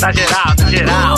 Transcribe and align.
Na 0.00 0.12
geral, 0.12 0.54
na 0.58 0.70
geral. 0.70 1.16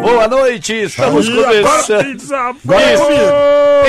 Boa 0.00 0.28
noite, 0.28 0.72
estamos 0.72 1.28
começando. 1.28 2.06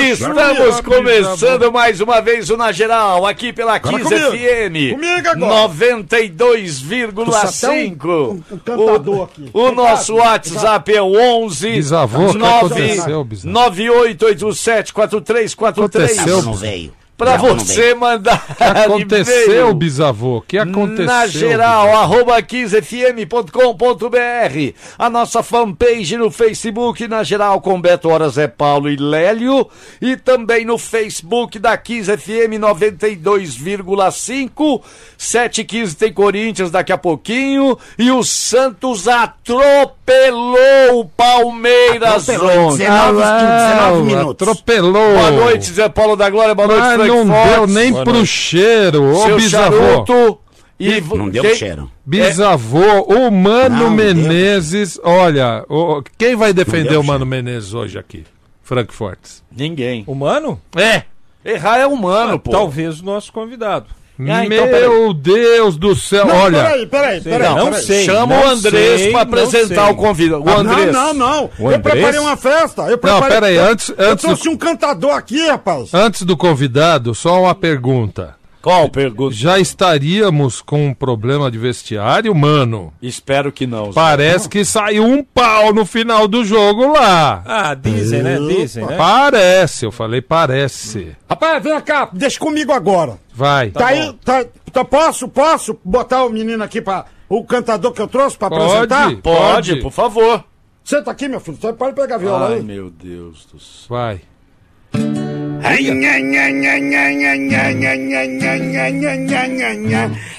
Isso, 0.00 0.24
Estamos 0.24 0.80
começando 0.80 1.70
mais 1.72 2.00
uma 2.00 2.20
vez 2.20 2.50
o 2.50 2.56
Na 2.56 2.70
Geral, 2.72 3.24
aqui 3.26 3.52
pela 3.52 3.78
15 3.80 4.02
comigo. 4.02 4.30
FM 4.30 4.92
Comigo 4.94 5.28
agora. 5.28 5.68
92,5. 5.68 8.42
Um 8.50 8.58
cantador 8.58 9.22
aqui. 9.24 9.50
O, 9.52 9.60
o 9.60 9.72
nosso 9.72 10.14
WhatsApp 10.16 10.94
é 10.94 11.02
o 11.02 11.12
11 11.44 11.70
Bisavô, 11.72 12.30
o 12.30 12.34
que 12.34 12.44
aconteceu, 12.44 13.24
bisavô? 13.24 13.52
9887 13.52 14.92
4343. 14.92 16.18
Aconteceu, 16.18 16.42
Não 16.42 16.54
veio. 16.54 16.92
Não 17.24 17.38
você 17.38 17.94
mandar. 17.94 18.44
O 18.50 18.54
que 18.56 18.64
aconteceu, 18.64 19.72
bisavô? 19.74 20.38
O 20.38 20.42
que 20.42 20.58
aconteceu? 20.58 21.06
Na 21.06 21.26
geral, 21.26 21.96
arroba 21.96 22.40
15fm.com.br. 22.42 24.74
A 24.98 25.10
nossa 25.10 25.42
fanpage 25.42 26.16
no 26.16 26.30
Facebook, 26.30 27.06
na 27.08 27.22
geral, 27.22 27.60
com 27.60 27.78
Beto 27.80 28.08
Horas 28.08 28.38
é 28.38 28.48
Paulo 28.48 28.88
e 28.88 28.96
Lélio. 28.96 29.68
E 30.00 30.16
também 30.16 30.64
no 30.64 30.78
Facebook 30.78 31.58
da 31.58 31.76
15FM 31.76 32.58
92,5. 32.58 34.80
715 35.16 35.96
tem 35.96 36.12
Corinthians 36.12 36.70
daqui 36.70 36.92
a 36.92 36.98
pouquinho. 36.98 37.76
E 37.98 38.10
o 38.10 38.22
Santos 38.22 39.08
atropelou 39.08 40.58
o 40.92 41.04
Palmeiras 41.04 42.28
Atropelou 42.28 42.52
em 42.52 42.58
ontem. 42.58 42.86
19, 42.86 43.20
19 43.20 44.02
minutos. 44.02 44.48
Atropelou. 44.48 45.14
Boa 45.14 45.30
noite, 45.30 45.72
Zé 45.72 45.88
Paulo 45.88 46.16
da 46.16 46.28
Glória. 46.30 46.54
Boa 46.54 46.68
noite, 46.68 46.94
Frank 46.94 47.09
não 47.24 47.26
Fox. 47.34 47.50
deu 47.50 47.66
nem 47.66 47.92
pro 47.92 48.26
cheiro. 48.26 49.04
Ô, 49.04 49.22
Seu 49.24 49.36
bisavô. 49.36 49.76
charuto. 49.76 50.38
E 50.78 50.98
Não 51.00 51.28
deu 51.28 51.42
quem- 51.42 51.54
cheiro. 51.56 51.90
Bisavô, 52.06 53.02
o 53.02 53.30
Mano 53.30 53.76
Não, 53.84 53.90
Menezes. 53.90 54.98
Olha, 55.02 55.64
o- 55.68 56.02
quem 56.16 56.34
vai 56.34 56.52
defender 56.54 56.88
deu 56.90 57.00
o 57.00 57.04
Mano 57.04 57.26
Menezes 57.26 57.74
hoje 57.74 57.98
aqui? 57.98 58.24
Frank 58.62 58.92
Fortes. 58.94 59.42
Ninguém. 59.54 60.04
Humano? 60.06 60.60
É. 60.74 61.02
Errar 61.44 61.78
é 61.78 61.86
humano, 61.86 62.38
pô. 62.38 62.50
Talvez 62.50 63.00
o 63.00 63.04
nosso 63.04 63.32
convidado. 63.32 63.86
Ah, 64.28 64.44
então, 64.44 64.66
Meu 64.66 65.14
Deus 65.14 65.76
do 65.76 65.94
céu, 65.94 66.26
Não, 66.26 66.34
olha. 66.36 66.62
peraí, 66.64 66.86
peraí, 66.86 67.20
peraí. 67.20 67.54
Não 67.54 67.64
peraí. 67.66 67.82
sei. 67.84 68.04
Chama 68.04 68.34
não 68.36 68.42
o 68.42 68.48
Andrés 68.48 69.12
não 69.12 69.20
apresentar 69.20 69.84
sei. 69.84 69.92
o 69.92 69.96
convidado. 69.96 70.42
O 70.44 70.48
Ah, 70.48 70.56
Andrés. 70.58 70.92
Não, 70.92 71.14
não, 71.14 71.14
não. 71.14 71.50
O 71.58 71.70
Eu 71.70 71.80
preparei 71.80 72.20
uma 72.20 72.36
festa. 72.36 72.82
Eu 72.82 72.90
Não, 72.90 72.98
preparei... 72.98 73.28
peraí, 73.28 73.58
antes, 73.58 73.88
Eu 73.96 74.10
antes, 74.10 74.24
trouxe 74.24 74.44
do, 74.44 74.50
um 74.50 74.56
cantador 74.56 75.12
aqui, 75.12 75.46
rapaz. 75.48 75.94
antes 75.94 76.22
do 76.22 76.36
convidado, 76.36 77.14
só 77.14 77.40
uma 77.42 77.54
pergunta. 77.54 78.39
Qual 78.62 78.88
pergunta? 78.90 79.34
Já 79.34 79.58
estaríamos 79.58 80.60
com 80.60 80.88
um 80.88 80.94
problema 80.94 81.50
de 81.50 81.56
vestiário, 81.58 82.34
mano? 82.34 82.92
Espero 83.00 83.50
que 83.50 83.66
não. 83.66 83.92
Parece 83.92 84.48
que 84.48 84.64
saiu 84.64 85.04
um 85.04 85.22
pau 85.24 85.72
no 85.72 85.86
final 85.86 86.28
do 86.28 86.44
jogo 86.44 86.92
lá. 86.92 87.42
Ah, 87.46 87.74
dizem, 87.74 88.22
né? 88.22 88.38
Dizem, 88.38 88.84
né? 88.84 88.96
Parece, 88.98 89.86
eu 89.86 89.90
falei 89.90 90.20
parece. 90.20 91.16
Rapaz, 91.28 91.62
vem 91.62 91.80
cá, 91.80 92.08
deixa 92.12 92.38
comigo 92.38 92.70
agora. 92.72 93.18
Vai. 93.34 93.70
Tá, 93.70 93.86
aí, 93.86 94.12
tá, 94.24 94.44
tá- 94.70 94.84
posso, 94.84 95.26
posso 95.28 95.78
botar 95.84 96.24
o 96.24 96.30
menino 96.30 96.62
aqui 96.62 96.80
pra... 96.82 97.06
O 97.28 97.44
cantador 97.44 97.92
que 97.92 98.02
eu 98.02 98.08
trouxe 98.08 98.36
pra 98.36 98.50
Pode. 98.50 98.62
apresentar? 98.64 99.06
Pode, 99.22 99.22
Pode. 99.22 99.76
por 99.80 99.92
favor. 99.92 100.44
Senta 100.84 101.12
aqui, 101.12 101.28
meu 101.28 101.38
filho. 101.40 101.56
Você 101.60 101.72
pode 101.72 101.94
pegar 101.94 102.16
a 102.16 102.18
viola 102.18 102.48
Ai, 102.48 102.54
aí. 102.54 102.62
meu 102.62 102.90
Deus 102.90 103.46
do 103.52 103.60
céu. 103.60 103.86
Vai. 103.88 104.20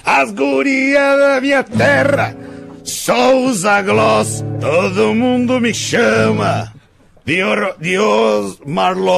As 0.05 0.31
gurias 0.31 1.19
da 1.19 1.41
minha 1.41 1.63
terra, 1.63 2.35
Souza 2.83 3.81
Gloss, 3.81 4.43
todo 4.59 5.13
mundo 5.13 5.59
me 5.59 5.73
chama. 5.73 6.71
Dior, 7.23 7.75
Dios 7.79 8.59
Marlos. 8.65 9.13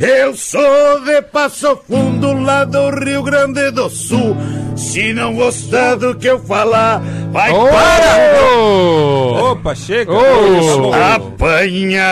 Eu 0.00 0.34
sou 0.34 1.00
de 1.04 1.20
Passo 1.22 1.78
Fundo, 1.86 2.32
lá 2.32 2.64
do 2.64 2.90
Rio 2.90 3.22
Grande 3.22 3.70
do 3.70 3.90
Sul. 3.90 4.34
Se 4.76 5.12
não 5.12 5.34
gostar 5.34 5.96
do 5.96 6.14
que 6.14 6.28
eu 6.28 6.38
falar, 6.40 7.02
vai 7.32 7.50
para 7.50 8.42
Ô! 8.46 9.52
Opa, 9.52 9.74
chega. 9.74 10.12
Ô! 10.12 10.92
apanhar. 10.92 12.02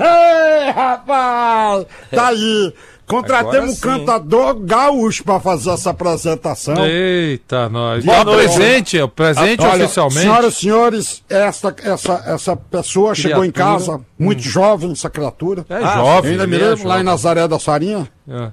Ei, 0.00 0.70
rapaz! 0.72 1.86
Tá 2.10 2.28
aí. 2.28 2.74
Contratemos 3.10 3.82
Agora 3.82 3.96
um 3.96 3.98
cantador 3.98 4.54
gaúcho 4.60 5.24
pra 5.24 5.40
fazer 5.40 5.70
essa 5.70 5.90
apresentação. 5.90 6.86
Eita, 6.86 7.68
nós. 7.68 8.04
Boa 8.04 8.24
presente, 8.24 8.96
é 8.98 9.04
o 9.04 9.08
presente 9.08 9.62
Olha, 9.62 9.84
oficialmente. 9.84 10.20
Senhoras 10.20 10.54
e 10.54 10.56
senhores, 10.56 11.24
essa, 11.28 11.74
essa, 11.82 12.22
essa 12.26 12.56
pessoa 12.56 13.14
chegou 13.14 13.44
em 13.44 13.50
Criatura. 13.50 13.78
casa, 13.78 14.00
muito 14.18 14.42
jovem, 14.42 14.92
essa 14.92 15.10
criatura. 15.10 15.64
É 15.68 15.78
Eu 15.78 15.86
jovem. 15.86 16.30
ainda 16.32 16.46
me 16.46 16.56
é 16.56 16.58
lembro, 16.58 16.86
lá 16.88 17.00
em. 17.00 17.02
Nazaré 17.02 17.48
da 17.48 17.58
Sarinha. 17.58 18.08
É. 18.28 18.50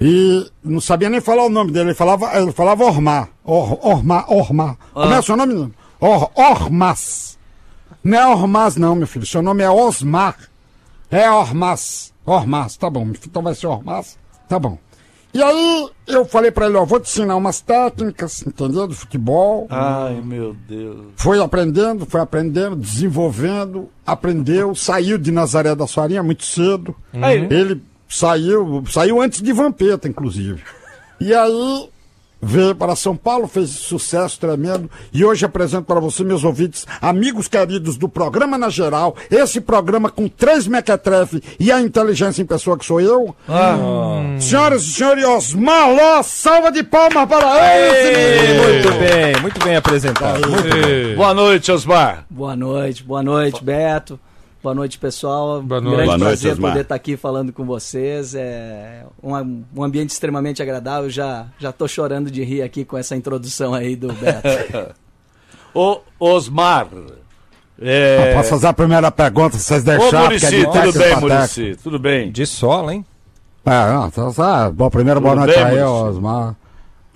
E 0.00 0.46
não 0.62 0.80
sabia 0.80 1.10
nem 1.10 1.20
falar 1.20 1.44
o 1.44 1.48
nome 1.50 1.72
dele, 1.72 1.88
ele 1.88 1.94
falava, 1.94 2.30
ele 2.38 2.52
falava 2.52 2.84
Ormar. 2.84 3.28
Or, 3.44 3.78
Ormar, 3.84 4.32
Ormar. 4.32 4.76
Como 4.94 5.12
é 5.12 5.18
o 5.18 5.22
seu 5.22 5.36
nome? 5.36 5.72
Or, 6.00 6.30
Ormas. 6.34 7.36
Não 8.02 8.18
é 8.18 8.26
Ormas, 8.26 8.76
não, 8.76 8.94
meu 8.94 9.06
filho. 9.06 9.26
Seu 9.26 9.42
nome 9.42 9.62
é 9.62 9.68
Osmar. 9.70 10.36
É 11.10 11.28
Ormas. 11.28 12.12
Ormas, 12.28 12.76
tá 12.76 12.90
bom. 12.90 13.08
Então 13.26 13.42
vai 13.42 13.54
ser 13.54 13.66
Ormas. 13.66 14.18
Tá 14.48 14.58
bom. 14.58 14.78
E 15.32 15.42
aí 15.42 15.90
eu 16.06 16.24
falei 16.24 16.50
pra 16.50 16.66
ele, 16.66 16.76
ó, 16.76 16.84
vou 16.84 16.98
te 16.98 17.08
ensinar 17.08 17.36
umas 17.36 17.60
técnicas, 17.60 18.42
entendeu? 18.46 18.86
Do 18.86 18.94
futebol. 18.94 19.66
Ai, 19.68 20.20
meu 20.22 20.56
Deus. 20.66 21.08
Foi 21.16 21.40
aprendendo, 21.40 22.06
foi 22.06 22.20
aprendendo, 22.20 22.74
desenvolvendo, 22.74 23.88
aprendeu, 24.06 24.74
saiu 24.74 25.18
de 25.18 25.30
Nazaré 25.30 25.74
da 25.74 25.86
Farinha 25.86 26.22
muito 26.22 26.44
cedo. 26.44 26.94
Aí, 27.12 27.46
Ele 27.50 27.82
saiu, 28.08 28.82
saiu 28.88 29.20
antes 29.20 29.42
de 29.42 29.52
Vampeta, 29.52 30.08
inclusive. 30.08 30.62
E 31.20 31.34
aí 31.34 31.90
veio 32.40 32.74
para 32.74 32.96
São 32.96 33.16
Paulo, 33.16 33.46
fez 33.46 33.70
sucesso 33.70 34.38
tremendo. 34.38 34.90
E 35.12 35.24
hoje 35.24 35.44
apresento 35.44 35.84
para 35.84 36.00
você, 36.00 36.24
meus 36.24 36.44
ouvintes, 36.44 36.86
amigos 37.00 37.48
queridos 37.48 37.96
do 37.96 38.08
programa 38.08 38.56
na 38.56 38.68
geral, 38.68 39.16
esse 39.30 39.60
programa 39.60 40.10
com 40.10 40.28
três 40.28 40.66
mequetrefe 40.66 41.42
e 41.58 41.70
a 41.70 41.80
inteligência 41.80 42.42
em 42.42 42.46
pessoa 42.46 42.78
que 42.78 42.84
sou 42.84 43.00
eu. 43.00 43.34
Senhoras 44.38 44.82
e 44.82 44.92
senhores, 44.92 45.24
Osmar 45.24 45.90
Ló, 45.90 46.22
salva 46.22 46.70
de 46.70 46.82
palmas 46.82 47.28
para 47.28 47.76
ele! 47.76 48.72
Muito 48.72 48.98
bem, 48.98 49.42
muito 49.42 49.64
bem 49.64 49.76
apresentado. 49.76 50.48
Muito 50.48 50.68
bem. 50.68 51.16
Boa 51.16 51.34
noite, 51.34 51.72
Osmar. 51.72 52.24
Boa 52.30 52.54
noite, 52.54 53.02
boa 53.02 53.22
noite, 53.22 53.62
Beto. 53.62 54.18
Boa 54.62 54.74
noite, 54.74 54.98
pessoal. 54.98 55.62
Boa 55.62 55.80
Um 55.80 55.84
noite. 55.84 55.96
grande 55.96 56.06
Boa 56.06 56.18
noite, 56.18 56.28
prazer 56.30 56.52
Osmar. 56.52 56.70
poder 56.72 56.82
estar 56.82 56.94
aqui 56.94 57.16
falando 57.16 57.52
com 57.52 57.64
vocês. 57.64 58.34
É 58.34 59.04
um, 59.22 59.62
um 59.76 59.82
ambiente 59.84 60.10
extremamente 60.10 60.60
agradável. 60.62 61.08
Já 61.08 61.46
já 61.58 61.70
tô 61.72 61.86
chorando 61.86 62.30
de 62.30 62.42
rir 62.42 62.62
aqui 62.62 62.84
com 62.84 62.98
essa 62.98 63.14
introdução 63.14 63.72
aí 63.72 63.94
do 63.94 64.12
Beto. 64.12 64.94
Ô, 65.72 66.00
Osmar. 66.18 66.88
É... 67.80 68.34
Posso 68.34 68.50
fazer 68.50 68.66
a 68.66 68.72
primeira 68.72 69.10
pergunta, 69.12 69.56
se 69.56 69.62
vocês 69.64 69.82
Ô, 69.82 69.86
deixarem, 69.86 70.40
porque 70.40 70.46
é 70.46 70.50
Murici, 70.50 70.60
de 70.60 70.66
tudo 70.66 70.98
bem. 70.98 71.16
Murici? 71.20 71.76
Tudo 71.82 71.98
bem? 71.98 72.32
De 72.32 72.46
sola, 72.46 72.94
hein? 72.94 73.06
É, 73.64 73.92
não, 73.92 74.10
tá, 74.10 74.32
tá. 74.32 74.70
Bom, 74.70 74.90
primeiro, 74.90 75.20
boa 75.20 75.36
noite 75.36 75.54
bem, 75.54 75.64
aí? 75.64 75.82
Osmar. 75.82 76.56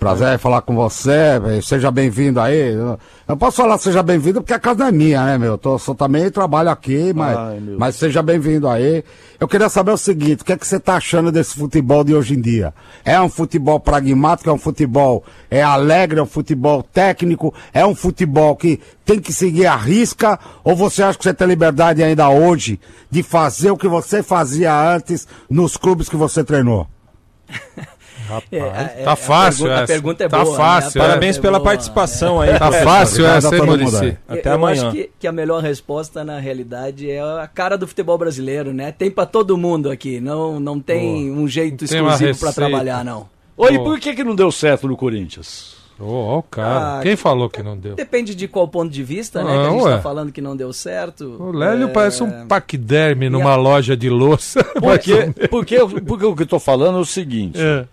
Prazer 0.03 0.37
falar 0.37 0.61
com 0.63 0.75
você, 0.75 1.39
eh, 1.45 1.61
seja 1.61 1.89
bem-vindo 1.89 2.37
aí. 2.37 2.73
Eu 2.73 2.99
não 3.25 3.37
posso 3.37 3.55
falar 3.55 3.77
seja 3.77 4.03
bem-vindo 4.03 4.41
porque 4.41 4.53
a 4.53 4.59
casa 4.59 4.89
é 4.89 4.91
minha, 4.91 5.23
né, 5.23 5.37
meu? 5.37 5.53
Eu 5.53 5.57
tô, 5.57 5.79
sou 5.79 5.95
também 5.95 6.29
trabalho 6.29 6.69
aqui, 6.69 7.13
mas, 7.13 7.37
Ai, 7.37 7.61
mas 7.77 7.95
seja 7.95 8.21
bem-vindo 8.21 8.67
aí. 8.67 9.01
Eu 9.39 9.47
queria 9.47 9.69
saber 9.69 9.91
o 9.91 9.97
seguinte, 9.97 10.41
o 10.41 10.45
que 10.45 10.51
é 10.51 10.57
que 10.57 10.67
você 10.67 10.77
tá 10.77 10.97
achando 10.97 11.31
desse 11.31 11.55
futebol 11.55 12.03
de 12.03 12.13
hoje 12.13 12.33
em 12.33 12.41
dia? 12.41 12.73
É 13.05 13.19
um 13.21 13.29
futebol 13.29 13.79
pragmático, 13.79 14.49
é 14.49 14.53
um 14.53 14.57
futebol 14.57 15.23
é 15.49 15.61
alegre, 15.61 16.19
é 16.19 16.23
um 16.23 16.25
futebol 16.25 16.83
técnico, 16.83 17.53
é 17.73 17.85
um 17.85 17.95
futebol 17.95 18.57
que 18.57 18.81
tem 19.05 19.21
que 19.21 19.31
seguir 19.31 19.67
a 19.67 19.77
risca, 19.77 20.37
ou 20.65 20.75
você 20.75 21.01
acha 21.01 21.17
que 21.17 21.23
você 21.23 21.33
tem 21.33 21.47
liberdade 21.47 22.03
ainda 22.03 22.27
hoje 22.27 22.77
de 23.09 23.23
fazer 23.23 23.71
o 23.71 23.77
que 23.77 23.87
você 23.87 24.21
fazia 24.21 24.77
antes 24.93 25.25
nos 25.49 25.77
clubes 25.77 26.09
que 26.09 26.17
você 26.17 26.43
treinou? 26.43 26.89
É, 28.51 28.57
é, 28.57 29.03
tá 29.03 29.11
a 29.11 29.15
fácil 29.15 29.63
pergunta- 29.65 29.79
a 29.79 29.83
essa. 29.83 29.93
pergunta 29.93 30.23
é 30.23 30.27
Tá 30.29 30.43
boa, 30.43 30.57
fácil, 30.57 30.99
né? 30.99 31.03
A 31.03 31.05
é. 31.05 31.09
Parabéns 31.09 31.37
é 31.37 31.41
pela 31.41 31.59
boa, 31.59 31.69
participação 31.71 32.39
aí. 32.41 32.57
Tá 32.57 32.71
fácil 32.71 33.25
essa, 33.25 33.53
a 33.53 33.57
hein, 33.57 33.65
Murici? 33.65 33.95
aí. 33.97 34.17
Eu- 34.29 34.35
Até 34.39 34.49
eu 34.49 34.53
amanhã. 34.53 34.81
acho 34.87 34.91
que, 34.91 35.09
que 35.19 35.27
a 35.27 35.31
melhor 35.31 35.61
resposta, 35.61 36.23
na 36.23 36.39
realidade, 36.39 37.09
é 37.09 37.19
a 37.21 37.47
cara 37.53 37.77
do 37.77 37.87
futebol 37.87 38.17
brasileiro, 38.17 38.73
né? 38.73 38.91
Tem 38.91 39.11
pra 39.11 39.25
todo 39.25 39.57
mundo 39.57 39.89
aqui. 39.91 40.19
Não, 40.19 40.59
não 40.59 40.79
tem 40.79 41.31
um 41.31 41.47
jeito 41.47 41.85
Tem 41.85 41.97
exclusivo 41.97 42.17
pra 42.17 42.27
receita. 42.49 42.53
trabalhar, 42.53 43.03
não. 43.05 43.27
Oi, 43.55 43.77
por 43.79 43.99
que, 43.99 44.15
que 44.15 44.23
não 44.23 44.35
deu 44.35 44.51
certo 44.51 44.87
no 44.87 44.97
Corinthians? 44.97 45.81
Ô, 45.99 46.05
ó 46.11 46.37
o 46.39 46.43
cara. 46.43 46.97
Ah, 46.97 46.99
Quem 47.03 47.15
falou 47.15 47.47
que 47.47 47.61
não 47.61 47.77
deu? 47.77 47.93
Depende 47.95 48.33
de 48.33 48.47
qual 48.47 48.67
ponto 48.67 48.91
de 48.91 49.03
vista, 49.03 49.43
né? 49.43 49.51
que 49.53 49.67
a 49.67 49.69
gente 49.69 49.83
ué. 49.83 49.91
tá 49.95 50.01
falando 50.01 50.31
que 50.31 50.41
não 50.41 50.57
deu 50.57 50.73
certo. 50.73 51.37
O 51.39 51.51
Lélio 51.51 51.87
É, 51.87 51.91
parece 51.91 52.23
um 52.23 52.47
paquiderme 52.47 53.29
numa 53.29 53.51
a- 53.51 53.55
loja 53.55 53.95
de 53.95 54.09
louça. 54.09 54.63
Porque, 54.81 55.31
porque, 55.51 55.77
porque 56.05 56.25
o 56.25 56.35
que 56.35 56.41
eu 56.43 56.47
tô 56.47 56.59
falando 56.59 56.97
é 56.97 57.01
o 57.01 57.05
seguinte: 57.05 57.59
É. 57.61 57.85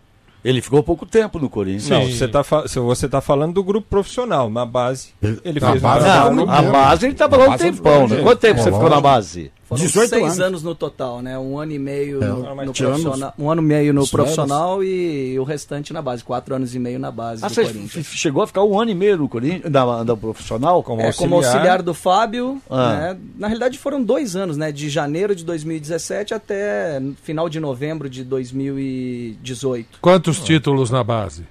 ele 0.44 0.60
ficou 0.60 0.82
pouco 0.82 1.04
tempo 1.06 1.38
no 1.38 1.48
Corinthians. 1.50 1.88
Não, 1.88 2.06
você 2.10 2.26
tá, 2.28 2.42
fa- 2.42 2.66
se 2.68 2.78
você 2.78 3.08
tá 3.08 3.20
falando 3.20 3.54
do 3.54 3.62
grupo 3.64 3.86
profissional. 3.88 4.48
Na 4.50 4.64
base, 4.66 5.10
ele 5.44 5.60
Na 5.60 5.70
fez 5.70 5.82
base, 5.82 6.06
um 6.30 6.34
não, 6.34 6.50
a 6.50 6.62
base 6.62 7.06
ele 7.06 7.14
tava 7.14 7.36
Na 7.36 7.44
lá 7.46 7.54
um 7.54 7.58
tempão, 7.58 8.08
né? 8.08 8.22
Quanto 8.22 8.38
tempo 8.40 8.56
gente. 8.56 8.64
você 8.64 8.72
ficou 8.72 8.90
na 8.90 9.00
base? 9.00 9.52
Foram 9.70 9.82
18 9.82 10.08
seis 10.10 10.22
anos. 10.24 10.40
anos. 10.40 10.62
no 10.62 10.74
total, 10.74 11.22
né? 11.22 11.38
Um 11.38 11.58
ano 11.58 11.72
e 11.72 11.78
meio 11.78 12.20
no, 12.20 12.48
Ah, 12.48 12.64
no 12.66 12.72
tivemos 12.72 13.00
profissional. 13.02 13.34
Um 13.38 13.50
ano 13.50 13.62
e 13.62 13.64
meio 13.64 13.94
no 13.94 14.06
profissional 14.08 14.84
e 14.84 15.38
o 15.38 15.44
restante 15.44 15.92
na 15.92 16.02
base. 16.02 16.22
Quatro 16.24 16.54
anos 16.54 16.74
e 16.74 16.78
meio 16.78 16.98
na 16.98 17.10
base 17.10 17.44
Ah, 17.44 17.48
do 17.48 17.54
você 17.54 18.02
chegou 18.02 18.42
a 18.42 18.46
ficar 18.46 18.62
um 18.64 18.78
ano 18.78 18.90
e 18.90 18.94
meio 18.94 19.16
no 19.16 19.28
Corinthians, 19.28 19.72
na, 19.72 20.04
na 20.04 20.16
profissional? 20.16 20.82
Como 20.82 21.00
É, 21.00 21.12
como 21.12 21.36
auxiliar. 21.36 21.56
auxiliar 21.56 21.82
do 21.82 21.94
Fábio, 21.94 22.60
Ah. 22.68 22.94
né? 23.14 23.16
na 23.38 23.46
realidade 23.46 23.78
foram 23.78 24.02
dois 24.02 24.34
anos, 24.36 24.56
né? 24.56 24.72
De 24.72 24.90
janeiro 24.90 25.34
de 25.34 25.44
2017 25.44 26.34
até 26.34 27.00
final 27.22 27.48
de 27.48 27.60
novembro 27.60 28.10
de 28.10 28.24
2018. 28.24 29.98
Quantos 30.00 30.40
títulos 30.40 30.90
na 30.90 31.02
base? 31.04 31.44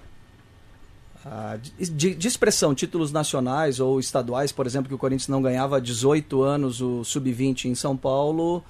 Ah, 1.32 1.58
de, 1.80 2.16
de- 2.16 2.28
expressão, 2.28 2.74
títulos 2.74 3.12
nacionais 3.12 3.80
ou 3.80 4.00
estaduais, 4.00 4.52
por 4.52 4.66
exemplo, 4.66 4.90
que 4.90 4.96
o 4.96 4.98
Corinthians 4.98 5.28
não 5.28 5.44
ganhava 5.44 5.78
há 5.78 5.80
18 5.80 6.42
anos 6.42 6.82
o 6.82 7.04
Sub-20 7.04 7.66
em 7.66 7.76
São 7.76 7.96
Paulo, 7.96 8.64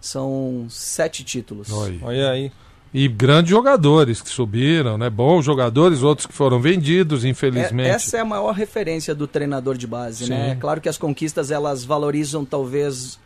são 0.00 0.66
sete 0.70 1.22
títulos. 1.22 1.70
Oi. 1.70 2.00
Olha 2.02 2.30
aí. 2.30 2.50
E 2.94 3.06
grandes 3.08 3.50
jogadores 3.50 4.22
que 4.22 4.30
subiram, 4.30 4.96
né? 4.96 5.10
Bons 5.10 5.44
jogadores, 5.44 6.02
outros 6.02 6.26
que 6.26 6.32
foram 6.32 6.58
vendidos, 6.58 7.22
É, 7.24 7.28
infelizmente. 7.28 7.86
essa 7.90 8.16
é 8.16 8.20
a 8.20 8.24
maior 8.24 8.52
referência 8.54 9.14
do 9.14 9.26
treinador 9.26 9.76
de 9.76 9.86
base, 9.86 10.24
Sim. 10.24 10.30
né? 10.30 10.56
Claro 10.58 10.80
que 10.80 10.88
as 10.88 10.96
conquistas 10.96 11.50
elas 11.50 11.84
valorizam 11.84 12.46
talvez 12.46 13.18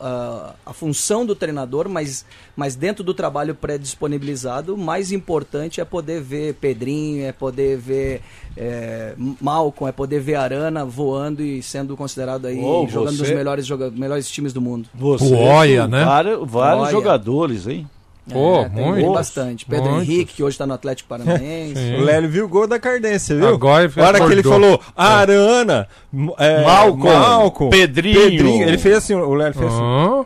ah, 0.00 0.54
a 0.64 0.72
função 0.72 1.24
do 1.26 1.34
treinador, 1.34 1.88
mas, 1.88 2.24
mas 2.56 2.74
dentro 2.74 3.02
do 3.04 3.12
trabalho 3.14 3.54
pré-disponibilizado, 3.54 4.74
o 4.74 4.78
mais 4.78 5.12
importante 5.12 5.80
é 5.80 5.84
poder 5.84 6.20
ver 6.20 6.54
Pedrinho, 6.54 7.24
é 7.24 7.32
poder 7.32 7.76
ver 7.78 8.22
é, 8.56 9.14
Malcom, 9.40 9.86
é 9.88 9.92
poder 9.92 10.20
ver 10.20 10.34
Arana 10.36 10.84
voando 10.84 11.42
e 11.42 11.62
sendo 11.62 11.96
considerado 11.96 12.46
aí 12.46 12.58
Oh, 12.62 12.86
jogando 12.88 13.16
você- 13.16 13.22
nos 13.22 13.30
melhores, 13.30 13.66
joga 13.66 13.90
melhores 13.90 14.28
times 14.30 14.52
do 14.52 14.60
mundo. 14.60 14.88
Você, 14.94 15.24
O 15.24 15.36
Oia, 15.36 15.86
né? 15.86 16.04
Vários, 16.04 16.48
vários 16.50 16.90
jogadores, 16.90 17.66
hein? 17.66 17.88
Pô, 18.32 18.60
É, 18.62 18.68
tem 18.68 18.84
muito. 18.86 19.12
bastante. 19.12 19.64
Pedro 19.66 19.90
Muitos. 19.90 20.08
Henrique, 20.08 20.34
que 20.34 20.42
hoje 20.42 20.54
está 20.54 20.66
no 20.66 20.74
Atlético 20.74 21.08
Paranaense. 21.08 21.94
O 21.98 22.02
Lélio 22.02 22.28
viu 22.28 22.44
o 22.44 22.48
gol 22.48 22.66
da 22.66 22.78
Cardência, 22.78 23.34
viu? 23.36 23.48
Agora 23.48 23.90
A 23.96 24.02
hora 24.06 24.20
que 24.26 24.32
ele 24.32 24.42
falou 24.42 24.80
Arana, 24.96 25.88
M- 26.12 26.32
é, 26.38 26.64
Malcom, 26.64 27.08
Malcom, 27.08 27.70
Pedrinho. 27.70 28.62
Ele 28.68 28.78
fez 28.78 28.96
assim, 28.98 29.14
o 29.14 29.34
Lélio 29.34 29.54
fez 29.58 29.72
assim. 29.72 30.24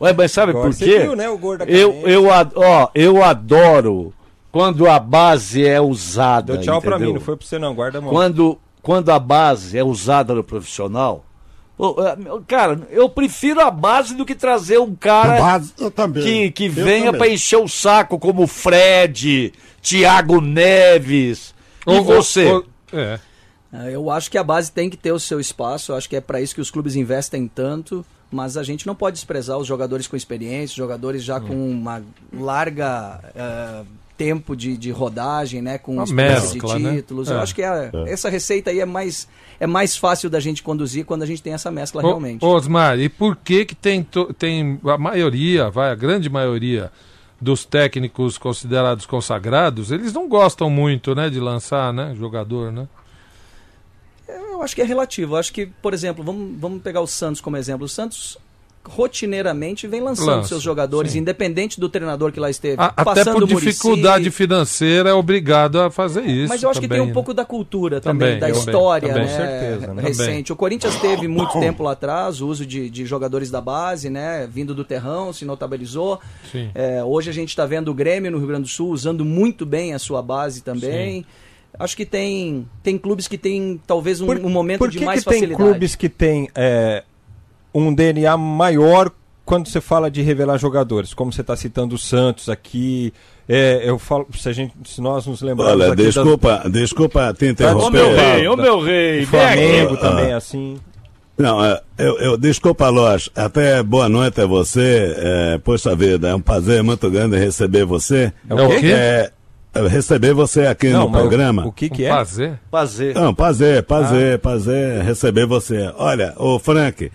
Ué, 0.00 0.12
mas 0.14 0.32
sabe 0.32 0.50
Agora 0.50 0.66
por 0.68 0.74
você 0.74 0.84
quê? 0.84 0.98
viu, 1.00 1.14
né, 1.14 1.28
o 1.28 1.36
gol 1.36 1.58
da 1.58 1.64
eu, 1.66 1.88
Cardência. 1.92 2.10
eu, 2.10 2.32
ad- 2.32 2.52
ó, 2.56 2.88
eu 2.94 3.22
adoro 3.22 4.14
quando 4.50 4.88
a 4.88 4.98
base 4.98 5.66
é 5.66 5.80
usada. 5.80 6.54
Deu 6.54 6.62
tchau 6.62 6.80
pra 6.80 6.92
entendeu? 6.96 7.08
mim, 7.08 7.14
não 7.14 7.20
foi 7.20 7.36
pra 7.36 7.46
você 7.46 7.58
não, 7.58 7.74
guarda 7.74 7.98
a 7.98 8.00
mão. 8.00 8.10
Quando, 8.10 8.58
quando 8.82 9.10
a 9.10 9.18
base 9.18 9.76
é 9.78 9.84
usada 9.84 10.34
no 10.34 10.42
profissional. 10.42 11.24
É, 11.98 12.40
Cara, 12.46 12.80
eu 12.90 13.08
prefiro 13.08 13.60
a 13.60 13.70
base 13.70 14.14
do 14.14 14.26
que 14.26 14.34
trazer 14.34 14.78
um 14.78 14.94
cara 14.94 15.38
base, 15.40 15.72
que, 16.22 16.50
que 16.50 16.66
Eu 16.66 16.70
venha 16.72 17.12
pra 17.12 17.28
encher 17.28 17.56
o 17.56 17.68
saco, 17.68 18.18
como 18.18 18.42
o 18.42 18.46
Fred, 18.46 19.52
Thiago 19.82 20.40
Neves. 20.40 21.54
E 21.86 21.90
Ô, 21.90 22.00
ô, 22.00 22.02
você? 22.02 22.52
ô, 22.52 22.64
é. 22.92 23.18
Ah, 23.72 23.88
Eu 23.90 24.10
acho 24.10 24.30
que 24.30 24.36
a 24.36 24.44
base 24.44 24.70
tem 24.70 24.90
que 24.90 24.96
ter 24.96 25.12
o 25.12 25.18
seu 25.20 25.40
espaço, 25.40 25.92
eu 25.92 25.96
acho 25.96 26.08
que 26.08 26.16
é 26.16 26.20
para 26.20 26.40
isso 26.40 26.54
que 26.54 26.60
os 26.60 26.70
clubes 26.70 26.96
investem 26.96 27.46
tanto, 27.46 28.04
mas 28.30 28.56
a 28.56 28.62
gente 28.62 28.86
não 28.86 28.94
pode 28.94 29.14
desprezar 29.14 29.56
os 29.58 29.66
jogadores 29.66 30.06
com 30.06 30.16
experiência, 30.16 30.72
os 30.72 30.76
jogadores 30.76 31.22
já 31.24 31.40
com 31.40 31.54
uma 31.70 32.02
larga 32.32 33.20
eh, 33.34 33.82
tempo 34.20 34.54
de, 34.54 34.76
de 34.76 34.90
rodagem, 34.90 35.62
né, 35.62 35.78
com 35.78 35.96
mescla, 36.12 36.76
de 36.76 36.82
né? 36.82 36.94
títulos. 36.96 37.30
É. 37.30 37.32
Eu 37.32 37.40
acho 37.40 37.54
que 37.54 37.62
é- 37.62 37.90
essa 38.06 38.28
receita 38.28 38.68
aí 38.68 38.78
é 38.78 38.84
mais 38.84 39.26
é 39.58 39.66
mais 39.66 39.96
fácil 39.96 40.28
da 40.28 40.38
gente 40.40 40.62
conduzir 40.62 41.06
quando 41.06 41.22
a 41.22 41.26
gente 41.26 41.42
tem 41.42 41.54
essa 41.54 41.70
mescla 41.70 42.02
realmente. 42.02 42.44
Ô, 42.44 42.48
Osmar, 42.54 42.98
e 42.98 43.08
por 43.08 43.34
que 43.36 43.64
que 43.64 43.74
tem, 43.74 44.02
to- 44.02 44.32
tem 44.34 44.78
a 44.84 44.98
maioria, 44.98 45.70
vai, 45.70 45.90
a 45.90 45.94
grande 45.94 46.28
maioria 46.28 46.92
dos 47.40 47.64
técnicos 47.64 48.36
considerados 48.36 49.06
consagrados, 49.06 49.90
eles 49.90 50.12
não 50.12 50.28
gostam 50.28 50.68
muito, 50.68 51.14
né, 51.14 51.30
de 51.30 51.40
lançar, 51.40 51.90
né, 51.92 52.14
jogador, 52.18 52.70
né? 52.70 52.86
Eu 54.28 54.62
acho 54.62 54.74
que 54.74 54.82
é 54.82 54.84
relativo. 54.84 55.34
Eu 55.34 55.38
acho 55.38 55.50
que, 55.52 55.64
por 55.66 55.94
exemplo, 55.94 56.22
vamos, 56.22 56.60
vamos 56.60 56.82
pegar 56.82 57.00
o 57.00 57.06
Santos 57.06 57.40
como 57.40 57.56
exemplo. 57.56 57.86
O 57.86 57.88
Santos 57.88 58.36
rotineiramente 58.82 59.86
vem 59.86 60.00
lançando 60.00 60.26
Lança, 60.26 60.48
seus 60.48 60.62
jogadores, 60.62 61.14
independente 61.14 61.78
do 61.78 61.88
treinador 61.88 62.32
que 62.32 62.40
lá 62.40 62.48
esteve. 62.50 62.80
A- 62.80 62.86
até 62.86 63.04
passando 63.04 63.34
por 63.34 63.42
o 63.44 63.46
Muricy, 63.48 63.66
dificuldade 63.66 64.30
financeira 64.30 65.10
é 65.10 65.12
obrigado 65.12 65.80
a 65.80 65.90
fazer 65.90 66.22
isso. 66.24 66.48
Mas 66.48 66.62
eu 66.62 66.70
acho 66.70 66.80
que 66.80 66.88
tem 66.88 66.96
também, 66.96 67.02
um 67.04 67.08
né? 67.08 67.12
pouco 67.14 67.32
da 67.34 67.44
cultura 67.44 68.00
também, 68.00 68.38
Também, 68.38 68.40
da 68.40 68.46
também, 68.46 68.60
história 68.60 69.08
também. 69.08 69.24
né, 69.26 69.30
Com 69.30 69.36
certeza, 69.36 69.94
né? 69.94 70.02
recente. 70.02 70.52
O 70.52 70.56
Corinthians 70.56 70.96
teve 70.96 71.28
muito 71.28 71.58
tempo 71.60 71.82
lá 71.82 71.92
atrás 71.92 72.40
o 72.40 72.48
uso 72.48 72.64
de, 72.66 72.88
de 72.90 73.04
jogadores 73.04 73.50
da 73.50 73.60
base, 73.60 74.08
né, 74.10 74.48
vindo 74.50 74.74
do 74.74 74.84
terrão, 74.84 75.32
se 75.32 75.44
notabilizou. 75.44 76.18
Sim. 76.50 76.70
É, 76.74 77.02
hoje 77.04 77.30
a 77.30 77.32
gente 77.32 77.50
está 77.50 77.66
vendo 77.66 77.90
o 77.90 77.94
Grêmio 77.94 78.30
no 78.30 78.38
Rio 78.38 78.46
Grande 78.48 78.62
do 78.62 78.68
Sul 78.68 78.90
usando 78.90 79.24
muito 79.24 79.64
bem 79.66 79.94
a 79.94 79.98
sua 79.98 80.22
base 80.22 80.62
também. 80.62 81.24
Acho 81.78 81.96
que 81.96 82.04
tem, 82.04 82.66
tem 82.82 82.98
clubes 82.98 83.28
que 83.28 83.38
tem 83.38 83.80
talvez 83.86 84.20
um, 84.20 84.26
Por- 84.26 84.38
um 84.38 84.48
momento 84.50 84.80
Por 84.80 84.90
de 84.90 84.98
que, 84.98 85.04
mais 85.04 85.22
que 85.22 85.30
tem 85.30 85.38
facilidade. 85.40 85.70
clubes 85.70 85.94
que 85.94 86.08
tem 86.08 86.48
é, 86.54 87.04
um 87.74 87.92
DNA 87.94 88.36
maior 88.36 89.10
quando 89.44 89.68
você 89.68 89.80
fala 89.80 90.10
de 90.10 90.22
revelar 90.22 90.58
jogadores? 90.58 91.12
Como 91.14 91.32
você 91.32 91.40
está 91.40 91.56
citando 91.56 91.94
o 91.94 91.98
Santos 91.98 92.48
aqui. 92.48 93.12
é, 93.48 93.82
eu 93.84 93.98
falo, 93.98 94.28
se, 94.38 94.48
a 94.48 94.52
gente, 94.52 94.72
se 94.84 95.00
nós 95.00 95.26
nos 95.26 95.42
lembrarmos 95.42 95.74
Olha, 95.82 95.92
aqui 95.92 96.04
das- 96.04 96.14
desculpa, 96.14 96.62
desculpa 96.70 97.34
te 97.36 97.46
Ô 97.46 97.48
interromper. 97.48 97.90
meu 97.90 98.14
rei, 98.16 98.48
ô 98.48 98.56
meu 98.56 98.80
rei, 98.80 99.16
aqui. 99.18 99.26
Flamengo 99.26 99.94
Ah. 99.94 99.96
também, 99.96 100.32
assim. 100.32 100.76
Não, 101.36 101.64
é, 101.64 101.80
eu, 101.98 102.18
eu 102.20 102.36
desculpa, 102.36 102.88
Loz. 102.90 103.28
Até 103.34 103.82
boa 103.82 104.08
noite 104.08 104.40
a 104.42 104.46
você. 104.46 105.14
É, 105.16 105.58
poxa 105.58 105.96
vida, 105.96 106.28
é 106.28 106.34
um 106.34 106.40
prazer 106.40 106.82
muito 106.82 107.10
grande 107.10 107.36
receber 107.38 107.84
você. 107.84 108.32
É 108.48 108.54
o 108.54 108.68
quê? 108.78 108.86
É, 108.92 109.32
é, 109.74 109.88
receber 109.88 110.32
você 110.34 110.66
aqui 110.66 110.90
Não, 110.90 111.06
no 111.06 111.10
programa. 111.10 111.66
O 111.66 111.72
que, 111.72 111.88
que 111.88 112.02
Um 112.02 112.06
é? 112.06 112.08
prazer. 112.10 112.60
Fazer. 112.70 113.14
Não, 113.14 113.34
prazer, 113.34 113.82
prazer, 113.84 114.38
prazer 114.38 115.02
receber 115.02 115.46
você. 115.46 115.90
Olha, 115.96 116.34
ô 116.36 116.58
Frank, 116.58 117.10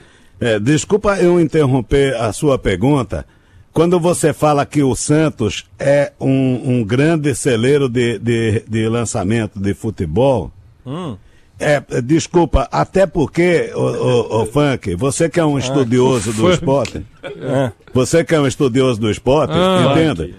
é, 0.45 0.59
desculpa 0.59 1.17
eu 1.17 1.39
interromper 1.39 2.15
a 2.15 2.31
sua 2.33 2.57
pergunta. 2.57 3.25
Quando 3.73 3.99
você 3.99 4.31
fala 4.31 4.65
que 4.65 4.81
o 4.83 4.95
Santos 4.95 5.65
é 5.77 6.13
um, 6.19 6.61
um 6.79 6.83
grande 6.83 7.35
celeiro 7.35 7.89
de, 7.89 8.17
de, 8.19 8.63
de 8.67 8.87
lançamento 8.87 9.59
de 9.59 9.73
futebol, 9.73 10.51
Hum. 10.85 11.17
é, 11.59 11.81
desculpa, 12.01 12.69
até 12.71 13.05
porque, 13.07 13.71
ô, 13.75 13.79
ô, 13.81 14.41
ô, 14.41 14.45
Funk, 14.45 14.93
você 14.95 15.27
que 15.27 15.39
é 15.39 15.45
um 15.45 15.57
estudioso 15.57 16.31
do 16.31 16.41
Funk. 16.45 16.53
esporte, 16.53 17.05
É. 17.23 17.71
você 17.93 18.23
que 18.23 18.35
é 18.35 18.39
um 18.39 18.45
estudioso 18.47 19.01
do 19.01 19.09
esporte, 19.09 19.51
Ah. 19.53 19.89
entenda. 19.91 20.29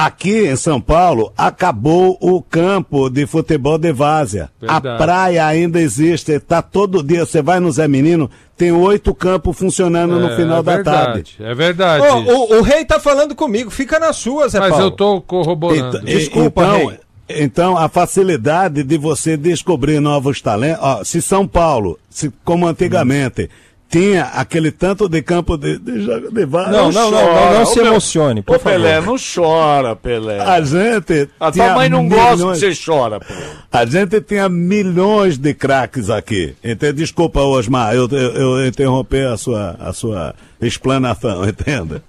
Aqui 0.00 0.46
em 0.46 0.54
São 0.54 0.80
Paulo 0.80 1.32
acabou 1.36 2.16
o 2.20 2.40
campo 2.40 3.10
de 3.10 3.26
futebol 3.26 3.76
de 3.76 3.92
várzea. 3.92 4.48
A 4.68 4.80
praia 4.80 5.44
ainda 5.44 5.80
existe, 5.80 6.38
tá 6.38 6.62
todo 6.62 7.02
dia. 7.02 7.26
Você 7.26 7.42
vai 7.42 7.58
no 7.58 7.68
Zé 7.72 7.88
Menino, 7.88 8.30
tem 8.56 8.70
oito 8.70 9.12
campos 9.12 9.58
funcionando 9.58 10.20
no 10.20 10.28
É, 10.28 10.36
final 10.36 10.60
é 10.60 10.62
da 10.62 10.74
verdade, 10.76 11.04
tarde. 11.06 11.36
É 11.40 11.52
verdade. 11.52 12.06
Ô, 12.06 12.14
o, 12.54 12.58
o 12.58 12.62
rei 12.62 12.84
tá 12.84 13.00
falando 13.00 13.34
comigo, 13.34 13.72
fica 13.72 13.98
na 13.98 14.12
sua, 14.12 14.48
Zé 14.48 14.60
Mas 14.60 14.70
Paulo. 14.70 14.84
eu 14.84 14.90
tô 14.92 15.20
corroborando. 15.20 15.88
Então, 15.96 16.04
Desculpa, 16.04 16.62
então, 16.62 16.86
Rei. 16.86 16.98
então, 17.30 17.76
a 17.76 17.88
facilidade 17.88 18.84
de 18.84 18.96
você 18.96 19.36
descobrir 19.36 19.98
novos 19.98 20.40
talentos. 20.40 20.78
Ó, 20.80 21.02
se 21.02 21.20
São 21.20 21.44
Paulo, 21.44 21.98
se, 22.08 22.32
como 22.44 22.68
antigamente, 22.68 23.50
tinha 23.90 24.24
aquele 24.24 24.70
tanto 24.70 25.08
de 25.08 25.22
campo 25.22 25.56
de, 25.56 25.78
de, 25.78 26.30
de 26.30 26.44
várzea, 26.46 26.72
Não, 26.72 26.90
não, 26.92 27.10
não, 27.10 27.34
não, 27.34 27.54
não 27.60 27.66
se 27.66 27.78
emocione, 27.80 28.42
por 28.42 28.56
Ô 28.56 28.58
favor. 28.58 28.76
Pelé, 28.76 29.00
não 29.00 29.16
chora, 29.16 29.96
Pelé. 29.96 30.40
A 30.40 30.60
gente. 30.60 31.28
A 31.40 31.50
tua 31.50 31.74
mãe 31.74 31.88
não 31.88 32.06
gosta 32.08 32.30
que 32.30 32.36
milhões- 32.36 32.58
você 32.60 32.72
chora, 32.84 33.18
pô. 33.20 33.32
A 33.72 33.84
gente 33.86 34.20
tinha 34.20 34.48
milhões 34.48 35.38
de 35.38 35.54
craques 35.54 36.10
aqui. 36.10 36.54
Então, 36.62 36.92
desculpa, 36.92 37.40
Osmar, 37.40 37.94
eu, 37.94 38.06
eu, 38.10 38.58
eu 38.58 38.66
interrompi 38.66 39.20
a 39.20 39.36
sua, 39.36 39.76
a 39.80 39.92
sua 39.92 40.34
explanação, 40.60 41.44
entenda? 41.48 42.02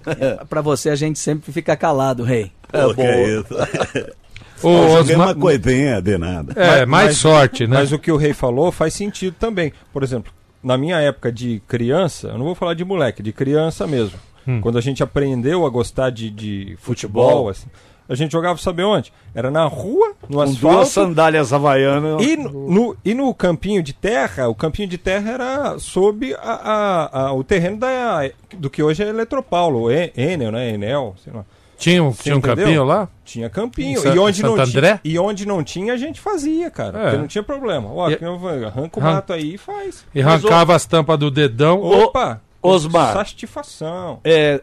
Para 0.48 0.60
você 0.60 0.90
a 0.90 0.96
gente 0.96 1.18
sempre 1.18 1.50
fica 1.52 1.74
calado, 1.76 2.22
rei. 2.22 2.52
É 2.72 2.82
Pô, 2.82 2.94
bom. 2.94 3.02
isso. 3.04 4.10
Ô, 4.62 4.68
Osmar- 4.98 5.28
uma 5.28 5.34
coisinha 5.34 6.02
de 6.02 6.18
nada. 6.18 6.52
É, 6.54 6.84
mais 6.84 7.06
Mas- 7.06 7.16
sorte, 7.16 7.66
né? 7.66 7.78
Mas 7.78 7.92
o 7.92 7.98
que 7.98 8.12
o 8.12 8.16
rei 8.18 8.34
falou 8.34 8.70
faz 8.70 8.92
sentido 8.92 9.34
também. 9.40 9.72
Por 9.92 10.02
exemplo, 10.02 10.30
na 10.62 10.76
minha 10.76 10.98
época 11.00 11.30
de 11.32 11.60
criança, 11.66 12.28
eu 12.28 12.38
não 12.38 12.44
vou 12.46 12.54
falar 12.54 12.74
de 12.74 12.84
moleque, 12.84 13.22
de 13.22 13.32
criança 13.32 13.86
mesmo. 13.86 14.18
Hum. 14.46 14.60
Quando 14.60 14.78
a 14.78 14.80
gente 14.80 15.02
aprendeu 15.02 15.66
a 15.66 15.70
gostar 15.70 16.10
de, 16.10 16.30
de 16.30 16.76
futebol, 16.80 17.24
Futebol. 17.28 17.48
assim, 17.50 17.66
a 18.08 18.14
gente 18.14 18.32
jogava, 18.32 18.58
sabe 18.58 18.82
onde? 18.82 19.12
Era 19.34 19.50
na 19.50 19.64
rua 19.66 20.14
no 20.28 20.36
Com 20.38 20.40
asfalto. 20.42 20.76
duas 20.76 20.88
sandálias 20.88 21.52
havaianas. 21.52 22.20
E 22.26 22.36
no, 22.36 22.68
no- 22.70 22.96
e 23.04 23.14
no 23.14 23.32
campinho 23.34 23.82
de 23.82 23.92
terra, 23.92 24.48
o 24.48 24.54
campinho 24.54 24.88
de 24.88 24.98
terra 24.98 25.30
era 25.30 25.78
sob 25.78 26.34
a- 26.34 26.38
a- 26.40 27.20
a- 27.26 27.32
o 27.32 27.44
terreno 27.44 27.76
da, 27.78 28.28
do 28.56 28.68
que 28.68 28.82
hoje 28.82 29.02
é 29.04 29.08
Eletropaulo, 29.08 29.88
Enel, 29.92 30.50
né? 30.50 30.70
Enel, 30.70 31.14
sei 31.22 31.32
lá. 31.32 31.44
Tinha 31.80 32.04
um, 32.04 32.12
Você 32.12 32.22
tinha 32.24 32.34
um 32.34 32.38
entendeu? 32.38 32.56
campinho 32.64 32.84
lá? 32.84 33.08
Tinha 33.24 33.48
campinho. 33.50 34.00
Sa- 34.00 34.14
e, 34.14 34.18
onde 34.18 34.42
não 34.42 34.56
Santo 34.56 34.68
André? 34.68 35.00
e 35.02 35.18
onde 35.18 35.46
não 35.46 35.64
tinha, 35.64 35.94
a 35.94 35.96
gente 35.96 36.20
fazia, 36.20 36.70
cara. 36.70 36.98
É. 36.98 37.02
Porque 37.04 37.16
não 37.16 37.26
tinha 37.26 37.42
problema. 37.42 37.90
Ó, 37.92 38.10
E- 38.10 38.14
arranca 38.14 39.00
o 39.00 39.02
Arran- 39.02 39.14
mato 39.14 39.32
aí 39.32 39.54
e 39.54 39.58
faz. 39.58 40.04
E 40.14 40.22
Mas, 40.22 40.44
arrancava 40.44 40.74
as 40.74 40.84
tampas 40.84 41.18
do 41.18 41.30
dedão. 41.30 41.80
Opa! 41.80 42.40
Osmar. 42.62 43.14
Satisfação. 43.14 44.20
É, 44.22 44.60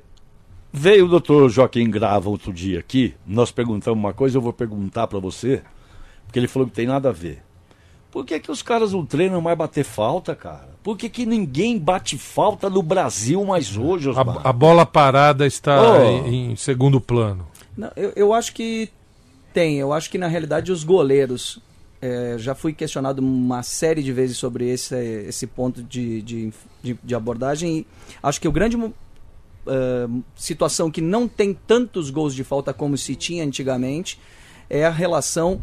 veio 0.72 1.06
o 1.06 1.08
doutor 1.10 1.50
Joaquim 1.50 1.90
Grava 1.90 2.30
outro 2.30 2.54
dia 2.54 2.80
aqui, 2.80 3.16
nós 3.26 3.52
perguntamos 3.52 3.98
uma 4.00 4.14
coisa, 4.14 4.38
eu 4.38 4.42
vou 4.42 4.54
perguntar 4.54 5.08
pra 5.08 5.18
você, 5.18 5.64
porque 6.26 6.38
ele 6.38 6.48
falou 6.48 6.68
que 6.68 6.76
tem 6.76 6.86
nada 6.86 7.10
a 7.10 7.12
ver. 7.12 7.42
Por 8.12 8.26
que, 8.26 8.40
que 8.40 8.52
os 8.52 8.62
caras 8.62 8.94
não 8.94 9.06
treinam 9.06 9.42
mais 9.42 9.58
bater 9.58 9.84
falta, 9.84 10.36
cara? 10.36 10.70
Por 10.84 10.98
que, 10.98 11.10
que 11.10 11.26
ninguém 11.26 11.78
bate 11.78 12.18
falta 12.18 12.70
no 12.70 12.82
Brasil 12.82 13.44
mais 13.46 13.76
hoje, 13.78 14.10
Osmar? 14.10 14.42
A, 14.44 14.50
a 14.50 14.54
bola 14.54 14.86
parada 14.86 15.46
está 15.46 15.82
Oh. 15.82 16.04
em, 16.28 16.52
em 16.52 16.56
segundo 16.56 17.00
plano. 17.02 17.48
Não, 17.76 17.92
eu, 17.96 18.14
eu 18.16 18.34
acho 18.34 18.54
que 18.54 18.90
tem. 19.54 19.78
Eu 19.78 19.92
acho 19.94 20.10
que 20.10 20.18
na 20.18 20.28
realidade 20.28 20.72
os 20.72 20.84
goleiros. 20.84 21.60
é, 22.02 22.36
já 22.38 22.56
fui 22.56 22.74
questionado 22.74 23.20
uma 23.22 23.62
série 23.64 24.02
de 24.02 24.14
vezes 24.14 24.38
sobre 24.38 24.70
esse, 24.70 24.96
esse 25.28 25.46
ponto 25.46 25.84
de, 25.84 26.22
de, 26.22 26.54
de, 26.82 26.98
de 27.04 27.16
abordagem. 27.16 27.78
E 27.80 27.88
acho 28.24 28.40
que 28.40 28.48
o 28.48 28.52
grande 28.52 28.78
eh, 29.68 30.08
situação 30.36 30.90
que 30.90 31.02
não 31.02 31.28
tem 31.28 31.54
tantos 31.54 32.10
gols 32.10 32.34
de 32.34 32.44
falta 32.44 32.74
como 32.74 32.98
se 32.98 33.16
tinha 33.16 33.44
antigamente 33.44 34.20
é 34.70 34.86
a 34.86 34.90
relação 34.92 35.60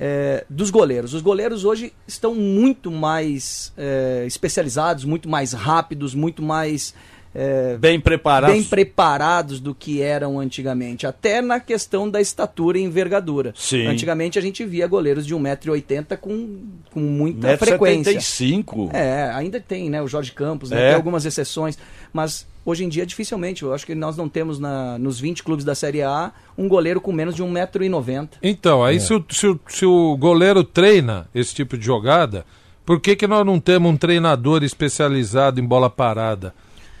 eh, 0.00 0.44
dos 0.48 0.70
goleiros. 0.70 1.12
Os 1.12 1.20
goleiros 1.20 1.64
hoje 1.64 1.92
estão 2.06 2.32
muito 2.32 2.88
mais 2.88 3.72
eh, 3.76 4.22
especializados, 4.26 5.04
muito 5.04 5.28
mais 5.28 5.52
rápidos, 5.52 6.14
muito 6.14 6.40
mais 6.40 6.94
eh, 7.34 7.76
Bem 7.78 8.00
preparados. 8.00 8.54
bem 8.56 8.64
preparados 8.64 9.60
do 9.60 9.74
que 9.74 10.00
eram 10.02 10.38
antigamente, 10.40 11.06
até 11.06 11.40
na 11.42 11.60
questão 11.60 12.08
da 12.10 12.20
estatura 12.20 12.78
e 12.78 12.82
envergadura. 12.82 13.52
Sim. 13.56 13.86
Antigamente 13.86 14.38
a 14.38 14.42
gente 14.42 14.64
via 14.64 14.86
goleiros 14.86 15.26
de 15.26 15.34
1,80m 15.34 16.16
com, 16.16 16.58
com 16.90 17.00
muita 17.00 17.56
frequência. 17.58 18.12
75. 18.20 18.90
É, 18.92 19.30
ainda 19.34 19.60
tem, 19.60 19.88
né? 19.90 20.02
O 20.02 20.08
Jorge 20.08 20.32
Campos, 20.32 20.70
né, 20.70 20.80
É. 20.80 20.86
tem 20.88 20.96
algumas 20.96 21.24
exceções, 21.24 21.78
mas 22.12 22.46
hoje 22.64 22.84
em 22.84 22.88
dia 22.88 23.06
dificilmente. 23.06 23.62
Eu 23.62 23.72
acho 23.72 23.86
que 23.86 23.94
nós 23.94 24.16
não 24.16 24.28
temos 24.28 24.58
na, 24.58 24.98
nos 24.98 25.18
20 25.20 25.42
clubes 25.42 25.64
da 25.64 25.74
Série 25.74 26.02
A 26.02 26.32
um 26.56 26.66
goleiro 26.68 27.00
com 27.00 27.12
menos 27.12 27.34
de 27.34 27.42
1,90m. 27.42 28.28
Então, 28.42 28.84
É. 28.86 28.90
aí 28.90 29.00
se, 29.00 29.12
o, 29.14 29.24
se, 29.30 29.46
o, 29.46 29.60
se 29.68 29.86
o 29.86 30.16
goleiro 30.16 30.64
treina 30.64 31.28
esse 31.34 31.54
tipo 31.54 31.76
de 31.78 31.84
jogada, 31.84 32.44
por 32.84 33.00
que, 33.00 33.14
que 33.14 33.26
nós 33.26 33.44
não 33.44 33.60
temos 33.60 33.90
um 33.92 33.96
treinador 33.96 34.62
especializado 34.64 35.60
em 35.60 35.64
bola 35.64 35.88
parada 35.90 36.54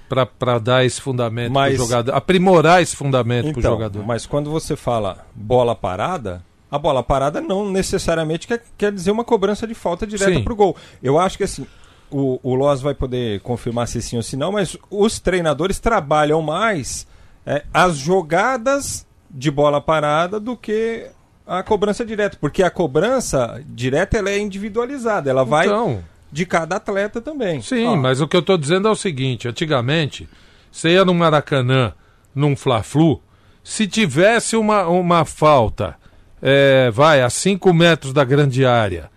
para 0.08 0.58
dar 0.58 0.84
esse 0.84 1.00
fundamento 1.00 1.52
Mas- 1.52 1.74
pro 1.76 1.84
jogador, 1.84 2.14
aprimorar 2.14 2.82
esse 2.82 2.96
fundamento 2.96 3.48
Então, 3.48 3.72
jogador? 3.72 4.04
mas 4.06 4.26
quando 4.26 4.50
você 4.50 4.74
fala 4.76 5.26
bola 5.34 5.74
parada, 5.74 6.42
a 6.70 6.78
bola 6.78 7.02
parada 7.02 7.40
não 7.40 7.70
necessariamente 7.70 8.46
quer, 8.46 8.62
quer 8.76 8.92
dizer 8.92 9.10
uma 9.10 9.24
cobrança 9.24 9.66
de 9.66 9.74
falta 9.74 10.06
direta 10.06 10.32
Sim. 10.32 10.42
pro 10.44 10.56
gol. 10.56 10.76
Eu 11.02 11.18
acho 11.18 11.36
que 11.36 11.44
assim, 11.44 11.66
o, 12.10 12.40
o 12.42 12.54
Loz 12.54 12.80
vai 12.80 12.94
poder 12.94 13.40
confirmar 13.40 13.86
se 13.88 14.00
sim 14.02 14.16
ou 14.16 14.22
se 14.22 14.36
não, 14.36 14.52
mas 14.52 14.76
os 14.90 15.18
treinadores 15.20 15.78
trabalham 15.78 16.40
mais 16.42 17.06
é, 17.46 17.64
as 17.72 17.96
jogadas 17.96 19.06
de 19.30 19.50
bola 19.50 19.80
parada 19.80 20.40
do 20.40 20.56
que 20.56 21.06
a 21.46 21.62
cobrança 21.62 22.04
direta, 22.04 22.36
porque 22.40 22.62
a 22.62 22.70
cobrança 22.70 23.62
direta 23.66 24.18
ela 24.18 24.28
é 24.30 24.38
individualizada, 24.38 25.30
ela 25.30 25.44
vai 25.44 25.66
Então, 25.66 26.02
de 26.30 26.44
cada 26.46 26.76
atleta 26.76 27.20
também. 27.20 27.60
sim, 27.62 27.86
Ó, 27.86 27.96
mas 27.96 28.20
o 28.20 28.28
que 28.28 28.36
eu 28.36 28.40
estou 28.40 28.56
dizendo 28.58 28.88
é 28.88 28.90
o 28.90 28.96
seguinte: 28.96 29.48
antigamente, 29.48 30.28
você 30.70 30.90
ia 30.90 31.04
no 31.04 31.14
Maracanã, 31.14 31.92
num 32.34 32.54
Fla-Flu, 32.56 33.20
se 33.64 33.86
tivesse 33.86 34.56
uma, 34.56 34.86
uma 34.88 35.24
falta, 35.24 35.96
é, 36.42 36.90
vai, 36.90 37.22
a 37.22 37.30
5 37.30 37.72
metros 37.74 38.12
da 38.12 38.24
grande 38.24 38.64
área. 38.64 39.10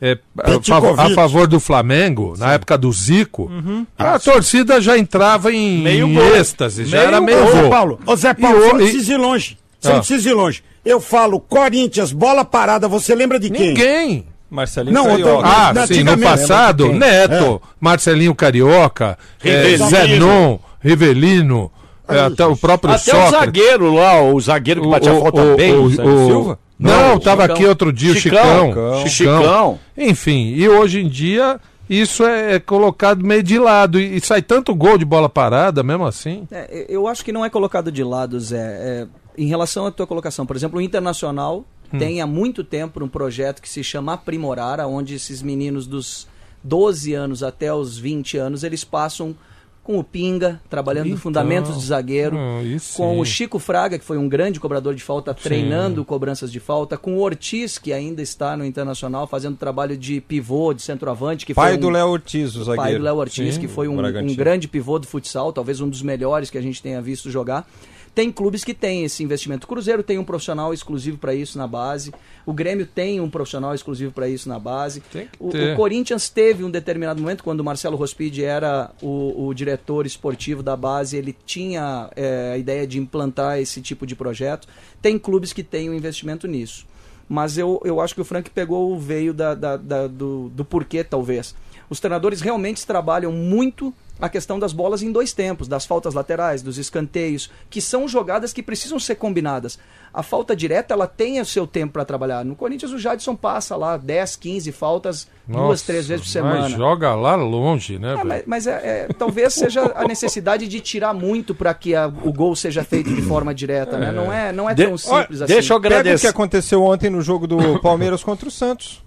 é, 0.00 0.18
a, 0.42 1.02
a 1.04 1.10
favor 1.14 1.46
do 1.46 1.58
Flamengo, 1.60 2.34
na 2.36 2.52
época 2.54 2.76
do 2.76 2.92
Zico, 2.92 3.50
a 3.96 4.18
torcida 4.18 4.80
já 4.80 4.98
entrava 4.98 5.52
em, 5.52 5.78
Meio 5.82 6.06
em 6.08 6.16
êxtase, 6.36 6.84
já 6.84 6.98
Meio 6.98 7.08
era 7.08 7.18
gol. 7.18 7.26
meio 7.26 7.50
gol. 7.62 7.70
Paulo, 7.70 8.00
ô 8.04 8.16
Zé 8.16 8.34
Paulo, 8.34 8.58
E 8.58 8.60
você 8.60 8.72
não 8.72 8.80
e- 8.80 8.82
precisa 8.84 9.12
ir 9.12 9.16
longe. 9.16 9.58
Você 9.80 9.88
Ah. 9.88 9.92
não 9.92 9.98
precisa 10.00 10.28
ir 10.30 10.34
longe. 10.34 10.62
Eu 10.84 11.00
falo 11.00 11.38
Corinthians, 11.40 12.12
bola 12.12 12.44
parada, 12.44 12.86
você 12.88 13.14
lembra 13.14 13.38
de 13.38 13.48
quem? 13.50 13.68
Ninguém. 13.68 14.26
Marcelinho 14.50 14.94
Não, 14.94 15.04
Carioca. 15.06 15.46
Ah, 15.48 15.72
Não, 15.74 15.86
sim, 15.86 16.02
no 16.04 16.12
antigamente, 16.12 16.22
passado? 16.48 16.92
Neto, 16.92 17.62
Marcelinho 17.80 18.34
Carioca, 18.34 19.18
é, 19.42 19.48
Rivelino. 19.62 19.88
Zenon, 19.90 20.58
Rivelino, 20.80 21.72
é, 22.08 22.20
até 22.20 22.46
o 22.46 22.56
próprio 22.56 22.94
Até 22.94 23.00
o 23.12 23.14
Sócrates. 23.16 23.30
zagueiro 23.40 23.94
lá, 23.94 24.22
o 24.22 24.40
zagueiro 24.40 24.82
que 24.82 24.88
batia 24.88 25.12
falta 25.20 25.56
bem. 25.56 25.74
o- 25.74 25.84
o- 25.86 25.90
Silva? 26.26 26.58
Não, 26.78 27.10
Não, 27.10 27.18
tava 27.20 27.42
Chicão. 27.42 27.56
aqui 27.56 27.66
outro 27.66 27.92
dia 27.92 28.12
o 28.12 28.14
Chicão. 28.16 28.68
Chicão. 28.68 29.06
Chicão. 29.08 29.78
Enfim, 29.96 30.52
e 30.54 30.68
hoje 30.68 31.00
em 31.00 31.08
dia 31.08 31.58
isso 31.88 32.24
é, 32.24 32.54
é 32.56 32.58
colocado 32.60 33.24
meio 33.24 33.42
de 33.42 33.58
lado. 33.58 33.98
E, 33.98 34.16
e 34.16 34.20
sai 34.20 34.42
tanto 34.42 34.74
gol 34.74 34.98
de 34.98 35.04
bola 35.04 35.28
parada, 35.28 35.82
mesmo 35.82 36.04
assim. 36.04 36.46
É, 36.50 36.86
eu 36.88 37.06
acho 37.06 37.24
que 37.24 37.32
não 37.32 37.44
é 37.44 37.48
colocado 37.50 37.90
de 37.92 38.02
lado, 38.04 38.38
Zé. 38.40 38.56
É, 38.58 39.06
em 39.38 39.46
relação 39.46 39.86
à 39.86 39.90
tua 39.90 40.06
colocação, 40.06 40.44
por 40.46 40.56
exemplo, 40.56 40.78
o 40.78 40.82
Internacional 40.82 41.64
tem 41.98 42.20
há 42.20 42.26
muito 42.26 42.62
tempo 42.64 43.02
um 43.02 43.08
projeto 43.08 43.60
que 43.62 43.68
se 43.68 43.82
chama 43.84 44.14
Aprimorar, 44.14 44.80
onde 44.86 45.14
esses 45.14 45.42
meninos 45.42 45.86
dos 45.86 46.26
12 46.62 47.12
anos 47.14 47.42
até 47.42 47.72
os 47.74 47.98
20 47.98 48.36
anos, 48.38 48.62
eles 48.64 48.84
passam 48.84 49.34
com 49.82 49.98
o 49.98 50.02
Pinga, 50.02 50.62
trabalhando 50.70 51.08
Então, 51.08 51.18
fundamentos 51.18 51.76
de 51.78 51.84
zagueiro, 51.84 52.34
hum, 52.38 52.58
aí 52.60 52.78
com 52.96 53.20
o 53.20 53.24
Chico 53.26 53.58
Fraga, 53.58 53.98
que 53.98 54.04
foi 54.04 54.16
um 54.16 54.26
grande 54.26 54.58
cobrador 54.58 54.94
de 54.94 55.02
falta, 55.02 55.34
treinando 55.34 56.02
cobranças 56.06 56.50
de 56.50 56.58
falta, 56.58 56.96
com 56.96 57.16
o 57.16 57.20
Ortiz, 57.20 57.76
que 57.76 57.92
ainda 57.92 58.22
está 58.22 58.56
no 58.56 58.64
Internacional, 58.64 59.26
fazendo 59.26 59.58
trabalho 59.58 59.94
de 59.94 60.22
pivô, 60.22 60.72
de 60.72 60.80
centroavante, 60.80 61.44
que 61.44 61.52
Pai 61.52 61.72
foi 61.72 61.76
um- 61.76 61.80
do 61.82 61.90
Léo 61.90 62.06
Ortiz, 62.08 62.56
o 62.56 62.64
zagueiro. 62.64 62.76
pai 62.82 62.96
do 62.96 63.04
Léo 63.04 63.16
Ortiz, 63.16 63.54
Sim, 63.56 63.60
que 63.60 63.68
foi 63.68 63.86
um, 63.86 63.98
um 63.98 64.34
grande 64.34 64.66
pivô 64.68 64.98
do 64.98 65.06
futsal, 65.06 65.52
talvez 65.52 65.82
um 65.82 65.88
dos 65.90 66.00
melhores 66.00 66.48
que 66.48 66.56
a 66.56 66.62
gente 66.62 66.80
tenha 66.82 67.02
visto 67.02 67.30
jogar. 67.30 67.68
Tem 68.14 68.30
clubes 68.30 68.62
que 68.62 68.72
têm 68.72 69.02
esse 69.04 69.22
investimento. 69.24 69.64
O 69.64 69.68
Cruzeiro 69.68 70.02
tem 70.02 70.18
um 70.18 70.24
profissional 70.24 70.72
exclusivo 70.72 71.18
para 71.18 71.34
isso 71.34 71.58
na 71.58 71.66
base. 71.66 72.12
O 72.46 72.52
Grêmio 72.52 72.86
tem 72.86 73.20
um 73.20 73.28
profissional 73.28 73.74
exclusivo 73.74 74.12
para 74.12 74.28
isso 74.28 74.48
na 74.48 74.58
base. 74.58 75.02
O, 75.40 75.50
o 75.72 75.76
Corinthians 75.76 76.28
teve 76.28 76.62
um 76.62 76.70
determinado 76.70 77.20
momento, 77.20 77.42
quando 77.42 77.58
o 77.60 77.64
Marcelo 77.64 77.96
Rospide 77.96 78.44
era 78.44 78.92
o, 79.02 79.46
o 79.48 79.52
diretor 79.54 80.06
esportivo 80.06 80.62
da 80.62 80.76
base, 80.76 81.16
ele 81.16 81.34
tinha 81.44 82.08
é, 82.14 82.52
a 82.54 82.58
ideia 82.58 82.86
de 82.86 82.98
implantar 83.00 83.58
esse 83.58 83.80
tipo 83.82 84.06
de 84.06 84.14
projeto. 84.14 84.68
Tem 85.02 85.18
clubes 85.18 85.52
que 85.52 85.64
têm 85.64 85.90
um 85.90 85.94
investimento 85.94 86.46
nisso. 86.46 86.86
Mas 87.28 87.56
eu, 87.58 87.80
eu 87.84 88.00
acho 88.00 88.14
que 88.14 88.20
o 88.20 88.24
Frank 88.24 88.50
pegou 88.50 88.92
o 88.94 88.98
veio 88.98 89.32
da, 89.34 89.54
da- 89.54 89.76
da- 89.78 90.06
do, 90.06 90.50
do 90.50 90.64
porquê, 90.64 91.02
talvez. 91.02 91.54
Os 91.94 92.00
treinadores 92.00 92.40
realmente 92.40 92.84
trabalham 92.84 93.30
muito 93.30 93.94
a 94.20 94.28
questão 94.28 94.58
das 94.58 94.72
bolas 94.72 95.00
em 95.00 95.12
dois 95.12 95.32
tempos, 95.32 95.68
das 95.68 95.86
faltas 95.86 96.12
laterais, 96.12 96.60
dos 96.60 96.76
escanteios, 96.76 97.48
que 97.70 97.80
são 97.80 98.08
jogadas 98.08 98.52
que 98.52 98.62
precisam 98.64 98.98
ser 98.98 99.14
combinadas. 99.14 99.78
A 100.12 100.24
falta 100.24 100.56
direta, 100.56 100.92
ela 100.92 101.06
tem 101.06 101.40
o 101.40 101.44
seu 101.44 101.68
tempo 101.68 101.92
para 101.92 102.04
trabalhar. 102.04 102.44
No 102.44 102.56
Corinthians, 102.56 102.90
o 102.92 102.98
Jadson 102.98 103.36
passa 103.36 103.76
lá 103.76 103.96
10, 103.96 104.34
15 104.36 104.72
faltas, 104.72 105.28
duas, 105.46 105.60
Nossa, 105.62 105.86
três 105.86 106.06
vezes 106.08 106.32
por 106.32 106.42
Mas 106.42 106.52
semana. 106.54 106.68
joga 106.76 107.14
lá 107.14 107.36
longe, 107.36 107.96
né, 107.96 108.16
É, 108.18 108.24
mas 108.24 108.42
mas 108.46 108.66
é, 108.66 108.72
é, 108.72 109.12
talvez 109.16 109.54
seja 109.54 109.92
a 109.94 110.04
necessidade 110.04 110.66
de 110.66 110.80
tirar 110.80 111.14
muito 111.14 111.54
para 111.54 111.72
que 111.74 111.94
a- 111.94 112.06
o 112.24 112.32
gol 112.32 112.56
seja 112.56 112.82
feito 112.82 113.14
de 113.14 113.22
forma 113.22 113.54
direta, 113.54 113.96
né? 113.98 114.10
Não 114.10 114.32
é, 114.32 114.50
não 114.52 114.68
é 114.68 114.74
De- 114.74 114.84
tão 114.86 114.98
simples 114.98 115.42
assim. 115.42 115.52
Deixa 115.52 115.74
eu 115.74 115.80
Pega 115.80 115.86
o 115.86 115.90
que 115.90 116.00
agradecer. 116.00 116.26
aconteceu 116.28 116.82
ontem 116.82 117.08
no 117.08 117.20
jogo 117.20 117.46
do 117.46 117.78
Palmeiras 117.80 118.22
contra 118.24 118.48
o 118.48 118.50
Santos. 118.50 119.00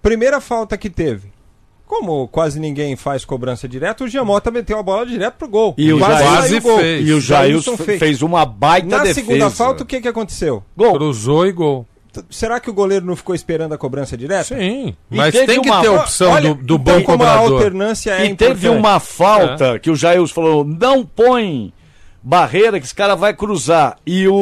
Primeira 0.00 0.40
falta 0.40 0.76
que 0.76 0.90
teve. 0.90 1.31
Como 1.92 2.26
quase 2.26 2.58
ninguém 2.58 2.96
faz 2.96 3.22
cobrança 3.22 3.68
direta, 3.68 4.02
o 4.02 4.08
Giamota 4.08 4.50
meteu 4.50 4.78
a 4.78 4.82
bola 4.82 5.04
direto 5.04 5.34
pro 5.34 5.46
gol. 5.46 5.74
E 5.76 5.92
o 5.92 5.98
quase 5.98 6.24
Jair- 6.24 6.40
saiu 6.40 6.56
o 6.58 6.60
gol. 6.62 6.78
fez. 6.78 7.06
E 7.08 7.12
o 7.12 7.20
Jailson 7.20 7.76
fez. 7.76 7.98
fez 7.98 8.22
uma 8.22 8.46
baita 8.46 8.86
Na 8.88 8.98
defesa. 9.02 9.14
segunda 9.20 9.50
falta, 9.50 9.82
o 9.82 9.86
que, 9.86 10.00
que 10.00 10.08
aconteceu? 10.08 10.62
Gol. 10.74 10.94
Cruzou 10.94 11.46
e 11.46 11.52
gol. 11.52 11.86
Será 12.30 12.58
que 12.60 12.70
o 12.70 12.72
goleiro 12.72 13.04
não 13.04 13.14
ficou 13.14 13.34
esperando 13.34 13.74
a 13.74 13.78
cobrança 13.78 14.16
direta? 14.16 14.44
Sim, 14.58 14.96
E 15.10 15.16
mas 15.16 15.32
teve 15.34 15.46
tem 15.46 15.60
que 15.60 15.68
uma- 15.68 15.80
ter 15.82 15.88
a 15.88 15.92
opção 15.92 16.30
Olha, 16.32 16.54
do, 16.54 16.62
do 16.62 16.74
então 16.76 16.78
bom 16.78 17.02
como 17.04 17.24
a 17.24 17.26
cobrador. 17.34 17.52
alternância 17.58 18.10
é 18.12 18.24
e 18.24 18.34
teve 18.36 18.52
importante. 18.68 18.78
uma 18.78 18.98
falta 18.98 19.78
que 19.78 19.90
o 19.90 19.94
Jailson 19.94 20.32
falou: 20.34 20.64
não 20.64 21.04
põe 21.04 21.74
barreira 22.22 22.80
que 22.80 22.86
esse 22.86 22.94
cara 22.94 23.14
vai 23.14 23.34
cruzar. 23.34 23.98
E 24.06 24.26
o, 24.28 24.34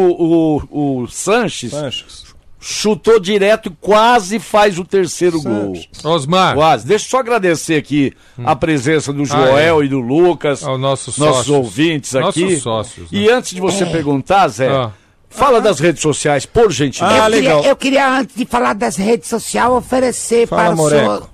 o, 0.71 1.03
o 1.03 1.07
Sanches 1.09 1.73
Sanches. 1.73 2.30
Chutou 2.61 3.19
direto 3.19 3.69
e 3.69 3.73
quase 3.81 4.39
faz 4.39 4.79
o 4.79 4.85
terceiro 4.85 5.41
gol. 5.41 5.73
Osmar, 6.05 6.55
Quase. 6.55 6.87
Deixa 6.87 7.07
eu 7.07 7.11
só 7.11 7.19
agradecer 7.21 7.77
aqui 7.77 8.13
a 8.45 8.55
presença 8.55 9.13
do 9.13 9.25
Joel 9.25 9.83
e 9.83 9.89
do 9.89 9.99
Lucas, 9.99 10.63
ao 10.63 10.77
nosso 10.77 11.11
nossos 11.19 11.47
sócios. 11.47 11.49
ouvintes 11.57 12.13
Nossos 12.13 12.43
aqui. 12.43 12.57
sócios, 12.61 13.11
né? 13.11 13.19
E 13.19 13.31
antes 13.31 13.53
de 13.55 13.61
você 13.61 13.87
perguntar, 13.87 14.49
Zé, 14.49 14.69
Ah. 14.69 14.91
Fala 15.33 15.61
das 15.61 15.79
redes 15.79 16.03
sociais, 16.03 16.45
por 16.45 16.73
gentileza. 16.73 17.23
Ah, 17.23 17.27
eu, 17.27 17.31
legal. 17.31 17.57
Queria, 17.59 17.71
eu 17.71 17.77
queria, 17.77 18.09
antes 18.19 18.35
de 18.35 18.45
falar 18.45 18.73
das 18.75 18.97
redes 18.97 19.29
sociais, 19.29 19.71
oferecer 19.71 20.49
Fala, 20.49 20.63
para 20.65 20.75
o 20.75 20.77
Moreco. 20.77 21.05
senhor, 21.07 21.31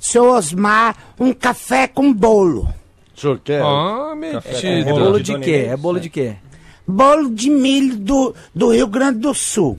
senhor 0.00 0.36
Osmar 0.36 0.96
um 1.18 1.32
café 1.32 1.86
com 1.86 2.12
bolo. 2.12 2.68
O 3.16 3.20
senhor 3.20 3.38
quer? 3.38 3.62
Ah, 3.62 4.10
É 4.10 4.14
mentira. 4.16 4.90
bolo 4.92 5.20
de 5.22 5.38
quê? 5.38 5.66
É 5.70 5.76
bolo 5.76 6.00
de 6.00 6.10
quê? 6.10 6.34
Bolo 6.90 7.30
de 7.30 7.48
milho 7.48 7.96
do, 7.96 8.34
do 8.54 8.72
Rio 8.72 8.86
Grande 8.86 9.18
do 9.20 9.32
Sul. 9.34 9.76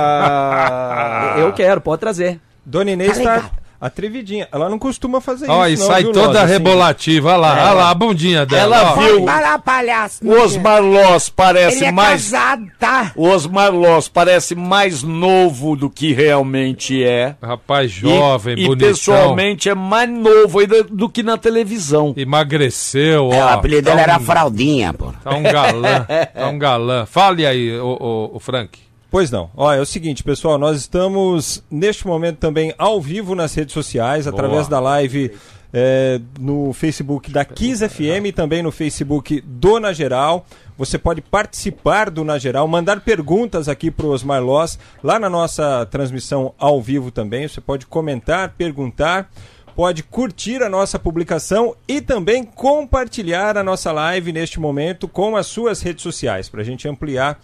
Ah, 0.00 1.34
Eu 1.40 1.52
quero, 1.52 1.80
pode 1.80 2.00
trazer. 2.00 2.40
Dona 2.64 2.90
Inês 2.90 3.18
Tá 3.18 3.40
tá. 3.40 3.50
Atrevidinha. 3.80 4.48
Ela 4.52 4.68
não 4.68 4.78
costuma 4.78 5.20
fazer 5.20 5.48
Ó, 5.48 5.66
isso. 5.66 5.82
e 5.82 5.86
não, 5.86 5.92
sai 5.94 6.02
viu, 6.02 6.12
toda 6.12 6.26
Loz? 6.28 6.36
Assim, 6.38 6.52
rebolativa. 6.52 7.28
Olha 7.30 7.36
lá, 7.38 7.52
olha 7.64 7.72
lá 7.72 7.90
a 7.90 7.94
bundinha 7.94 8.44
dela. 8.46 8.76
Ela 8.76 8.92
ó. 8.92 8.96
viu- 8.96 9.24
parar, 9.24 9.58
palhaço. 9.60 10.26
o 10.26 10.30
Osmar 10.40 10.82
Loss 10.82 11.26
Ele 11.28 11.32
parece 11.36 11.84
é 11.84 11.92
mais. 11.92 12.30
casado, 12.30 12.66
tá? 12.78 13.12
O 13.16 13.28
Osmar 13.28 13.72
Loss 13.74 14.08
parece 14.08 14.54
mais 14.54 15.02
novo 15.02 15.76
do 15.76 15.88
que 15.90 16.12
realmente 16.12 17.02
é. 17.04 17.34
Rapaz 17.42 17.90
jovem, 17.90 18.56
e, 18.58 18.62
e 18.64 18.66
bonitão. 18.66 18.88
pessoalmente 18.88 19.68
é 19.68 19.74
mais 19.74 20.08
novo 20.10 20.58
ainda 20.58 20.82
do 20.84 21.08
que 21.08 21.22
na 21.22 21.36
televisão. 21.36 22.14
Emagreceu, 22.16 23.32
É, 23.32 23.42
ó. 23.42 23.46
o 23.46 23.48
apelido 23.50 23.84
tá 23.84 23.90
dele 23.90 24.02
era 24.02 24.18
um- 24.18 24.24
Fraldinha, 24.24 24.92
pô. 24.92 25.12
Tá 25.22 25.34
um 25.34 25.42
galã, 25.42 26.06
tá 26.34 26.48
um 26.48 26.58
galã. 26.58 27.06
Fale 27.06 27.46
aí, 27.46 27.78
o, 27.78 27.86
o, 28.00 28.36
o 28.36 28.40
Frank. 28.40 28.78
Pois 29.10 29.30
não. 29.30 29.50
Ó, 29.56 29.72
é 29.72 29.80
o 29.80 29.86
seguinte, 29.86 30.22
pessoal, 30.22 30.58
nós 30.58 30.76
estamos 30.78 31.62
neste 31.70 32.06
momento 32.06 32.36
também 32.38 32.74
ao 32.76 33.00
vivo 33.00 33.34
nas 33.34 33.54
redes 33.54 33.72
sociais, 33.72 34.26
através 34.26 34.68
da 34.68 34.78
live 34.78 35.32
é, 35.72 36.20
no 36.38 36.72
Facebook 36.72 37.30
da 37.30 37.44
Kiss 37.44 37.86
FM 37.86 38.26
e 38.26 38.32
também 38.32 38.62
no 38.62 38.70
Facebook 38.70 39.40
do 39.40 39.80
Na 39.80 39.92
Geral. 39.92 40.46
Você 40.76 40.98
pode 40.98 41.22
participar 41.22 42.10
do 42.10 42.22
Na 42.22 42.38
Geral, 42.38 42.68
mandar 42.68 43.00
perguntas 43.00 43.66
aqui 43.66 43.90
para 43.90 44.06
o 44.06 44.10
Osmar 44.10 44.42
Loss, 44.42 44.78
lá 45.02 45.18
na 45.18 45.30
nossa 45.30 45.86
transmissão 45.86 46.54
ao 46.58 46.80
vivo 46.80 47.10
também. 47.10 47.48
Você 47.48 47.62
pode 47.62 47.86
comentar, 47.86 48.54
perguntar, 48.58 49.30
pode 49.74 50.02
curtir 50.02 50.62
a 50.62 50.68
nossa 50.68 50.98
publicação 50.98 51.74
e 51.86 52.00
também 52.00 52.44
compartilhar 52.44 53.56
a 53.56 53.64
nossa 53.64 53.90
live 53.90 54.32
neste 54.32 54.60
momento 54.60 55.08
com 55.08 55.34
as 55.34 55.46
suas 55.46 55.80
redes 55.80 56.02
sociais, 56.02 56.48
para 56.48 56.60
a 56.60 56.64
gente 56.64 56.86
ampliar 56.86 57.40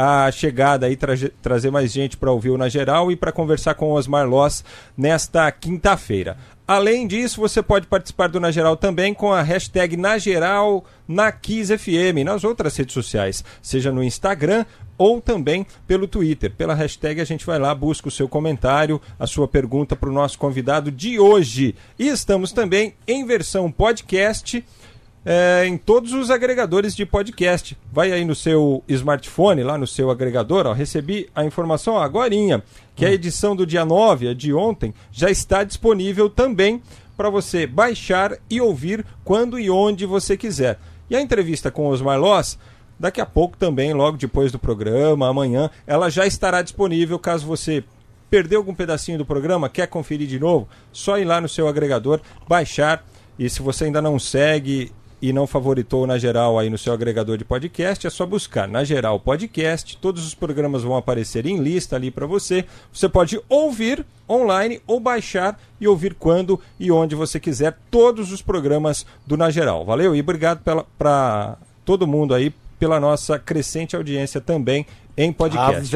a 0.00 0.30
chegada 0.30 0.88
e 0.88 0.94
traje- 0.94 1.32
trazer 1.42 1.72
mais 1.72 1.92
gente 1.92 2.16
para 2.16 2.30
ouvir 2.30 2.50
o 2.50 2.56
Na 2.56 2.68
Geral 2.68 3.10
e 3.10 3.16
para 3.16 3.32
conversar 3.32 3.74
com 3.74 3.86
o 3.90 3.94
Osmar 3.94 4.28
Loss 4.28 4.64
nesta 4.96 5.50
quinta-feira. 5.50 6.36
Além 6.68 7.06
disso, 7.06 7.40
você 7.40 7.60
pode 7.62 7.86
participar 7.88 8.28
do 8.28 8.38
Na 8.38 8.52
Geral 8.52 8.76
também 8.76 9.12
com 9.12 9.32
a 9.32 9.42
hashtag 9.42 9.96
Na 9.96 10.16
Geral 10.16 10.84
na 11.08 11.32
Kiss 11.32 11.76
FM, 11.76 12.22
nas 12.24 12.44
outras 12.44 12.76
redes 12.76 12.94
sociais, 12.94 13.42
seja 13.60 13.90
no 13.90 14.04
Instagram 14.04 14.64
ou 14.96 15.20
também 15.20 15.66
pelo 15.86 16.06
Twitter. 16.06 16.52
Pela 16.52 16.74
hashtag 16.74 17.20
a 17.20 17.24
gente 17.24 17.46
vai 17.46 17.58
lá, 17.58 17.74
busca 17.74 18.08
o 18.08 18.10
seu 18.10 18.28
comentário, 18.28 19.00
a 19.18 19.26
sua 19.26 19.48
pergunta 19.48 19.96
para 19.96 20.10
o 20.10 20.12
nosso 20.12 20.38
convidado 20.38 20.90
de 20.92 21.18
hoje. 21.18 21.74
E 21.98 22.06
estamos 22.08 22.52
também 22.52 22.94
em 23.06 23.24
versão 23.24 23.70
podcast 23.72 24.62
é, 25.24 25.64
em 25.66 25.76
todos 25.76 26.12
os 26.12 26.30
agregadores 26.30 26.94
de 26.94 27.04
podcast. 27.04 27.76
Vai 27.92 28.12
aí 28.12 28.24
no 28.24 28.34
seu 28.34 28.82
smartphone, 28.88 29.62
lá 29.62 29.76
no 29.76 29.86
seu 29.86 30.10
agregador, 30.10 30.66
ó, 30.66 30.72
recebi 30.72 31.28
a 31.34 31.44
informação 31.44 31.98
agorinha, 31.98 32.62
que 32.94 33.04
a 33.04 33.12
edição 33.12 33.54
do 33.54 33.66
dia 33.66 33.84
9, 33.84 34.28
a 34.28 34.34
de 34.34 34.52
ontem, 34.52 34.94
já 35.12 35.30
está 35.30 35.64
disponível 35.64 36.28
também 36.28 36.82
para 37.16 37.30
você 37.30 37.66
baixar 37.66 38.36
e 38.48 38.60
ouvir 38.60 39.04
quando 39.24 39.58
e 39.58 39.70
onde 39.70 40.06
você 40.06 40.36
quiser. 40.36 40.78
E 41.10 41.16
a 41.16 41.20
entrevista 41.20 41.70
com 41.70 41.88
Osmar 41.88 42.18
Loss, 42.18 42.58
daqui 42.98 43.20
a 43.20 43.26
pouco 43.26 43.56
também, 43.56 43.92
logo 43.92 44.16
depois 44.16 44.52
do 44.52 44.58
programa, 44.58 45.28
amanhã, 45.28 45.70
ela 45.86 46.10
já 46.10 46.26
estará 46.26 46.62
disponível 46.62 47.18
caso 47.18 47.46
você 47.46 47.82
perdeu 48.30 48.60
algum 48.60 48.74
pedacinho 48.74 49.18
do 49.18 49.24
programa, 49.24 49.68
quer 49.68 49.86
conferir 49.86 50.28
de 50.28 50.38
novo, 50.38 50.68
só 50.92 51.18
ir 51.18 51.24
lá 51.24 51.40
no 51.40 51.48
seu 51.48 51.66
agregador, 51.66 52.20
baixar. 52.46 53.04
E 53.38 53.48
se 53.48 53.62
você 53.62 53.84
ainda 53.84 54.02
não 54.02 54.18
segue 54.18 54.92
e 55.20 55.32
não 55.32 55.46
favoritou 55.46 56.06
na 56.06 56.18
geral 56.18 56.58
aí 56.58 56.70
no 56.70 56.78
seu 56.78 56.92
agregador 56.92 57.36
de 57.36 57.44
podcast, 57.44 58.06
é 58.06 58.10
só 58.10 58.24
buscar 58.24 58.68
na 58.68 58.84
geral 58.84 59.18
podcast. 59.18 59.96
Todos 59.96 60.26
os 60.26 60.34
programas 60.34 60.82
vão 60.82 60.96
aparecer 60.96 61.46
em 61.46 61.58
lista 61.58 61.96
ali 61.96 62.10
para 62.10 62.26
você. 62.26 62.64
Você 62.92 63.08
pode 63.08 63.40
ouvir 63.48 64.04
online 64.28 64.80
ou 64.86 65.00
baixar 65.00 65.58
e 65.80 65.88
ouvir 65.88 66.14
quando 66.14 66.60
e 66.78 66.90
onde 66.92 67.14
você 67.14 67.40
quiser 67.40 67.76
todos 67.90 68.30
os 68.32 68.42
programas 68.42 69.04
do 69.26 69.36
Na 69.36 69.50
Geral. 69.50 69.84
Valeu 69.84 70.14
e 70.14 70.20
obrigado 70.20 70.60
para 70.98 71.56
todo 71.84 72.06
mundo 72.06 72.34
aí 72.34 72.52
pela 72.78 73.00
nossa 73.00 73.38
crescente 73.38 73.96
audiência 73.96 74.40
também 74.40 74.86
em 75.16 75.32
podcast. 75.32 75.90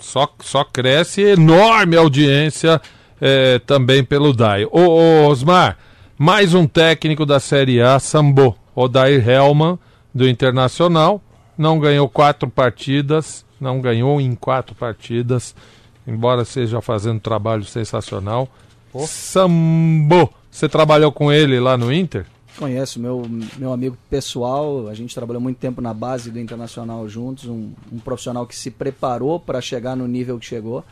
Só, 0.00 0.28
só 0.40 0.64
cresce 0.64 1.22
enorme 1.22 1.96
audiência 1.96 2.80
é, 3.20 3.60
também 3.60 4.02
pelo 4.02 4.32
DAI. 4.32 4.64
Ô, 4.64 4.80
ô, 4.80 5.28
Osmar, 5.28 5.78
mais 6.16 6.54
um 6.54 6.66
técnico 6.66 7.26
da 7.26 7.40
Série 7.40 7.80
A, 7.80 7.98
Sambo, 7.98 8.56
Odair 8.74 9.28
Hellman, 9.28 9.78
do 10.14 10.28
Internacional, 10.28 11.20
não 11.58 11.78
ganhou 11.78 12.08
quatro 12.08 12.48
partidas, 12.48 13.44
não 13.60 13.80
ganhou 13.80 14.20
em 14.20 14.34
quatro 14.34 14.74
partidas, 14.74 15.54
embora 16.06 16.42
esteja 16.42 16.80
fazendo 16.80 17.16
um 17.16 17.20
trabalho 17.20 17.64
sensacional. 17.64 18.48
Sambo, 19.06 20.30
você 20.50 20.68
trabalhou 20.68 21.10
com 21.10 21.32
ele 21.32 21.58
lá 21.58 21.76
no 21.76 21.92
Inter? 21.92 22.26
Conheço, 22.56 23.00
meu, 23.00 23.26
meu 23.58 23.72
amigo 23.72 23.98
pessoal, 24.08 24.86
a 24.86 24.94
gente 24.94 25.12
trabalhou 25.12 25.42
muito 25.42 25.56
tempo 25.56 25.80
na 25.80 25.92
base 25.92 26.30
do 26.30 26.38
Internacional 26.38 27.08
juntos, 27.08 27.46
um, 27.46 27.72
um 27.92 27.98
profissional 27.98 28.46
que 28.46 28.54
se 28.54 28.70
preparou 28.70 29.40
para 29.40 29.60
chegar 29.60 29.96
no 29.96 30.06
nível 30.06 30.38
que 30.38 30.46
chegou 30.46 30.84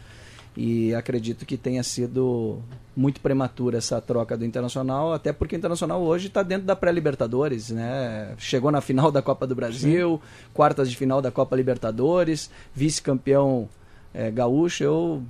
e 0.57 0.95
acredito 0.95 1.47
que 1.47 1.57
tenha 1.57 1.83
sido 1.83 2.59
muito 2.95 3.21
prematura 3.21 3.79
essa 3.79 4.01
troca 4.01 4.37
do 4.37 4.45
Internacional, 4.45 5.13
até 5.13 5.33
porque 5.33 5.57
o 5.57 5.59
Internacional 5.59 6.03
hoje 6.03 6.27
está 6.27 6.43
dentro 6.43 6.67
da 6.67 6.77
pré-Libertadores, 6.77 7.71
né? 7.71 8.35
Chegou 8.39 8.71
na 8.71 8.81
final 8.81 9.11
da 9.11 9.23
Copa 9.23 9.47
do 9.47 9.55
Brasil, 9.55 10.21
quartas 10.53 10.91
de 10.91 10.97
final 10.97 11.23
da 11.23 11.31
Copa 11.31 11.57
Libertadores, 11.57 12.51
vice-campeão 12.75 13.69
eh, 14.13 14.31
gaúcho, 14.31 14.85
eu 14.85 15.23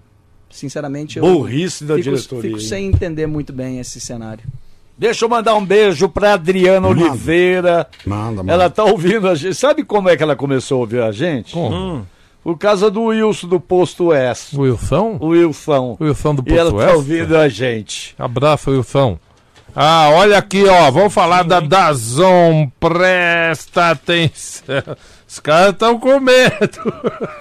sinceramente 0.50 1.18
eu 1.18 1.24
Burrice 1.24 1.84
da 1.84 1.94
fico, 1.94 2.10
diretoria, 2.10 2.42
fico 2.42 2.60
sem 2.60 2.86
entender 2.86 3.26
muito 3.26 3.52
bem 3.52 3.78
esse 3.78 4.00
cenário. 4.00 4.44
Deixa 4.98 5.24
eu 5.24 5.28
mandar 5.28 5.54
um 5.54 5.64
beijo 5.64 6.08
pra 6.08 6.34
Adriana 6.34 6.88
Manda. 6.88 7.04
Oliveira. 7.04 7.88
Manda, 8.04 8.42
manda. 8.42 8.52
Ela 8.52 8.70
tá 8.70 8.84
ouvindo 8.84 9.26
a 9.26 9.34
gente. 9.34 9.54
Sabe 9.54 9.84
como 9.84 10.08
é 10.08 10.16
que 10.16 10.22
ela 10.22 10.36
começou 10.36 10.76
a 10.76 10.80
ouvir 10.80 11.02
a 11.02 11.10
gente? 11.10 11.54
Como? 11.54 12.06
Por 12.42 12.58
causa 12.58 12.90
do 12.90 13.04
Wilson 13.04 13.46
do 13.46 13.60
Posto 13.60 14.06
Oeste. 14.06 14.58
Wilson? 14.58 15.16
O 15.20 15.28
Wilson. 15.28 15.96
O 16.00 16.04
Wilson 16.04 16.34
do 16.34 16.42
E 16.46 16.58
ela 16.58 16.70
Porto 16.70 16.80
tá 16.80 16.92
Oeste? 16.92 16.96
ouvindo 16.96 17.36
a 17.36 17.48
gente. 17.48 18.14
Abraço, 18.18 18.70
Wilson. 18.70 19.18
Ah, 19.74 20.10
olha 20.10 20.38
aqui, 20.38 20.64
ó. 20.66 20.90
Vamos 20.90 21.14
falar 21.14 21.44
da 21.44 21.60
Dazon. 21.60 22.68
Presta 22.80 23.90
atenção. 23.90 24.82
Os 25.26 25.38
caras 25.38 25.72
estão 25.72 25.98
com 25.98 26.18
medo. 26.20 26.50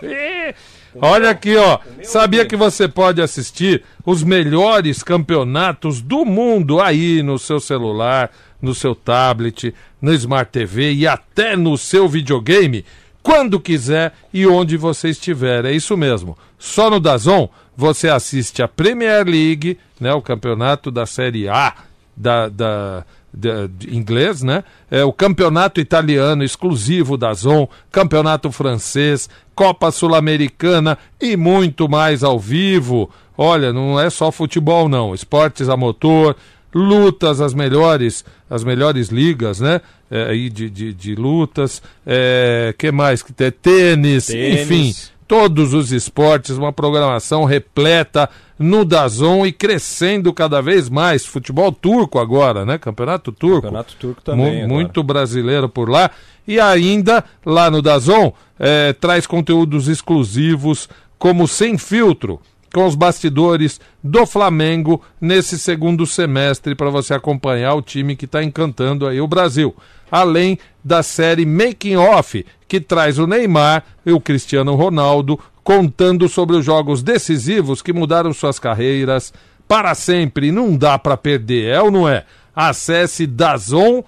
olha 1.02 1.32
aqui, 1.32 1.58
ó. 1.58 1.80
Sabia 2.04 2.46
que 2.46 2.56
você 2.56 2.88
pode 2.88 3.22
assistir 3.22 3.84
os 4.06 4.24
melhores 4.24 5.04
campeonatos 5.04 6.00
do 6.00 6.24
mundo 6.24 6.80
aí 6.80 7.22
no 7.24 7.38
seu 7.40 7.60
celular, 7.60 8.32
no 8.62 8.74
seu 8.74 8.96
tablet, 8.96 9.74
no 10.02 10.14
Smart 10.14 10.50
TV 10.52 10.94
e 10.94 11.08
até 11.08 11.58
no 11.58 11.78
seu 11.78 12.08
videogame? 12.08 12.86
Quando 13.24 13.60
quiser 13.60 14.14
e 14.34 14.46
onde 14.48 14.78
você 14.78 15.10
estiver. 15.10 15.66
É 15.66 15.72
isso 15.72 15.96
mesmo. 15.98 16.38
Só 16.58 16.90
no 16.90 17.00
Dazon 17.00 17.50
você 17.76 18.10
assiste 18.10 18.62
a 18.62 18.68
Premier 18.68 19.26
League, 19.26 19.78
né, 20.00 20.14
o 20.14 20.22
campeonato 20.22 20.92
da 20.92 21.06
Série 21.06 21.48
A 21.48 21.74
da, 22.16 22.50
da, 22.50 23.06
da- 23.34 23.70
inglês, 23.90 24.44
né? 24.44 24.64
É 24.90 25.04
o 25.04 25.14
campeonato 25.14 25.80
italiano 25.80 26.44
exclusivo 26.44 27.18
da 27.18 27.34
Zon, 27.34 27.68
campeonato 27.92 28.52
francês, 28.52 29.30
Copa 29.56 29.90
Sul-Americana 29.92 30.98
e 31.20 31.36
muito 31.38 31.88
mais 31.90 32.24
ao 32.24 32.40
vivo. 32.40 33.10
Olha, 33.38 33.72
não 33.74 34.00
é 34.00 34.10
só 34.10 34.32
futebol 34.32 34.88
não, 34.90 35.16
esportes 35.16 35.70
a 35.70 35.78
motor, 35.78 36.36
lutas, 36.74 37.42
as 37.42 37.54
melhores, 37.54 38.24
as 38.50 38.64
melhores 38.64 39.08
ligas, 39.10 39.60
né? 39.60 39.82
É, 40.14 40.32
aí 40.32 40.50
de, 40.50 40.70
de, 40.70 40.94
de 40.94 41.16
lutas, 41.16 41.82
é, 42.06 42.76
que 42.78 42.92
mais 42.92 43.24
que 43.24 43.32
tem? 43.32 43.50
Tênis, 43.50 44.28
Tênis. 44.28 44.62
enfim, 44.62 44.94
todos 45.26 45.74
os 45.74 45.94
esportes, 45.94 46.58
uma 46.58 46.74
programação 46.74 47.46
repleta 47.46 48.30
no 48.60 48.84
Dazon 48.84 49.46
e 49.46 49.54
crescendo 49.54 50.34
cada 50.34 50.62
vez 50.62 50.90
mais. 50.90 51.26
Futebol 51.26 51.72
turco 51.72 52.20
agora, 52.20 52.66
né? 52.66 52.78
Campeonato 52.78 53.32
turco. 53.32 53.62
Campeonato 53.62 53.96
turco 53.96 54.22
também. 54.22 54.68
muito 54.68 55.02
brasileiro 55.02 55.70
por 55.70 55.90
lá. 55.90 56.12
E 56.46 56.60
ainda, 56.60 57.24
lá 57.46 57.72
no 57.72 57.82
Dazon, 57.82 58.34
eh, 58.60 58.94
traz 59.00 59.26
conteúdos 59.26 59.88
exclusivos, 59.88 60.90
como 61.18 61.48
Sem 61.48 61.78
Filtro, 61.78 62.42
com 62.74 62.86
os 62.86 62.96
bastidores 62.96 63.80
do 64.04 64.26
Flamengo 64.26 65.02
nesse 65.20 65.60
segundo 65.60 66.06
semestre 66.06 66.74
para 66.74 66.90
você 66.90 67.14
acompanhar 67.14 67.74
o 67.76 67.82
time 67.82 68.16
que 68.16 68.26
está 68.26 68.44
encantando 68.44 69.06
aí 69.06 69.20
o 69.20 69.28
Brasil. 69.28 69.76
Além 70.10 70.58
da 70.84 71.04
série 71.04 71.46
Making 71.46 71.98
Off, 71.98 72.46
que 72.68 72.80
traz 72.80 73.18
o 73.18 73.28
Neymar 73.28 73.84
e 74.06 74.12
o 74.12 74.20
Cristiano 74.20 74.76
Ronaldo 74.76 75.40
contando 75.64 76.28
sobre 76.28 76.56
os 76.56 76.66
jogos 76.66 77.04
decisivos 77.04 77.82
que 77.82 77.94
mudaram 77.94 78.34
suas 78.34 78.58
carreiras 78.58 79.34
para 79.68 79.94
sempre. 79.96 80.52
Não 80.52 80.76
dá 80.76 80.98
para 80.98 81.16
perder, 81.16 81.74
é 81.74 81.82
ou 81.82 81.92
não 81.92 82.08
é? 82.08 82.26
Acesse 82.56 83.26
dazon.com. 83.28 84.04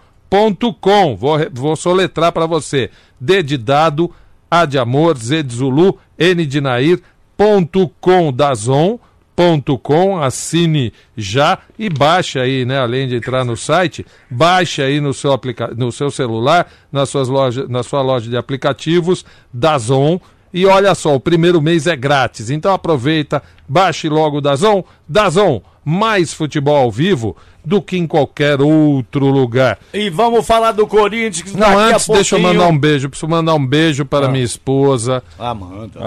Vou, 1.16 1.38
vou 1.54 1.76
soletrar 1.76 2.32
para 2.32 2.46
você. 2.46 2.90
D 3.20 3.44
de 3.44 3.58
dado, 3.58 4.12
A 4.50 4.66
de 4.66 4.78
amor, 4.78 5.18
Z 5.18 5.44
de 5.44 5.56
Zulu, 5.56 5.98
N 6.18 6.46
de 6.46 6.60
Nair, 6.60 7.02
ponto 7.38 7.90
com, 8.00 8.32
dazon.com, 8.32 10.22
assine 10.22 10.94
já 11.16 11.60
e 11.78 11.90
baixe 11.90 12.40
aí, 12.40 12.66
né? 12.66 12.80
Além 12.80 13.08
de 13.08 13.16
entrar 13.16 13.44
no 13.44 13.58
site, 13.58 14.06
baixe 14.30 14.82
aí 14.82 15.00
no 15.00 15.14
seu, 15.14 15.34
aplica 15.34 15.68
no 15.76 15.92
seu 15.92 16.12
celular, 16.12 16.72
nas 16.92 17.10
suas 17.10 17.28
lojas, 17.28 17.68
na 17.70 17.84
sua 17.84 18.02
loja 18.02 18.30
de 18.30 18.38
aplicativos, 18.38 19.26
Dazon. 19.52 20.20
E 20.54 20.68
olha 20.68 20.94
só, 20.94 21.16
o 21.16 21.20
primeiro 21.20 21.60
mês 21.62 21.88
é 21.88 21.96
grátis. 21.96 22.52
Então 22.52 22.74
aproveita, 22.74 23.42
baixe 23.68 24.08
logo 24.08 24.38
o 24.38 24.42
Dazon. 24.42 24.84
Dazon, 25.10 25.62
mais 25.86 26.34
futebol 26.34 26.76
ao 26.76 26.92
vivo 26.92 27.36
do 27.66 27.82
que 27.82 27.98
em 27.98 28.06
qualquer 28.06 28.62
outro 28.62 29.28
lugar. 29.28 29.78
E 29.94 30.10
vamos 30.10 30.46
falar 30.46 30.72
do 30.74 30.86
Corinthians. 30.86 31.54
Não, 31.54 31.78
antes 31.78 32.08
deixa 32.08 32.36
eu 32.36 32.40
mandar 32.42 32.68
um 32.68 32.78
beijo. 32.78 33.10
Preciso 33.10 33.30
mandar 33.30 33.54
um 33.56 33.66
beijo 33.66 34.06
para 34.06 34.28
minha 34.28 34.44
esposa, 34.44 35.24
Ah, 35.40 35.54
manda. 35.54 36.00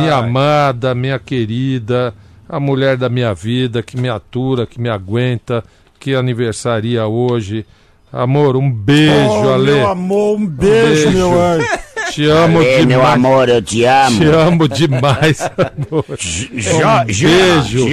minha 0.00 0.16
amada, 0.16 0.94
minha 0.94 1.18
querida, 1.18 2.14
a 2.48 2.60
mulher 2.60 2.96
da 2.96 3.08
minha 3.08 3.32
vida, 3.34 3.82
que 3.82 3.96
me 3.96 4.08
atura, 4.08 4.66
que 4.66 4.80
me 4.80 4.88
aguenta, 4.90 5.64
que 5.98 6.14
aniversaria 6.14 7.06
hoje. 7.06 7.64
Amor, 8.12 8.56
um 8.56 8.70
beijo, 8.70 9.28
oh, 9.44 9.52
Ale. 9.52 9.72
meu 9.72 9.88
amor, 9.88 10.36
um 10.38 10.46
beijo, 10.46 11.04
Beijo. 11.04 11.10
meu 11.10 11.42
anjo. 11.42 11.66
Te 12.10 12.24
amo 12.24 12.62
Ei, 12.62 12.66
demais. 12.78 12.86
meu 12.86 13.06
amor, 13.06 13.48
eu 13.50 13.60
te 13.60 13.84
amo. 13.84 14.18
Te 14.18 14.24
amo 14.26 14.66
demais, 14.68 15.40
amor. 15.42 16.04
Um 16.08 16.16
Gerra, 16.58 17.04
beijo. 17.04 17.86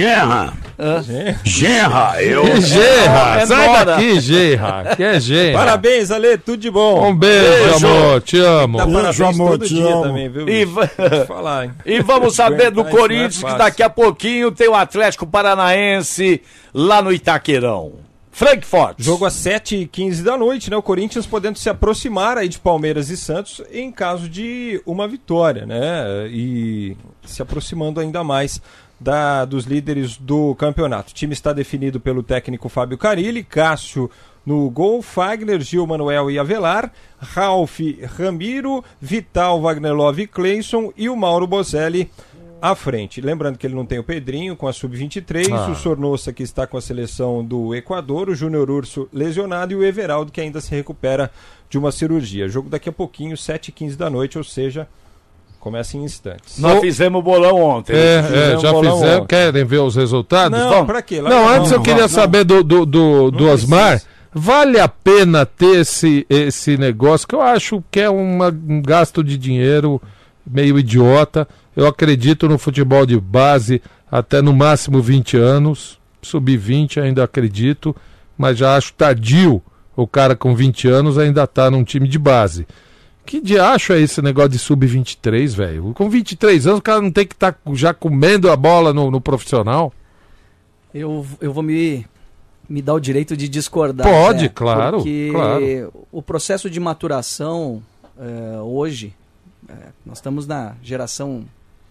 Gerra. 1.02 1.40
Gerra, 1.42 2.22
eu... 2.22 2.42
Que 2.42 2.60
Gerra, 2.60 3.40
É 3.40 3.46
sai 3.46 3.84
daqui, 3.84 4.20
Gerra. 4.20 4.96
Que 4.96 5.02
é 5.02 5.20
Gerra. 5.20 5.58
Parabéns, 5.58 6.10
Ale, 6.10 6.36
tudo 6.36 6.58
de 6.58 6.70
bom. 6.70 7.08
Um 7.10 7.16
beijo, 7.16 7.86
amor. 7.86 8.20
Te 8.20 8.38
amo. 8.38 8.78
Dá 8.78 8.84
Beijo, 8.84 9.00
parabéns 9.00 9.20
amor, 9.20 9.50
todo 9.52 9.66
te 9.66 9.74
dia 9.74 9.86
amo. 9.86 10.02
também, 10.02 10.28
viu? 10.28 10.48
E, 10.48 10.66
falar, 11.26 11.64
hein? 11.64 11.72
e 11.86 12.00
vamos 12.02 12.34
saber 12.34 12.70
do 12.70 12.82
é 12.82 12.90
Corinthians, 12.90 13.36
que 13.36 13.42
fácil. 13.42 13.58
daqui 13.58 13.82
a 13.82 13.88
pouquinho 13.90 14.52
tem 14.52 14.68
o 14.68 14.74
Atlético 14.74 15.26
Paranaense 15.26 16.42
lá 16.74 17.00
no 17.00 17.12
Itaquerão. 17.12 17.92
Frankfurt. 18.30 18.96
Jogo 18.98 19.24
às 19.24 19.32
7h15 19.32 20.22
da 20.22 20.36
noite, 20.36 20.70
né? 20.70 20.76
O 20.76 20.82
Corinthians 20.82 21.24
podendo 21.24 21.56
se 21.56 21.70
aproximar 21.70 22.36
aí 22.36 22.50
de 22.50 22.58
Palmeiras 22.58 23.08
e 23.08 23.16
Santos 23.16 23.62
em 23.72 23.90
caso 23.90 24.28
de 24.28 24.78
uma 24.84 25.08
vitória, 25.08 25.64
né? 25.64 26.28
E 26.28 26.94
se 27.24 27.40
aproximando 27.40 27.98
ainda 27.98 28.22
mais 28.22 28.60
da, 28.98 29.44
dos 29.44 29.64
líderes 29.64 30.16
do 30.16 30.54
campeonato. 30.54 31.10
O 31.12 31.14
time 31.14 31.32
está 31.32 31.52
definido 31.52 32.00
pelo 32.00 32.22
técnico 32.22 32.68
Fábio 32.68 32.96
Carilli, 32.98 33.42
Cássio 33.44 34.10
no 34.44 34.70
gol, 34.70 35.02
Fagner, 35.02 35.60
Gil 35.60 35.86
Manuel 35.86 36.30
e 36.30 36.38
Avelar, 36.38 36.92
Ralf 37.18 37.80
Ramiro, 38.16 38.84
Vital, 39.00 39.60
Wagner 39.60 39.92
Love 39.92 40.22
e 40.22 40.26
Cleison 40.26 40.92
e 40.96 41.08
o 41.08 41.16
Mauro 41.16 41.46
Bozelli 41.48 42.08
à 42.62 42.74
frente. 42.74 43.20
Lembrando 43.20 43.58
que 43.58 43.66
ele 43.66 43.74
não 43.74 43.84
tem 43.84 43.98
o 43.98 44.04
Pedrinho 44.04 44.56
com 44.56 44.68
a 44.68 44.72
Sub-23, 44.72 45.50
Ah. 45.52 45.70
o 45.70 45.74
Sornosa 45.74 46.32
que 46.32 46.42
está 46.44 46.66
com 46.66 46.76
a 46.76 46.80
seleção 46.80 47.44
do 47.44 47.74
Equador, 47.74 48.28
o 48.30 48.34
Júnior 48.36 48.70
Urso 48.70 49.08
lesionado 49.12 49.72
e 49.72 49.76
o 49.76 49.84
Everaldo 49.84 50.30
que 50.32 50.40
ainda 50.40 50.60
se 50.60 50.70
recupera 50.70 51.30
de 51.68 51.76
uma 51.76 51.90
cirurgia. 51.90 52.48
Jogo 52.48 52.68
daqui 52.70 52.88
a 52.88 52.92
pouquinho, 52.92 53.36
7h15 53.36 53.96
da 53.96 54.08
noite, 54.08 54.38
ou 54.38 54.44
seja, 54.44 54.88
começa 55.66 55.96
em 55.96 56.04
instantes. 56.04 56.58
Nós 56.60 56.78
fizemos 56.78 57.18
o 57.18 57.22
bolão 57.22 57.60
ontem. 57.60 57.92
É, 57.92 58.18
é, 58.18 58.22
Fizemos 58.22 58.62
já 58.62 58.72
bolão 58.72 58.94
fizeram. 58.94 59.22
ontem. 59.22 59.26
Querem 59.26 59.64
ver 59.64 59.78
os 59.80 59.96
resultados? 59.96 60.56
Não, 60.56 60.68
vamos. 60.70 60.86
pra 60.86 61.02
quê? 61.02 61.20
Lá 61.20 61.28
Não, 61.28 61.42
não, 61.44 61.48
antes 61.54 61.72
eu 61.72 61.80
queria 61.82 62.02
não. 62.02 62.08
saber 62.08 62.44
do, 62.44 62.62
do, 62.62 62.86
do, 62.86 63.30
do 63.32 63.48
Osmar. 63.48 63.90
precisa. 63.94 64.10
Vale 64.32 64.78
a 64.78 64.86
pena 64.86 65.44
ter 65.44 65.80
esse, 65.80 66.24
esse 66.30 66.76
negócio 66.76 67.26
que 67.26 67.34
eu 67.34 67.40
acho 67.42 67.82
que 67.90 67.98
é 68.00 68.08
uma- 68.08 68.48
um 68.68 68.80
gasto 68.80 69.24
de 69.24 69.36
dinheiro 69.36 70.00
meio 70.46 70.78
idiota. 70.78 71.48
Eu 71.74 71.84
acredito 71.86 72.48
no 72.48 72.58
futebol 72.58 73.04
de 73.04 73.18
base 73.18 73.82
até 74.08 74.40
no 74.40 74.52
máximo 74.52 75.02
20 75.02 75.36
anos. 75.36 75.98
Sub-20 76.22 77.02
ainda 77.02 77.24
acredito, 77.24 77.94
mas 78.38 78.56
já 78.56 78.76
acho 78.76 78.92
tardio 78.92 79.60
o 79.96 80.06
cara 80.06 80.36
com 80.36 80.54
20 80.54 80.86
anos 80.86 81.18
ainda 81.18 81.44
tá 81.46 81.68
num 81.70 81.82
time 81.82 82.06
de 82.06 82.18
base. 82.18 82.66
Que 83.26 83.40
diacho 83.40 83.92
é 83.92 84.00
esse 84.00 84.22
negócio 84.22 84.50
de 84.50 84.58
sub-23, 84.58 85.48
velho? 85.54 85.92
Com 85.94 86.08
23 86.08 86.66
anos 86.66 86.78
o 86.78 86.82
cara 86.82 87.00
não 87.00 87.10
tem 87.10 87.26
que 87.26 87.34
estar 87.34 87.58
já 87.72 87.92
comendo 87.92 88.50
a 88.50 88.56
bola 88.56 88.94
no, 88.94 89.10
no 89.10 89.20
profissional? 89.20 89.92
Eu, 90.94 91.26
eu 91.40 91.52
vou 91.52 91.62
me, 91.62 92.06
me 92.68 92.80
dar 92.80 92.94
o 92.94 93.00
direito 93.00 93.36
de 93.36 93.48
discordar. 93.48 94.06
Pode, 94.06 94.44
né? 94.44 94.50
claro, 94.54 94.98
Porque 94.98 95.30
claro. 95.32 95.92
o 96.12 96.22
processo 96.22 96.70
de 96.70 96.78
maturação 96.78 97.82
eh, 98.18 98.60
hoje, 98.62 99.12
eh, 99.68 99.72
nós 100.04 100.18
estamos 100.18 100.46
na 100.46 100.74
geração 100.82 101.44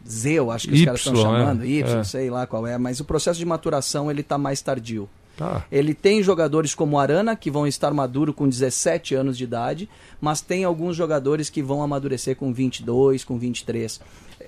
Z, 0.07 0.31
eu 0.33 0.51
acho 0.51 0.67
que 0.67 0.73
os 0.73 0.79
Y, 0.79 0.85
caras 0.85 0.99
estão 1.01 1.15
chamando, 1.15 1.63
é, 1.63 1.67
Y, 1.67 1.99
é. 1.99 2.03
sei 2.03 2.29
lá 2.29 2.45
qual 2.45 2.65
é, 2.65 2.77
mas 2.77 2.99
o 2.99 3.05
processo 3.05 3.39
de 3.39 3.45
maturação 3.45 4.09
ele 4.09 4.21
está 4.21 4.37
mais 4.37 4.61
tardio. 4.61 5.09
Tá. 5.37 5.65
Ele 5.71 5.93
tem 5.93 6.23
jogadores 6.23 6.73
como 6.73 6.97
Arana, 6.97 7.35
que 7.35 7.51
vão 7.51 7.67
estar 7.67 7.93
maduro 7.93 8.33
com 8.33 8.47
17 8.47 9.15
anos 9.15 9.37
de 9.37 9.43
idade, 9.43 9.89
mas 10.21 10.41
tem 10.41 10.63
alguns 10.63 10.95
jogadores 10.95 11.49
que 11.49 11.61
vão 11.61 11.83
amadurecer 11.83 12.35
com 12.35 12.53
22, 12.53 13.23
com 13.23 13.37
23. 13.37 13.99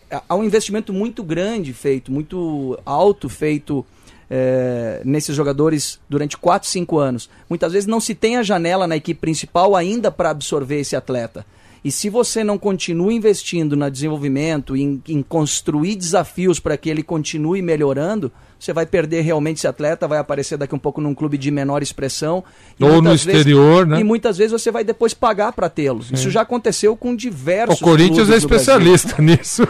É, 0.10 0.22
Há 0.28 0.36
um 0.36 0.44
investimento 0.44 0.94
muito 0.94 1.24
grande 1.24 1.74
feito, 1.74 2.12
muito 2.12 2.80
alto 2.86 3.28
feito 3.28 3.86
é, 4.30 5.02
nesses 5.04 5.36
jogadores 5.36 6.00
durante 6.10 6.38
4, 6.38 6.68
5 6.70 6.98
anos. 6.98 7.30
Muitas 7.50 7.74
vezes 7.74 7.88
não 7.88 8.00
se 8.00 8.16
tem 8.16 8.38
a 8.38 8.44
janela 8.44 8.88
na 8.88 8.96
equipe 8.96 9.20
principal 9.20 9.76
ainda 9.76 10.10
para 10.10 10.30
absorver 10.30 10.80
esse 10.80 10.96
atleta. 10.96 11.46
E 11.84 11.92
se 11.92 12.10
você 12.10 12.44
não 12.44 12.58
continua 12.58 13.14
investindo 13.14 13.76
no 13.76 13.90
desenvolvimento, 13.90 14.76
em, 14.76 15.02
em 15.08 15.22
construir 15.22 15.96
desafios 15.96 16.60
para 16.60 16.76
que 16.76 16.90
ele 16.90 17.04
continue 17.04 17.62
melhorando, 17.62 18.32
você 18.60 18.74
vai 18.74 18.86
perder 18.86 19.22
realmente 19.22 19.58
esse 19.58 19.68
atleta, 19.68 20.08
vai 20.08 20.18
aparecer 20.20 20.58
daqui 20.58 20.74
um 20.76 20.80
pouco 20.80 21.00
num 21.02 21.14
clube 21.14 21.38
de 21.38 21.52
menor 21.52 21.82
expressão. 21.84 22.44
Ou 22.80 22.88
no 22.88 22.94
muitas 23.04 23.24
vezes- 23.26 23.40
exterior, 23.42 23.86
né? 23.86 24.00
E 24.00 24.04
muitas 24.04 24.38
vezes 24.38 24.52
você 24.52 24.72
vai 24.72 24.84
depois 24.84 25.14
pagar 25.14 25.52
para 25.54 25.70
tê-los. 25.70 26.12
Isso 26.12 26.30
já 26.32 26.42
aconteceu 26.42 26.96
com 26.96 27.16
diversos 27.16 27.80
O 27.80 27.84
Corinthians 27.84 28.30
é 28.30 28.36
especialista 28.38 29.16
nisso. 29.22 29.64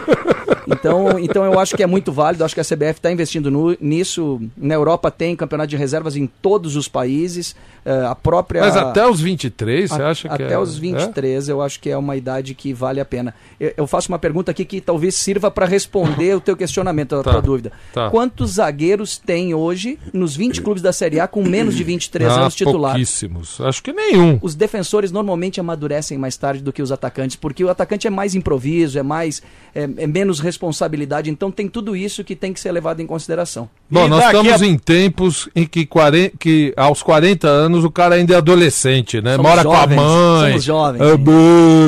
Então, 0.66 1.18
então 1.18 1.44
eu 1.44 1.58
acho 1.58 1.76
que 1.76 1.82
é 1.82 1.86
muito 1.86 2.12
válido, 2.12 2.44
acho 2.44 2.54
que 2.54 2.60
a 2.60 2.64
CBF 2.64 2.98
está 2.98 3.10
investindo 3.10 3.50
no- 3.50 3.76
nisso. 3.80 4.40
Na 4.56 4.74
Europa 4.74 5.10
tem 5.10 5.34
campeonato 5.34 5.68
de 5.70 5.76
reservas 5.76 6.16
em 6.16 6.26
todos 6.26 6.76
os 6.76 6.88
países. 6.88 7.54
eh, 7.84 8.04
a 8.06 8.14
própria. 8.14 8.60
Mas 8.60 8.76
até 8.76 9.06
os 9.08 9.18
23, 9.18 9.88
você 9.90 10.02
a- 10.02 10.08
acha 10.10 10.28
que 10.28 10.42
até 10.42 10.52
é? 10.52 10.58
os 10.58 10.76
23, 10.76 11.48
eu 11.48 11.62
acho 11.62 11.80
que 11.80 11.88
é 11.88 11.96
uma 11.96 12.16
idade 12.16 12.52
que 12.54 12.74
vale 12.74 13.00
a 13.00 13.04
pena. 13.04 13.34
Eu, 13.58 13.72
eu 13.78 13.86
faço 13.86 14.12
uma 14.12 14.18
pergunta 14.18 14.50
aqui 14.50 14.62
que 14.66 14.78
talvez 14.78 15.14
sirva 15.14 15.50
para 15.50 15.64
responder 15.64 16.34
o 16.36 16.40
teu 16.40 16.54
questionamento, 16.54 17.14
a 17.16 17.22
Tá, 17.22 17.30
tua 17.30 17.40
dúvida. 17.40 17.72
tá. 17.94 18.10
Quantos 18.10 18.54
zagueiros 18.54 18.77
tem 19.24 19.52
hoje 19.54 19.98
nos 20.12 20.36
20 20.36 20.62
clubes 20.62 20.82
da 20.82 20.92
Série 20.92 21.18
A 21.20 21.26
com 21.26 21.42
menos 21.42 21.74
de 21.74 21.82
23 21.84 22.30
Ah, 22.32 22.40
anos 22.42 22.54
titular? 22.54 22.92
pouquíssimos. 22.92 23.60
Acho 23.60 23.82
que 23.82 23.92
nenhum. 23.92 24.38
Os 24.40 24.54
defensores 24.54 25.10
normalmente 25.10 25.58
amadurecem 25.60 26.16
mais 26.16 26.36
tarde 26.36 26.62
do 26.62 26.72
que 26.72 26.80
os 26.82 26.92
atacantes, 26.92 27.36
porque 27.36 27.64
o 27.64 27.68
atacante 27.68 28.06
é 28.06 28.10
mais 28.10 28.34
improviso, 28.34 28.98
é 28.98 29.02
mais 29.02 29.42
é, 29.74 29.82
é 29.98 30.06
menos 30.06 30.40
responsabilidade, 30.40 31.30
então 31.30 31.50
tem 31.50 31.68
tudo 31.68 31.94
isso 31.96 32.24
que 32.24 32.34
tem 32.34 32.52
que 32.52 32.60
ser 32.60 32.72
levado 32.72 33.00
em 33.00 33.06
consideração. 33.06 33.68
Bom, 33.90 34.06
E 34.06 34.08
nós 34.08 34.24
estamos 34.24 34.62
a- 34.62 34.66
em 34.66 34.78
tempos 34.78 35.48
em 35.54 35.64
que, 35.66 35.84
40, 35.86 36.36
que 36.38 36.72
aos 36.76 37.02
40 37.02 37.46
anos 37.48 37.84
o 37.84 37.90
cara 37.90 38.14
ainda 38.16 38.34
é 38.34 38.36
adolescente, 38.38 39.20
né? 39.20 39.36
Somos 39.36 39.50
Mora 39.50 39.62
jovens, 39.62 39.96
com 39.96 40.02
a 40.02 40.04
mãe. 40.04 40.48
somos 40.50 40.64
jovens, 40.64 41.00
é, 41.02 41.16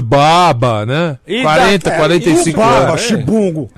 baba, 0.03 0.87
né? 0.87 1.19
E 1.27 1.43
40, 1.43 1.91
da- 1.91 1.97
45 1.97 2.59
Baba, 2.59 2.89
anos. 2.91 3.01
chibungo. 3.03 3.71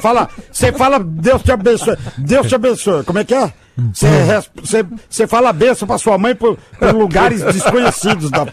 Fala, 0.00 0.28
você 0.50 0.72
fala, 0.72 0.98
Deus 0.98 1.42
te 1.42 1.52
abençoe. 1.52 1.96
Deus 2.18 2.48
te 2.48 2.54
abençoe. 2.54 3.02
Como 3.04 3.18
é 3.18 3.24
que 3.24 3.34
é? 3.34 3.52
Você 3.92 4.86
você 5.10 5.26
fala 5.26 5.52
benção 5.52 5.88
pra 5.88 5.98
sua 5.98 6.16
mãe 6.16 6.32
por, 6.34 6.56
por 6.78 6.90
lugares 6.94 7.42
desconhecidos. 7.42 8.30
Da... 8.30 8.46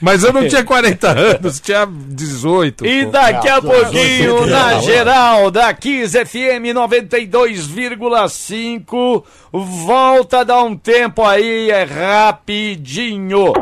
Mas 0.00 0.24
eu 0.24 0.32
não 0.32 0.48
tinha 0.48 0.64
40 0.64 1.08
anos, 1.08 1.60
tinha 1.60 1.86
18. 1.86 2.84
E 2.84 3.04
pô. 3.04 3.12
daqui 3.12 3.48
a 3.48 3.62
pouquinho, 3.62 4.44
na 4.46 4.80
geral 4.80 5.52
da 5.52 5.72
Kiss 5.72 6.18
FM 6.18 6.74
92,5, 6.74 9.22
volta 9.52 10.40
a 10.40 10.44
dar 10.44 10.64
um 10.64 10.76
tempo 10.76 11.24
aí, 11.24 11.70
é 11.70 11.84
rapidinho. 11.84 13.52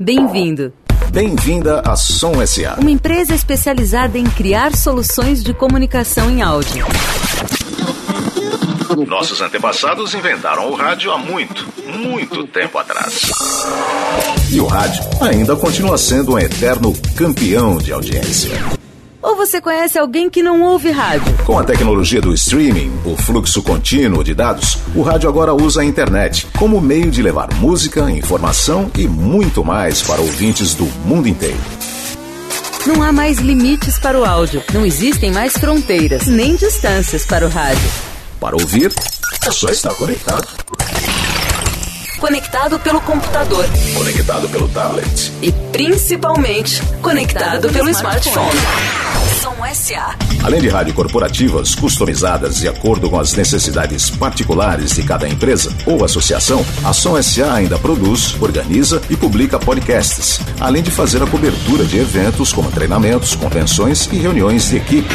Bem-vindo. 0.00 0.72
Bem-vinda 1.12 1.82
à 1.84 1.94
Som 1.96 2.46
SA. 2.46 2.76
Uma 2.78 2.90
empresa 2.90 3.34
especializada 3.34 4.16
em 4.16 4.24
criar 4.24 4.74
soluções 4.74 5.44
de 5.44 5.52
comunicação 5.52 6.30
em 6.30 6.40
áudio. 6.40 6.86
Nossos 9.06 9.40
antepassados 9.40 10.14
inventaram 10.14 10.70
o 10.70 10.74
rádio 10.74 11.10
há 11.12 11.18
muito, 11.18 11.66
muito 11.86 12.46
tempo 12.46 12.78
atrás. 12.78 13.30
E 14.50 14.60
o 14.60 14.66
rádio 14.66 15.02
ainda 15.20 15.56
continua 15.56 15.96
sendo 15.96 16.34
um 16.34 16.38
eterno 16.38 16.92
campeão 17.16 17.78
de 17.78 17.92
audiência. 17.92 18.50
Ou 19.22 19.36
você 19.36 19.60
conhece 19.60 19.98
alguém 19.98 20.30
que 20.30 20.42
não 20.42 20.62
ouve 20.62 20.90
rádio? 20.90 21.32
Com 21.44 21.58
a 21.58 21.64
tecnologia 21.64 22.20
do 22.20 22.32
streaming, 22.32 22.90
o 23.04 23.16
fluxo 23.16 23.62
contínuo 23.62 24.24
de 24.24 24.34
dados, 24.34 24.78
o 24.94 25.02
rádio 25.02 25.28
agora 25.28 25.52
usa 25.52 25.82
a 25.82 25.84
internet 25.84 26.46
como 26.58 26.80
meio 26.80 27.10
de 27.10 27.22
levar 27.22 27.52
música, 27.54 28.10
informação 28.10 28.90
e 28.96 29.06
muito 29.06 29.62
mais 29.62 30.02
para 30.02 30.20
ouvintes 30.20 30.74
do 30.74 30.86
mundo 31.04 31.28
inteiro. 31.28 31.60
Não 32.86 33.02
há 33.02 33.12
mais 33.12 33.38
limites 33.38 33.98
para 33.98 34.18
o 34.18 34.24
áudio. 34.24 34.62
Não 34.72 34.86
existem 34.86 35.30
mais 35.30 35.52
fronteiras, 35.52 36.26
nem 36.26 36.56
distâncias 36.56 37.26
para 37.26 37.46
o 37.46 37.50
rádio. 37.50 38.09
Para 38.40 38.56
ouvir, 38.56 38.90
é 39.46 39.50
só 39.50 39.68
estar 39.68 39.92
conectado. 39.94 40.48
Conectado 42.18 42.78
pelo 42.78 42.98
computador. 43.02 43.66
Conectado 43.94 44.48
pelo 44.48 44.66
tablet. 44.70 45.30
E 45.42 45.52
principalmente 45.70 46.82
conectado 47.02 47.68
pelo 47.68 47.90
smartphone. 47.90 48.58
Som 49.42 49.54
SA. 49.74 50.16
Além 50.42 50.62
de 50.62 50.68
rádio 50.70 50.94
corporativas 50.94 51.74
customizadas 51.74 52.56
de 52.56 52.68
acordo 52.68 53.10
com 53.10 53.20
as 53.20 53.34
necessidades 53.34 54.08
particulares 54.08 54.92
de 54.94 55.02
cada 55.02 55.28
empresa 55.28 55.70
ou 55.84 56.02
associação, 56.02 56.64
a 56.82 56.94
Som 56.94 57.20
SA 57.22 57.52
ainda 57.52 57.78
produz, 57.78 58.40
organiza 58.40 59.02
e 59.10 59.16
publica 59.18 59.58
podcasts, 59.58 60.40
além 60.58 60.82
de 60.82 60.90
fazer 60.90 61.22
a 61.22 61.26
cobertura 61.26 61.84
de 61.84 61.98
eventos 61.98 62.54
como 62.54 62.72
treinamentos, 62.72 63.34
convenções 63.34 64.08
e 64.10 64.16
reuniões 64.16 64.70
de 64.70 64.78
equipe. 64.78 65.14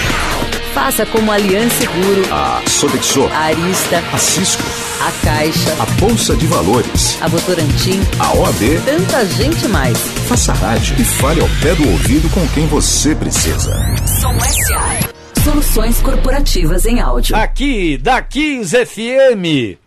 Faça 0.75 1.05
como 1.05 1.31
a 1.31 1.35
Aliança 1.35 1.77
Seguro, 1.77 2.21
A 2.33 2.61
Sodexo, 2.67 3.23
a 3.31 3.45
Arista, 3.45 4.03
a 4.11 4.17
Cisco, 4.17 4.61
a 4.99 5.25
Caixa, 5.25 5.73
a 5.79 5.85
Bolsa 6.01 6.35
de 6.35 6.45
Valores, 6.47 7.17
a 7.21 7.29
Votorantim, 7.29 8.01
a 8.19 8.33
OAB. 8.35 8.81
tanta 8.83 9.25
gente 9.25 9.69
mais. 9.69 9.97
Faça 10.27 10.51
rádio 10.51 10.97
e 10.99 11.05
fale 11.05 11.39
ao 11.39 11.47
pé 11.61 11.73
do 11.75 11.89
ouvido 11.89 12.29
com 12.29 12.45
quem 12.49 12.67
você 12.67 13.15
precisa. 13.15 13.73
Som 14.19 14.37
SA. 14.41 14.99
Soluções 15.45 16.01
corporativas 16.01 16.85
em 16.85 16.99
áudio. 16.99 17.37
Aqui, 17.37 17.97
da 17.97 18.21
15 18.21 18.85
FM. 18.85 19.79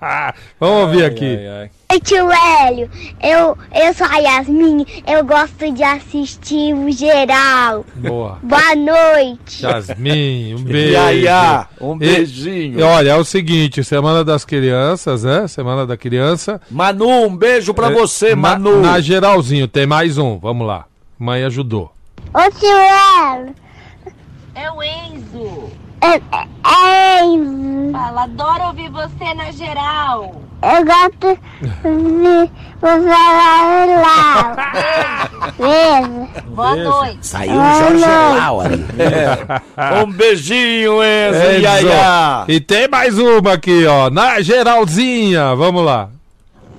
Vamos 0.59 0.83
ouvir 0.87 1.05
aqui. 1.05 1.37
Ai, 1.37 1.49
ai. 1.49 1.71
Oi, 1.93 2.01
tio 2.01 2.29
Hélio. 2.33 2.91
Eu, 3.23 3.57
eu 3.75 3.95
sou 3.95 4.07
a 4.07 4.17
Yasmin. 4.17 4.87
Eu 5.07 5.25
gosto 5.25 5.71
de 5.71 5.83
assistir 5.83 6.75
o 6.75 6.91
geral. 6.91 7.85
Boa. 7.95 8.39
Boa 8.43 8.75
noite. 8.75 9.65
Yasmin, 9.65 10.55
um 10.55 10.63
beijo. 10.65 10.93
Yaya, 10.95 11.67
um 11.81 11.97
beijinho. 11.99 12.81
E 12.81 12.83
olha, 12.83 13.11
é 13.11 13.17
o 13.17 13.25
seguinte, 13.25 13.85
Semana 13.85 14.25
das 14.25 14.45
Crianças, 14.45 15.23
né? 15.25 15.47
Semana 15.47 15.87
da 15.87 15.97
Criança. 15.97 16.61
Manu, 16.71 17.27
um 17.27 17.37
beijo 17.37 17.75
pra 17.75 17.89
É, 17.91 17.93
você, 17.93 18.31
na, 18.31 18.37
Manu. 18.37 18.81
Na 18.81 18.99
geralzinho, 19.01 19.69
tem 19.69 19.87
mais 19.87 20.17
um. 20.19 20.39
Vamos 20.39 20.67
lá. 20.67 20.87
Mãe 21.19 21.45
ajudou. 21.45 21.93
Ô, 22.35 22.51
tio 22.59 22.69
Hélio. 22.69 23.55
É 24.55 24.71
o 24.71 24.83
Enzo. 24.83 25.71
É, 26.03 26.17
é, 26.17 27.21
é 27.21 27.25
Enzo. 27.25 27.93
Fala, 27.93 28.25
adoro 28.25 28.65
ouvir 28.65 28.91
você 28.91 29.35
na 29.35 29.53
geral. 29.53 30.35
Eu 30.63 30.85
gosto 30.85 31.39
de 31.83 32.51
você 32.81 33.07
lá. 34.03 34.81
Beijo. 35.59 36.45
Boa 36.55 36.75
noite. 36.77 37.25
Saiu 37.27 37.53
o 37.53 37.79
Jorge 37.79 38.05
Lau 38.05 38.61
ali. 38.63 38.85
Um 40.05 40.13
beijinho, 40.13 40.95
Enzo, 41.05 41.39
Enzo. 41.39 41.59
e 41.59 41.63
Yaya. 41.63 42.45
E 42.49 42.61
tem 42.61 42.89
mais 42.89 43.17
uma 43.17 43.53
aqui, 43.53 43.87
ó. 43.87 44.11
Na 44.11 44.41
geralzinha. 44.41 45.55
Vamos 45.55 45.85
lá. 45.85 46.09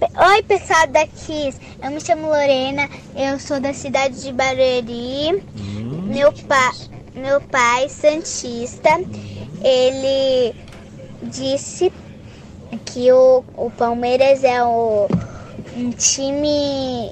Oi, 0.01 0.43
pessoal 0.43 0.85
da 0.87 1.07
Kiss. 1.07 1.57
Eu 1.81 1.91
me 1.91 2.01
chamo 2.01 2.27
Lorena, 2.27 2.89
eu 3.15 3.39
sou 3.39 3.61
da 3.61 3.73
cidade 3.73 4.21
de 4.21 4.33
Barueri. 4.33 5.41
Meu, 5.55 6.33
pa 6.47 6.71
meu 7.15 7.39
pai, 7.41 7.87
Santista, 7.89 8.89
ele 9.63 10.55
disse 11.23 11.91
que 12.85 13.11
o, 13.11 13.43
o 13.55 13.69
Palmeiras 13.71 14.43
é 14.43 14.63
o, 14.63 15.07
um 15.77 15.89
time 15.91 17.11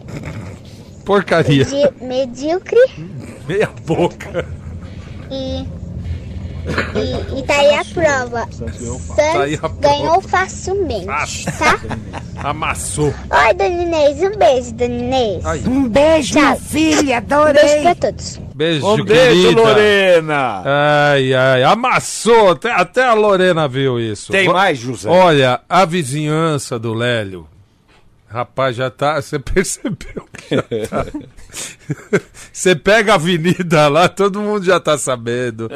Porcaria. 1.06 1.66
de, 1.66 2.04
medíocre 2.04 2.78
Meia 3.48 3.70
boca. 3.86 4.46
e, 5.30 5.62
e, 6.98 7.40
e 7.40 7.44
tá 7.44 7.56
aí 7.56 7.76
a 7.76 7.86
prova. 7.86 8.48
Tá 8.48 9.42
aí 9.44 9.54
a 9.56 9.60
Santos 9.60 9.60
prova. 9.60 9.78
ganhou 9.80 10.22
facilmente, 10.22 11.06
tá? 11.58 11.80
Amassou. 12.38 13.08
Oi, 13.30 13.54
Dona 13.54 13.84
Inês, 13.84 14.18
um 14.22 14.38
beijo, 14.38 14.74
Dona 14.74 14.94
Inês. 14.94 15.44
Um 15.68 15.88
beijo, 15.90 16.34
minha 16.40 16.56
filha, 16.56 16.96
Um 16.96 16.96
beijo 16.98 17.14
adorei. 17.18 17.82
pra 17.82 17.96
todos. 17.96 18.40
Beijo, 18.62 18.86
Um 18.86 19.04
beijo, 19.04 19.42
querida. 19.42 19.62
Lorena. 19.62 20.62
Ai, 20.64 21.34
ai, 21.34 21.64
amassou. 21.64 22.52
Até, 22.52 22.72
até 22.72 23.04
a 23.04 23.14
Lorena 23.16 23.68
viu 23.68 24.00
isso. 24.00 24.32
Tem 24.32 24.48
mais, 24.48 24.78
José? 24.78 25.10
Olha, 25.10 25.62
a 25.68 25.84
vizinhança 25.84 26.78
do 26.78 26.94
Lélio. 26.94 27.48
Rapaz, 28.30 28.76
já 28.76 28.92
tá. 28.92 29.20
Você 29.20 29.40
percebeu 29.42 30.28
que 30.32 30.56
já 30.56 30.62
tá. 30.88 31.06
Você 32.54 32.76
pega 32.76 33.14
a 33.14 33.16
avenida 33.16 33.88
lá, 33.88 34.08
todo 34.08 34.40
mundo 34.40 34.64
já 34.64 34.80
tá 34.80 34.96
sabendo. 34.96 35.68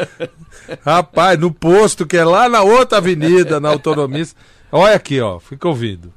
Rapaz, 0.86 1.39
no 1.39 1.52
posto 1.52 2.06
que 2.06 2.15
é 2.17 2.24
lá 2.24 2.48
na 2.48 2.62
outra 2.62 3.00
avenida, 3.00 3.60
na 3.60 3.69
autonomista. 3.69 4.39
Olha 4.71 4.95
aqui, 4.95 5.19
ó, 5.19 5.39
fica 5.39 5.67
ouvindo. 5.67 6.13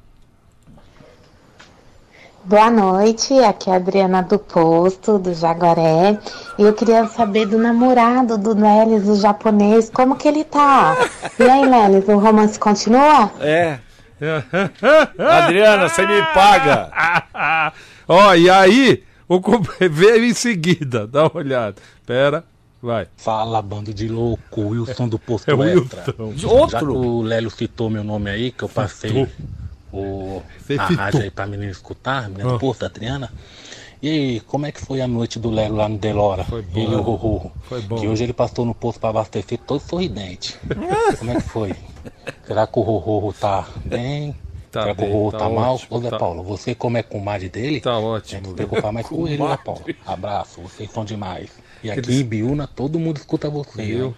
Boa 2.48 2.70
noite, 2.70 3.34
aqui 3.40 3.68
é 3.68 3.74
a 3.74 3.76
Adriana 3.76 4.22
do 4.22 4.38
Posto, 4.38 5.18
do 5.18 5.34
Jaguaré. 5.34 6.18
E 6.58 6.62
eu 6.62 6.72
queria 6.72 7.06
saber 7.06 7.44
do 7.44 7.58
namorado 7.58 8.38
do 8.38 8.54
Lelis, 8.54 9.06
o 9.06 9.20
japonês, 9.20 9.90
como 9.90 10.16
que 10.16 10.26
ele 10.26 10.44
tá? 10.44 10.96
E 11.38 11.42
aí, 11.42 11.68
Lelis, 11.68 12.08
o 12.08 12.16
romance 12.16 12.58
continua? 12.58 13.30
É. 13.38 13.78
Adriana, 15.18 15.90
você 15.90 16.06
me 16.06 16.22
paga. 16.32 16.90
Ó, 18.08 18.34
e 18.34 18.48
aí, 18.48 19.04
o 19.28 19.38
veio 19.90 20.24
em 20.24 20.32
seguida, 20.32 21.06
dá 21.06 21.24
uma 21.24 21.36
olhada. 21.36 21.76
Pera, 22.06 22.42
vai. 22.82 23.08
Fala, 23.18 23.60
bando 23.60 23.92
de 23.92 24.08
louco, 24.08 24.62
Wilson 24.62 25.06
do 25.06 25.18
Posto 25.18 25.50
É 25.50 25.54
o 25.54 25.62
Extra. 25.62 26.14
Wilson. 26.18 26.48
Outro? 26.48 26.70
Já 26.70 26.78
que 26.78 26.86
o 26.86 27.20
Lélio 27.20 27.50
citou 27.50 27.90
meu 27.90 28.02
nome 28.02 28.30
aí, 28.30 28.50
que 28.50 28.62
eu 28.64 28.70
passei 28.70 29.28
o, 29.92 30.42
Você 30.58 30.76
rádio 30.76 31.22
aí 31.22 31.30
pra 31.30 31.46
menina 31.46 31.70
escutar, 31.70 32.28
menina 32.28 32.50
Ah. 32.50 32.52
do 32.54 32.58
Posto, 32.58 32.82
a 32.84 32.86
Adriana. 32.86 33.32
E 34.00 34.08
aí, 34.08 34.40
como 34.40 34.64
é 34.64 34.70
que 34.70 34.80
foi 34.80 35.00
a 35.00 35.08
noite 35.08 35.38
do 35.40 35.50
Lélio 35.50 35.74
lá 35.76 35.88
no 35.88 35.98
Delora? 35.98 36.44
Foi 36.44 36.62
bom. 36.62 36.78
Ele 36.78 36.92
e 36.92 36.94
o 36.96 37.00
Rorro. 37.00 37.50
Foi 37.64 37.80
bom. 37.82 37.96
Que 37.96 38.06
hoje 38.06 38.22
ele 38.22 38.32
passou 38.32 38.64
no 38.64 38.72
posto 38.74 39.00
pra 39.00 39.10
abastecer 39.10 39.58
todo 39.58 39.80
sorridente. 39.80 40.56
como 41.18 41.30
é 41.32 41.34
que 41.34 41.40
foi? 41.48 41.74
Será 42.46 42.66
que 42.66 42.78
o 42.78 42.82
Rorro 42.82 43.32
tá 43.32 43.66
bem? 43.84 44.36
Tá 44.70 44.82
Será 44.82 44.94
que 44.94 45.00
bem, 45.00 45.10
o 45.10 45.12
Rorro 45.14 45.32
tá 45.32 45.38
tá, 45.38 45.48
mal? 45.48 45.74
ótimo, 45.74 45.96
Ô 45.96 46.00
Zé 46.00 46.10
tá. 46.10 46.18
Paulo, 46.18 46.42
você 46.44 46.74
como 46.76 46.96
é 46.96 47.02
comadre 47.02 47.48
dele, 47.48 47.80
Tá 47.80 47.96
tem 47.96 48.04
ótimo. 48.04 48.42
que 48.42 48.48
se 48.50 48.54
preocupar 48.54 48.92
mais 48.92 49.06
com 49.08 49.26
ele, 49.26 49.38
Zé 49.44 49.56
Paulo. 49.56 49.82
Abraço, 50.06 50.60
vocês 50.60 50.90
são 50.92 51.04
demais. 51.04 51.48
E 51.82 51.90
aqui 51.90 52.00
Eles- 52.00 52.20
em 52.20 52.24
Biúna, 52.24 52.66
todo 52.68 53.00
mundo 53.00 53.16
escuta 53.16 53.50
você. 53.50 53.82
Viu? 53.82 54.14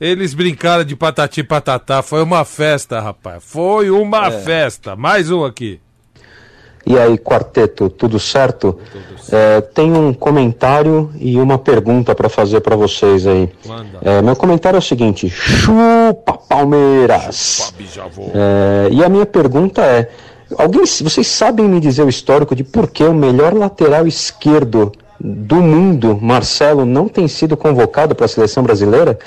Eles 0.00 0.32
brincaram 0.32 0.84
de 0.84 0.94
patati 0.94 1.42
patatá, 1.42 2.02
foi 2.02 2.22
uma 2.22 2.44
festa, 2.44 3.00
rapaz. 3.00 3.42
Foi 3.44 3.90
uma 3.90 4.28
É. 4.28 4.30
festa. 4.30 4.94
Mais 4.94 5.30
um 5.30 5.44
aqui. 5.44 5.80
E 6.86 6.96
aí, 6.96 7.18
quarteto, 7.18 7.90
tudo 7.90 8.18
certo? 8.18 8.78
É, 9.30 9.60
tenho 9.60 9.96
um 10.00 10.14
comentário 10.14 11.10
e 11.18 11.36
uma 11.38 11.58
pergunta 11.58 12.14
para 12.14 12.28
fazer 12.30 12.60
para 12.60 12.76
vocês 12.76 13.26
aí. 13.26 13.50
É, 14.00 14.22
meu 14.22 14.34
comentário 14.36 14.76
é 14.76 14.78
o 14.78 14.82
seguinte: 14.82 15.28
chupa 15.28 16.34
Palmeiras! 16.48 17.74
É, 18.32 18.88
e 18.90 19.04
a 19.04 19.08
minha 19.08 19.26
pergunta 19.26 19.82
é: 19.82 20.08
alguém, 20.56 20.86
vocês 20.86 21.26
sabem 21.26 21.68
me 21.68 21.80
dizer 21.80 22.04
o 22.04 22.08
histórico 22.08 22.54
de 22.54 22.62
por 22.64 22.88
que 22.88 23.02
o 23.04 23.12
melhor 23.12 23.52
lateral 23.52 24.06
esquerdo 24.06 24.92
do 25.20 25.56
mundo, 25.56 26.16
Marcelo, 26.22 26.86
não 26.86 27.06
tem 27.08 27.26
sido 27.28 27.56
convocado 27.56 28.14
para 28.14 28.24
a 28.24 28.28
seleção 28.28 28.62
brasileira? 28.62 29.18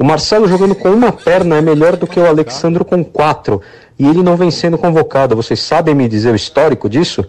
O 0.00 0.04
Marcelo 0.04 0.48
jogando 0.48 0.74
com 0.74 0.88
uma 0.90 1.12
perna 1.12 1.56
é 1.56 1.60
melhor 1.60 1.94
do 1.96 2.06
que 2.06 2.18
o 2.18 2.26
Alexandro 2.26 2.84
com 2.86 3.04
quatro. 3.04 3.60
E 3.98 4.06
ele 4.06 4.22
não 4.22 4.34
vem 4.34 4.50
sendo 4.50 4.78
convocado. 4.78 5.36
Vocês 5.36 5.60
sabem 5.60 5.94
me 5.94 6.08
dizer 6.08 6.32
o 6.32 6.36
histórico 6.36 6.88
disso? 6.88 7.22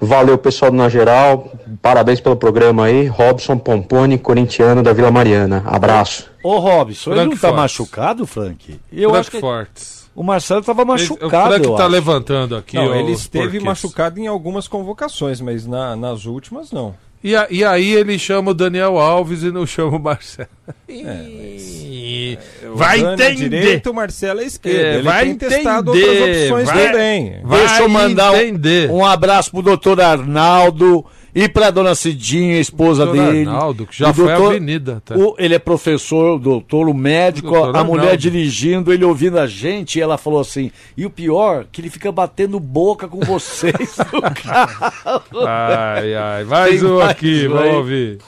Valeu, 0.00 0.38
pessoal 0.38 0.70
do 0.70 0.76
Na 0.78 0.88
Geral. 0.88 1.50
Parabéns 1.82 2.18
pelo 2.20 2.34
programa 2.36 2.86
aí. 2.86 3.06
Robson 3.06 3.58
Pomponi, 3.58 4.16
corintiano 4.16 4.82
da 4.82 4.94
Vila 4.94 5.10
Mariana. 5.10 5.62
Abraço. 5.66 6.30
Ô, 6.42 6.58
Robson, 6.58 7.10
ele 7.12 7.20
não 7.24 7.30
tá 7.32 7.36
Frankfurt. 7.36 7.54
machucado, 7.56 8.26
Frank? 8.26 8.80
Eu 8.90 9.14
acho 9.14 9.30
que 9.30 9.38
Frankfurt. 9.40 9.82
o 10.14 10.22
Marcelo 10.22 10.62
tava 10.62 10.84
O 10.84 10.86
machucado, 10.86 11.48
Frank 11.50 11.64
eu 11.66 11.74
tá 11.74 11.82
acho. 11.84 11.92
levantando 11.92 12.56
aqui. 12.56 12.76
Não, 12.76 12.94
ele 12.94 13.12
esteve 13.12 13.44
porquês. 13.44 13.62
machucado 13.64 14.18
em 14.20 14.26
algumas 14.26 14.66
convocações, 14.66 15.40
mas 15.42 15.66
na- 15.66 15.94
nas 15.96 16.24
últimas 16.24 16.72
não. 16.72 16.94
E, 17.26 17.34
a- 17.34 17.46
e 17.50 17.64
aí 17.64 17.92
ele 17.92 18.16
chama 18.20 18.52
o 18.52 18.54
Daniel 18.54 18.98
Alves 18.98 19.42
e 19.42 19.50
não 19.50 19.66
chama 19.66 19.96
o 19.96 20.00
Marcelo. 20.00 20.48
Ih, 20.88 22.38
vai 22.74 23.00
O 23.00 23.02
Dani 23.02 23.22
é 23.22 23.30
entender. 23.32 23.60
direito, 23.60 23.90
o 23.90 23.94
Marcelo 23.94 24.40
é 24.40 24.44
esquerda. 24.44 24.78
É, 24.80 24.94
Ele 24.94 25.02
vai 25.02 25.24
tem 25.26 25.34
testado 25.34 25.90
entender, 25.96 26.08
outras 26.20 26.36
opções 26.42 26.66
vai- 26.66 26.86
também. 26.92 27.40
vai 27.42 27.58
Deixa 27.60 27.82
eu 27.82 27.88
mandar 27.88 28.44
entender. 28.44 28.90
um, 28.90 28.98
um 28.98 29.04
abraço 29.06 29.50
pro 29.50 29.60
doutor 29.62 30.00
Arnaldo 30.00 31.04
e 31.38 31.48
pra 31.48 31.70
dona 31.70 31.94
Cidinha, 31.94 32.58
esposa 32.58 33.04
Doutor 33.04 33.26
dele. 33.32 33.46
Arnaldo, 33.48 33.86
que 33.86 33.96
já 33.98 34.12
foi 34.12 34.24
doutor- 34.26 34.50
avenida, 34.52 35.02
tá? 35.04 35.14
o- 35.16 35.34
ele 35.38 35.54
é 35.54 35.58
professor, 35.58 36.36
o 36.36 36.38
doutor, 36.38 36.88
o 36.88 36.94
médico, 36.94 37.50
Doutor 37.50 37.76
a 37.76 37.84
mulher 37.84 38.00
Arnaldo. 38.02 38.22
dirigindo, 38.22 38.92
ele 38.92 39.04
ouvindo 39.04 39.38
a 39.38 39.46
gente, 39.46 39.98
e 39.98 40.02
ela 40.02 40.16
falou 40.16 40.40
assim: 40.40 40.72
e 40.96 41.04
o 41.04 41.10
pior, 41.10 41.66
que 41.70 41.80
ele 41.82 41.90
fica 41.90 42.10
batendo 42.10 42.58
boca 42.58 43.06
com 43.06 43.20
vocês 43.20 43.96
no 44.12 44.22
carro. 44.22 45.22
Ai, 45.46 46.14
ai. 46.14 46.44
Mais 46.44 46.80
Tem 46.80 46.90
um 46.90 46.96
mais 46.98 47.10
aqui, 47.10 47.46
um 47.46 47.52
vamos 47.52 47.74
ouvir. 47.74 48.18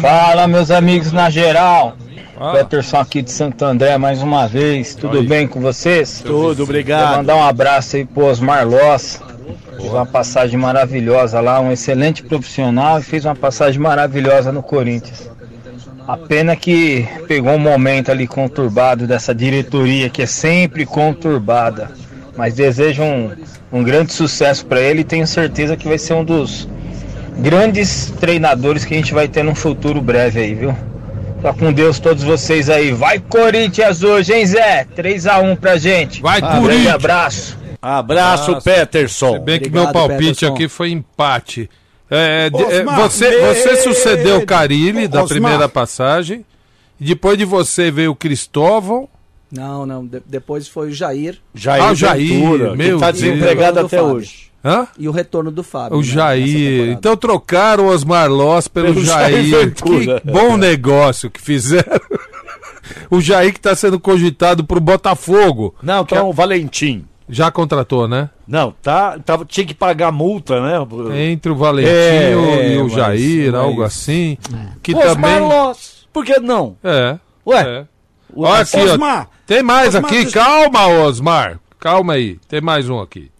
Fala, 0.00 0.46
meus 0.46 0.70
amigos 0.70 1.12
na 1.12 1.30
geral. 1.30 1.96
Ah. 2.40 2.52
Peterson 2.52 2.98
aqui 2.98 3.20
de 3.22 3.32
Santo 3.32 3.64
André 3.64 3.96
mais 3.98 4.22
uma 4.22 4.46
vez. 4.46 4.94
Tudo 4.94 5.18
Aí. 5.18 5.26
bem 5.26 5.48
com 5.48 5.60
vocês? 5.60 6.22
Tudo, 6.24 6.62
obrigado. 6.62 7.04
Quero 7.06 7.16
mandar 7.18 7.36
um 7.36 7.42
abraço 7.42 7.96
aí 7.96 8.04
pro 8.04 8.26
Osmar 8.26 8.68
Loss. 8.68 9.20
Teve 9.76 9.88
uma 9.88 10.06
passagem 10.06 10.58
maravilhosa 10.58 11.40
lá, 11.40 11.60
um 11.60 11.72
excelente 11.72 12.22
profissional 12.22 12.98
e 12.98 13.02
fez 13.02 13.24
uma 13.24 13.34
passagem 13.34 13.80
maravilhosa 13.80 14.52
no 14.52 14.62
Corinthians. 14.62 15.30
A 16.06 16.16
pena 16.16 16.56
que 16.56 17.06
pegou 17.26 17.52
um 17.52 17.58
momento 17.58 18.10
ali 18.10 18.26
conturbado 18.26 19.06
dessa 19.06 19.34
diretoria 19.34 20.08
que 20.08 20.22
é 20.22 20.26
sempre 20.26 20.86
conturbada. 20.86 21.90
Mas 22.36 22.54
desejo 22.54 23.02
um, 23.02 23.30
um 23.72 23.82
grande 23.82 24.12
sucesso 24.12 24.64
para 24.64 24.80
ele 24.80 25.00
e 25.00 25.04
tenho 25.04 25.26
certeza 25.26 25.76
que 25.76 25.88
vai 25.88 25.98
ser 25.98 26.14
um 26.14 26.24
dos 26.24 26.68
grandes 27.38 28.12
treinadores 28.18 28.84
que 28.84 28.94
a 28.94 28.96
gente 28.96 29.12
vai 29.12 29.28
ter 29.28 29.42
num 29.42 29.54
futuro 29.54 30.00
breve 30.00 30.40
aí, 30.40 30.54
viu? 30.54 30.74
Tá 31.42 31.52
com 31.52 31.72
Deus 31.72 31.98
todos 31.98 32.24
vocês 32.24 32.68
aí. 32.68 32.90
Vai 32.90 33.20
Corinthians 33.20 34.02
hoje, 34.02 34.32
hein, 34.32 34.46
Zé? 34.46 34.86
3x1 34.96 35.56
pra 35.56 35.76
gente. 35.76 36.20
Vai, 36.20 36.38
um 36.38 36.62
grande 36.62 36.90
Corinthians! 36.90 37.56
Abraço. 37.80 38.50
Abraço. 38.50 38.64
Peterson. 38.64 39.32
Se 39.34 39.38
bem 39.40 39.58
que 39.60 39.68
Obrigado, 39.68 39.84
meu 39.84 39.92
palpite 39.92 40.18
Peterson. 40.34 40.54
aqui 40.54 40.68
foi 40.68 40.90
empate. 40.90 41.70
É, 42.10 42.48
de- 42.50 42.62
é, 42.62 42.78
Osmar, 42.80 43.00
você, 43.00 43.28
me- 43.30 43.54
você 43.54 43.76
sucedeu 43.82 44.38
o 44.38 44.46
Carilli 44.46 45.06
da 45.06 45.22
Osmar. 45.22 45.28
primeira 45.28 45.68
passagem. 45.68 46.44
E 47.00 47.04
depois 47.04 47.36
de 47.38 47.44
você 47.44 47.90
veio 47.90 48.12
o 48.12 48.16
Cristóvão. 48.16 49.08
Não, 49.52 49.86
não. 49.86 50.04
de- 50.06 50.22
depois 50.26 50.68
foi 50.68 50.88
o 50.88 50.92
Jair 50.92 51.38
Jair, 51.54 51.82
Ah, 51.82 51.92
o 51.92 51.94
Jair, 51.94 52.28
Ventura, 52.28 52.74
meu 52.76 52.96
que 52.98 53.00
tá 53.04 53.10
desempregado 53.10 53.80
Do 53.80 53.86
até 53.86 53.96
Fábio. 53.98 54.14
hoje. 54.14 54.48
Hã? 54.64 54.88
e 54.98 55.08
o 55.08 55.12
retorno 55.12 55.52
do 55.52 55.62
Fábio. 55.62 55.96
O 55.96 56.00
né, 56.00 56.06
Jair. 56.06 56.90
Então 56.90 57.16
trocaram 57.16 57.84
o 57.84 57.88
Osmar 57.90 58.28
Loss 58.28 58.66
pelo, 58.66 58.92
Pelo 58.92 59.04
Jair. 59.04 59.44
Jair. 59.46 59.72
Que 59.74 60.30
bom 60.30 60.56
negócio 60.56 61.30
que 61.30 61.40
fizeram. 61.40 62.00
o 63.08 63.20
Jair 63.20 63.52
que 63.52 63.58
está 63.58 63.74
sendo 63.76 64.00
cogitado 64.00 64.64
pro 64.64 64.80
Botafogo. 64.80 65.74
Não, 65.82 66.02
então 66.02 66.28
o 66.28 66.32
Valentim. 66.32 67.04
Já 67.28 67.50
contratou, 67.50 68.08
né? 68.08 68.30
Não, 68.46 68.72
tá, 68.82 69.18
tava, 69.18 69.44
tinha 69.44 69.66
que 69.66 69.74
pagar 69.74 70.10
multa, 70.10 70.60
né? 70.62 70.78
Entre 71.30 71.52
o 71.52 71.56
Valentim 71.56 71.90
É, 71.90 72.32
e 72.72 72.78
o 72.78 72.84
mas- 72.84 72.92
Jair, 72.92 73.52
mas- 73.52 73.60
algo 73.60 73.82
assim. 73.82 74.38
Que 74.82 74.94
Osmar 74.94 75.14
também. 75.14 75.40
Loss. 75.40 76.06
Por 76.12 76.24
que 76.24 76.38
não? 76.40 76.76
É. 76.82 77.18
Ué, 77.46 77.60
é. 77.62 77.84
Olha 78.34 78.62
aqui, 78.62 78.76
ó. 78.78 78.84
Osmar, 78.84 79.28
Tem 79.46 79.62
mais 79.62 79.94
Osmar, 79.94 80.04
aqui. 80.10 80.22
deixa- 80.24 80.40
Calma, 80.40 80.86
Osmar. 80.86 81.60
Calma 81.78 82.14
aí. 82.14 82.38
Tem 82.48 82.60
mais 82.62 82.88
um 82.88 82.98
aqui. 83.00 83.30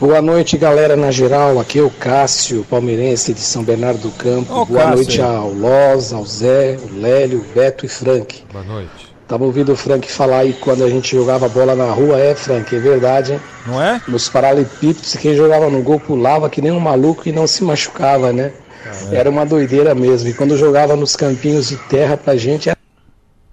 Boa 0.00 0.22
noite, 0.22 0.56
galera, 0.56 0.94
na 0.96 1.10
geral. 1.10 1.58
Aqui 1.58 1.80
é 1.80 1.82
o 1.82 1.90
Cássio, 1.90 2.64
palmeirense 2.70 3.34
de 3.34 3.40
São 3.40 3.64
Bernardo 3.64 3.98
do 4.02 4.10
Campo. 4.12 4.52
Ô, 4.54 4.64
Boa 4.64 4.80
Cássio. 4.82 4.94
noite 4.96 5.20
ao 5.20 5.52
Loz, 5.52 6.12
ao 6.12 6.24
Zé, 6.24 6.78
o 6.80 7.00
Lélio, 7.00 7.40
o 7.40 7.52
Beto 7.54 7.84
e 7.84 7.88
Frank. 7.88 8.44
Boa 8.52 8.64
noite. 8.64 9.07
Tava 9.28 9.44
ouvindo 9.44 9.72
o 9.72 9.76
Frank 9.76 10.10
falar 10.10 10.38
aí 10.38 10.54
quando 10.54 10.82
a 10.82 10.88
gente 10.88 11.14
jogava 11.14 11.48
bola 11.50 11.74
na 11.76 11.90
rua. 11.92 12.18
É, 12.18 12.34
Frank, 12.34 12.74
é 12.74 12.78
verdade, 12.78 13.34
hein? 13.34 13.40
Não 13.66 13.80
é? 13.82 14.00
Nos 14.08 14.26
paralelepípedos, 14.28 15.14
quem 15.16 15.36
jogava 15.36 15.68
no 15.68 15.82
gol 15.82 16.00
pulava 16.00 16.48
que 16.48 16.62
nem 16.62 16.72
um 16.72 16.80
maluco 16.80 17.28
e 17.28 17.32
não 17.32 17.46
se 17.46 17.62
machucava, 17.62 18.32
né? 18.32 18.52
Era 19.12 19.28
uma 19.28 19.44
doideira 19.44 19.94
mesmo. 19.94 20.30
E 20.30 20.34
quando 20.34 20.56
jogava 20.56 20.96
nos 20.96 21.14
campinhos 21.14 21.68
de 21.68 21.76
terra 21.76 22.16
pra 22.16 22.36
gente, 22.36 22.70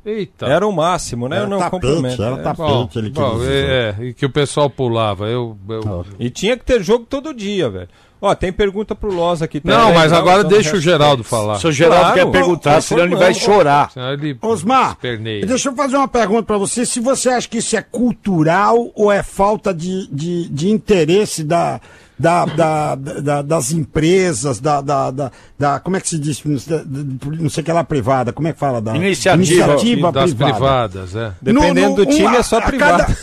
Eita. 0.05 0.45
Era 0.45 0.67
o 0.67 0.71
máximo, 0.71 1.27
né? 1.27 1.38
Era 1.38 1.45
Eu 1.45 1.49
não 1.49 1.57
tapete, 1.57 1.71
complemento. 1.81 2.23
era 2.23 2.35
É. 2.35 2.41
tapete. 2.43 2.99
Ele 2.99 3.09
bom, 3.09 3.31
quis 3.31 3.39
dizer. 3.39 3.65
é, 3.65 3.95
é, 3.99 4.05
e 4.05 4.13
que 4.13 4.23
o 4.25 4.29
pessoal 4.29 4.69
pulava. 4.69 5.27
Eu, 5.27 5.57
eu- 5.67 6.05
E 6.19 6.29
tinha 6.29 6.55
que 6.55 6.63
ter 6.63 6.81
jogo 6.83 7.05
todo 7.09 7.33
dia, 7.33 7.67
velho. 7.71 7.89
Ó, 8.27 8.33
tem 8.33 8.51
pergunta 8.51 8.95
pro 8.95 9.13
Loz 9.13 9.41
aqui. 9.43 9.59
tá 9.59 9.69
Não, 9.69 9.93
mas 9.93 10.11
legal, 10.11 10.19
agora 10.19 10.43
deixa 10.43 10.75
o. 10.75 10.79
Geraldo 10.79 11.23
falar. 11.23 11.59
Se 11.59 11.67
o 11.67 11.71
Geraldo 11.71 11.99
Claro. 12.01 12.15
quer 12.15 12.31
perguntar, 12.31 12.81
senão 12.81 13.03
ele 13.05 13.15
vai 13.15 13.33
chorar. 13.33 13.91
Ele 14.13 14.35
Osmar, 14.41 14.91
esperneia. 14.93 15.45
deixa 15.45 15.69
eu 15.69 15.75
fazer 15.75 15.95
uma 15.97 16.07
pergunta 16.07 16.43
pra 16.43 16.57
você. 16.57 16.85
Se 16.85 16.99
você 16.99 17.29
acha 17.29 17.47
que 17.47 17.59
isso 17.59 17.75
é 17.77 17.81
cultural 17.83 18.89
ou 18.95 19.11
é 19.11 19.21
falta 19.21 19.71
de, 19.73 20.07
de, 20.11 20.49
de 20.49 20.69
interesse 20.71 21.43
da, 21.43 21.79
da, 22.17 22.45
da, 22.45 22.95
da- 22.95 23.41
das 23.43 23.71
empresas, 23.71 24.59
da, 24.59 24.81
da, 24.81 25.11
da, 25.11 25.31
da- 25.59 25.79
Como 25.79 25.95
é 25.97 26.01
que 26.01 26.09
se 26.09 26.17
diz? 26.17 26.41
Não 26.43 27.49
sei 27.49 27.61
o 27.61 27.65
que 27.65 27.71
lá, 27.71 27.83
privada. 27.83 28.33
Como 28.33 28.47
é 28.47 28.53
que 28.53 28.59
fala? 28.59 28.81
Da, 28.81 28.95
Iniciativa. 28.95 29.43
iniciativa 29.43 30.11
das 30.11 30.33
privada. 30.33 30.53
privadas, 30.53 31.15
é. 31.15 31.31
Dependendo 31.41 31.81
No- 31.81 31.89
no- 31.89 31.95
do 31.97 32.05
time, 32.07 32.25
uma- 32.27 32.38
é 32.38 32.43
só 32.43 32.57
a 32.57 32.61
privado. 32.63 33.03
Cada, 33.03 33.17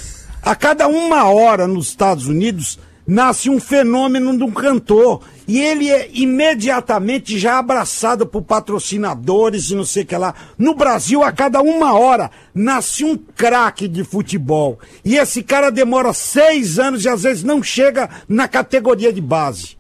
a 0.45 0.55
cada 0.55 0.87
uma 0.89 1.25
hora 1.31 1.67
nos 1.67 1.89
Estados 1.89 2.27
Unidos 2.29 2.79
nasce 3.13 3.51
um 3.51 3.61
fenômeno 3.61 4.37
de 4.37 4.43
um 4.43 4.51
cantor. 4.51 5.21
E 5.47 5.61
ele 5.61 5.91
é 5.91 6.09
imediatamente 6.15 7.39
já 7.39 7.59
abraçado 7.59 8.27
por 8.27 8.43
patrocinadores 8.43 9.71
e 9.71 9.75
não 9.75 9.85
sei 9.85 10.03
o 10.03 10.07
que 10.07 10.17
lá. 10.17 10.35
No 10.57 10.75
Brasil, 10.75 11.23
a 11.23 11.31
cada 11.31 11.61
uma 11.61 11.93
hora, 11.93 12.31
nasce 12.55 13.05
um 13.05 13.17
craque 13.17 13.87
de 13.87 14.03
futebol. 14.03 14.79
E 15.05 15.17
esse 15.17 15.43
cara 15.43 15.71
demora 15.71 16.13
seis 16.13 16.79
anos 16.79 17.05
e 17.05 17.09
às 17.09 17.25
vezes 17.25 17.45
não 17.45 17.63
chega 17.63 18.09
na 18.27 18.49
categoria 18.49 19.13
de 19.13 19.21
base. 19.21 19.77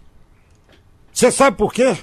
Você 1.12 1.30
sabe 1.30 1.56
por 1.56 1.72
quê? 1.72 1.96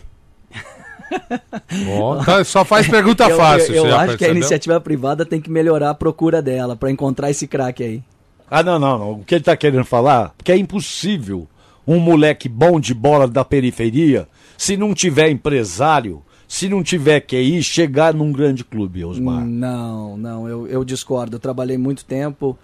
Bom, 1.86 2.24
tá, 2.24 2.44
só 2.44 2.64
faz 2.64 2.88
pergunta 2.88 3.26
eu, 3.30 3.38
fácil. 3.38 3.76
Eu, 3.76 3.86
eu 3.86 3.92
já 3.92 3.98
acho 3.98 4.06
que 4.06 4.14
a 4.14 4.18
percebeu? 4.18 4.36
iniciativa 4.38 4.82
privada 4.82 5.26
tem 5.26 5.42
que 5.42 5.50
melhorar 5.50 5.92
a 5.92 5.96
procura 5.96 6.42
dela 6.42 6.76
pra 6.76 6.90
encontrar 6.90 7.30
esse 7.30 7.48
craque 7.48 7.84
aí. 7.84 8.04
Ah, 8.50 8.64
não, 8.64 8.80
não, 8.80 8.98
não. 8.98 9.12
O 9.20 9.24
que 9.24 9.36
ele 9.36 9.44
tá 9.44 9.56
querendo 9.56 9.86
falar? 9.86 10.34
Porque 10.38 10.52
é 10.52 10.58
impossível 10.58 11.48
um 11.86 12.00
moleque 12.00 12.48
bom 12.48 12.80
de 12.80 12.94
bola 12.94 13.28
da 13.28 13.44
periferia, 13.44 14.28
se 14.58 14.78
não 14.78 14.94
tiver 14.94 15.30
empresário, 15.30 16.22
se 16.48 16.70
não 16.70 16.84
tiver 16.84 17.20
QI, 17.22 17.64
chegar 17.64 18.14
num 18.14 18.32
grande 18.32 18.64
clube, 18.64 19.06
Osmar. 19.06 19.46
Não, 19.46 20.18
não, 20.18 20.48
eu, 20.48 20.68
eu 20.68 20.84
discordo. 20.84 21.36
Eu 21.36 21.40
trabalhei 21.40 21.78
muito 21.78 22.06
tempo 22.06 22.58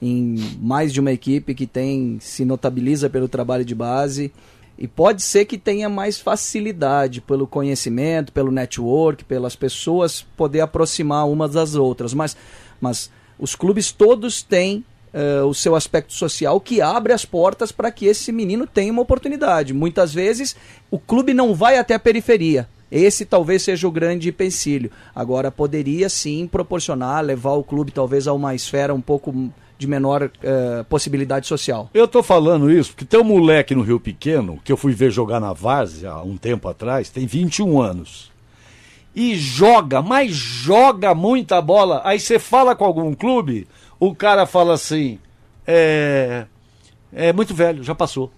em 0.00 0.36
mais 0.60 0.92
de 0.92 1.00
uma 1.00 1.12
equipe 1.12 1.54
que 1.54 1.66
tem 1.66 2.18
se 2.20 2.44
notabiliza 2.44 3.10
pelo 3.10 3.28
trabalho 3.28 3.64
de 3.64 3.74
base 3.74 4.32
e 4.78 4.88
pode 4.88 5.22
ser 5.22 5.44
que 5.44 5.58
tenha 5.58 5.88
mais 5.90 6.18
facilidade 6.18 7.20
pelo 7.20 7.46
conhecimento, 7.46 8.32
pelo 8.32 8.50
network, 8.50 9.24
pelas 9.24 9.54
pessoas 9.54 10.22
poder 10.36 10.60
aproximar 10.60 11.28
umas 11.28 11.52
das 11.52 11.74
outras. 11.74 12.14
Mas, 12.14 12.34
mas 12.80 13.10
os 13.38 13.54
clubes 13.54 13.92
todos 13.92 14.42
têm 14.42 14.84
eh, 15.12 15.42
o 15.42 15.52
seu 15.52 15.74
aspecto 15.74 16.12
social 16.12 16.60
que 16.60 16.80
abre 16.80 17.12
as 17.12 17.24
portas 17.24 17.72
para 17.72 17.90
que 17.90 18.06
esse 18.06 18.30
menino 18.30 18.66
tenha 18.66 18.92
uma 18.92 19.02
oportunidade. 19.02 19.74
Muitas 19.74 20.14
vezes 20.14 20.54
o 20.90 20.98
clube 20.98 21.34
não 21.34 21.54
vai 21.54 21.78
até 21.78 21.94
a 21.94 21.98
periferia. 21.98 22.68
Esse 22.90 23.24
talvez 23.24 23.62
seja 23.62 23.86
o 23.86 23.90
grande 23.90 24.28
empecilho. 24.28 24.90
Agora, 25.14 25.50
poderia 25.50 26.08
sim 26.08 26.46
proporcionar, 26.46 27.24
levar 27.24 27.52
o 27.52 27.62
clube 27.62 27.92
talvez 27.92 28.26
a 28.26 28.32
uma 28.32 28.54
esfera 28.54 28.92
um 28.92 29.00
pouco 29.00 29.50
de 29.80 29.86
menor 29.86 30.30
eh, 30.42 30.84
possibilidade 30.88 31.46
social. 31.46 31.88
Eu 31.94 32.06
tô 32.06 32.22
falando 32.22 32.70
isso 32.70 32.90
porque 32.90 33.04
tem 33.04 33.18
um 33.18 33.24
moleque 33.24 33.74
no 33.74 33.82
Rio 33.82 33.98
Pequeno, 33.98 34.60
que 34.62 34.70
eu 34.70 34.76
fui 34.76 34.92
ver 34.92 35.10
jogar 35.10 35.40
na 35.40 35.54
Várzea 35.54 36.10
há 36.10 36.22
um 36.22 36.36
tempo 36.36 36.68
atrás, 36.68 37.08
tem 37.08 37.26
21 37.26 37.80
anos. 37.80 38.30
E 39.14 39.34
joga, 39.36 40.02
mas 40.02 40.32
joga 40.32 41.14
muita 41.14 41.62
bola. 41.62 42.02
Aí 42.04 42.20
você 42.20 42.38
fala 42.38 42.76
com 42.76 42.84
algum 42.84 43.14
clube, 43.14 43.66
o 44.00 44.14
cara 44.14 44.46
fala 44.46 44.74
assim: 44.74 45.18
é. 45.66 46.46
É 47.12 47.32
muito 47.32 47.54
velho, 47.54 47.82
já 47.82 47.94
passou. 47.94 48.32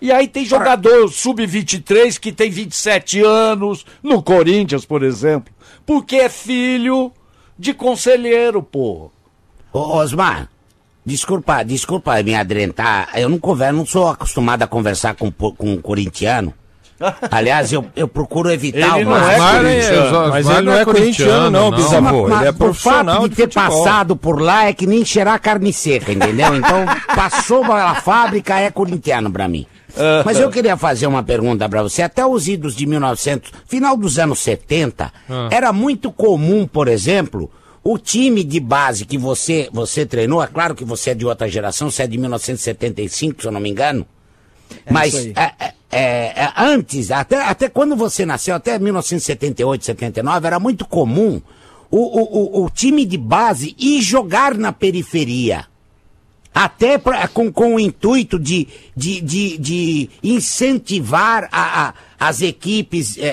E 0.00 0.12
aí 0.12 0.28
tem 0.28 0.44
jogador 0.44 1.08
sub-23 1.10 2.18
que 2.18 2.30
tem 2.30 2.50
27 2.50 3.22
anos, 3.22 3.86
no 4.02 4.22
Corinthians, 4.22 4.84
por 4.84 5.02
exemplo, 5.02 5.52
porque 5.86 6.16
é 6.16 6.28
filho 6.28 7.10
de 7.58 7.72
conselheiro, 7.72 8.62
pô. 8.62 9.10
Ô, 9.72 9.96
Osmar, 9.96 10.50
desculpa, 11.06 11.62
desculpa 11.62 12.22
me 12.22 12.34
adrentar. 12.34 13.10
Eu 13.14 13.30
não 13.30 13.38
converso, 13.38 13.76
não 13.76 13.86
sou 13.86 14.08
acostumado 14.08 14.62
a 14.62 14.66
conversar 14.66 15.14
com, 15.14 15.30
com 15.30 15.72
um 15.72 15.80
corintiano. 15.80 16.52
Aliás, 17.30 17.72
eu, 17.72 17.84
eu 17.96 18.06
procuro 18.08 18.50
evitar 18.50 18.96
Ele 18.98 19.04
o 19.04 19.10
não 19.10 19.16
é 19.16 19.36
corintiano. 19.58 20.28
Mas 20.30 20.48
ele 20.48 20.62
não 20.62 20.72
é 20.72 20.84
corintiano, 20.84 21.50
não, 21.50 21.70
bisavô. 21.70 22.28
Mas 22.28 22.40
Ele 22.40 22.48
é 22.48 22.52
por 22.52 22.58
profissional 22.58 23.14
fato 23.16 23.22
de 23.24 23.28
de 23.30 23.36
ter 23.36 23.42
futebol. 23.52 23.84
passado 23.84 24.16
por 24.16 24.40
lá 24.40 24.66
é 24.66 24.72
que 24.72 24.86
nem 24.86 25.04
cheirar 25.04 25.40
carne 25.40 25.72
seca, 25.72 26.12
entendeu? 26.12 26.54
Então, 26.54 26.84
passou 27.14 27.60
pela 27.62 27.94
fábrica, 28.02 28.58
é 28.58 28.70
corintiano 28.70 29.30
pra 29.30 29.48
mim. 29.48 29.66
Mas 30.24 30.40
eu 30.40 30.50
queria 30.50 30.76
fazer 30.76 31.06
uma 31.06 31.22
pergunta 31.22 31.68
pra 31.68 31.82
você. 31.82 32.02
Até 32.02 32.26
os 32.26 32.48
idos 32.48 32.74
de 32.74 32.84
1900, 32.84 33.52
final 33.68 33.96
dos 33.96 34.18
anos 34.18 34.40
70, 34.40 35.12
Ah. 35.30 35.48
era 35.52 35.72
muito 35.72 36.10
comum, 36.10 36.66
por 36.66 36.88
exemplo, 36.88 37.48
o 37.82 37.96
time 37.96 38.42
de 38.42 38.58
base 38.58 39.04
que 39.04 39.16
você, 39.16 39.68
você 39.72 40.04
treinou, 40.04 40.42
é 40.42 40.48
claro 40.48 40.74
que 40.74 40.84
você 40.84 41.10
é 41.10 41.14
de 41.14 41.24
outra 41.24 41.48
geração, 41.48 41.90
você 41.92 42.02
é 42.02 42.06
de 42.08 42.18
1975, 42.18 43.42
se 43.42 43.46
eu 43.46 43.52
não 43.52 43.60
me 43.60 43.70
engano. 43.70 44.04
Mas 44.90 45.14
isso 45.14 45.28
aí. 45.28 45.32
é, 45.36 45.66
é, 45.66 45.73
é, 45.96 46.32
é, 46.44 46.52
antes, 46.56 47.10
até, 47.10 47.40
até 47.42 47.68
quando 47.68 47.94
você 47.96 48.26
nasceu, 48.26 48.54
até 48.54 48.78
1978, 48.78 49.84
79, 49.84 50.46
era 50.46 50.58
muito 50.58 50.84
comum 50.86 51.40
o, 51.90 51.98
o, 51.98 52.64
o, 52.64 52.70
time 52.70 53.04
de 53.04 53.16
base 53.16 53.74
ir 53.78 54.02
jogar 54.02 54.54
na 54.54 54.72
periferia. 54.72 55.66
Até 56.52 56.98
pra, 56.98 57.26
com, 57.28 57.52
com 57.52 57.74
o 57.74 57.80
intuito 57.80 58.38
de, 58.38 58.68
de, 58.96 59.20
de, 59.20 59.58
de 59.58 60.10
incentivar 60.22 61.48
a, 61.50 61.88
a- 61.88 61.94
as 62.18 62.42
equipes. 62.42 63.18
é, 63.18 63.26
é, 63.26 63.32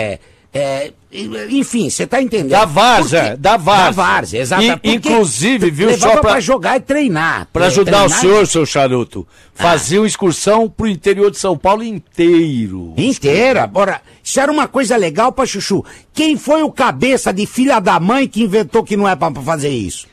é, 0.00 0.20
é, 0.52 0.92
enfim, 1.12 1.90
você 1.90 2.06
tá 2.06 2.22
entendendo? 2.22 2.50
Da 2.50 2.64
várzea, 2.64 3.36
da 3.36 3.56
várzea. 3.56 3.84
Da 3.86 3.90
várzea, 3.90 4.40
exatamente. 4.40 4.80
E- 4.84 4.94
inclusive, 4.94 5.70
viu, 5.70 5.98
só 5.98 6.12
pra- 6.12 6.20
pra 6.20 6.40
jogar 6.40 6.76
e 6.76 6.80
treinar. 6.80 7.48
Pra 7.52 7.66
ajudar 7.66 8.04
o 8.04 8.06
Treinar- 8.06 8.20
senhor, 8.20 8.46
seu 8.46 8.64
charuto, 8.64 9.26
faziam 9.54 10.06
excursão 10.06 10.68
pro 10.68 10.86
interior 10.86 11.30
de 11.30 11.38
São 11.38 11.58
Paulo 11.58 11.82
inteiro. 11.82 12.94
Inteira. 12.96 13.66
Bora. 13.66 14.00
Isso 14.22 14.38
era 14.38 14.52
uma 14.52 14.68
coisa 14.68 14.96
legal 14.96 15.32
pra 15.32 15.44
Chuchu. 15.46 15.84
Quem 16.14 16.36
foi 16.36 16.62
o 16.62 16.70
cabeça 16.70 17.32
de 17.32 17.44
filha 17.46 17.80
da 17.80 17.98
mãe 17.98 18.28
que 18.28 18.42
inventou 18.42 18.84
que 18.84 18.96
não 18.96 19.08
é 19.08 19.16
pra 19.16 19.30
pra 19.30 19.42
fazer 19.42 19.70
isso? 19.70 20.06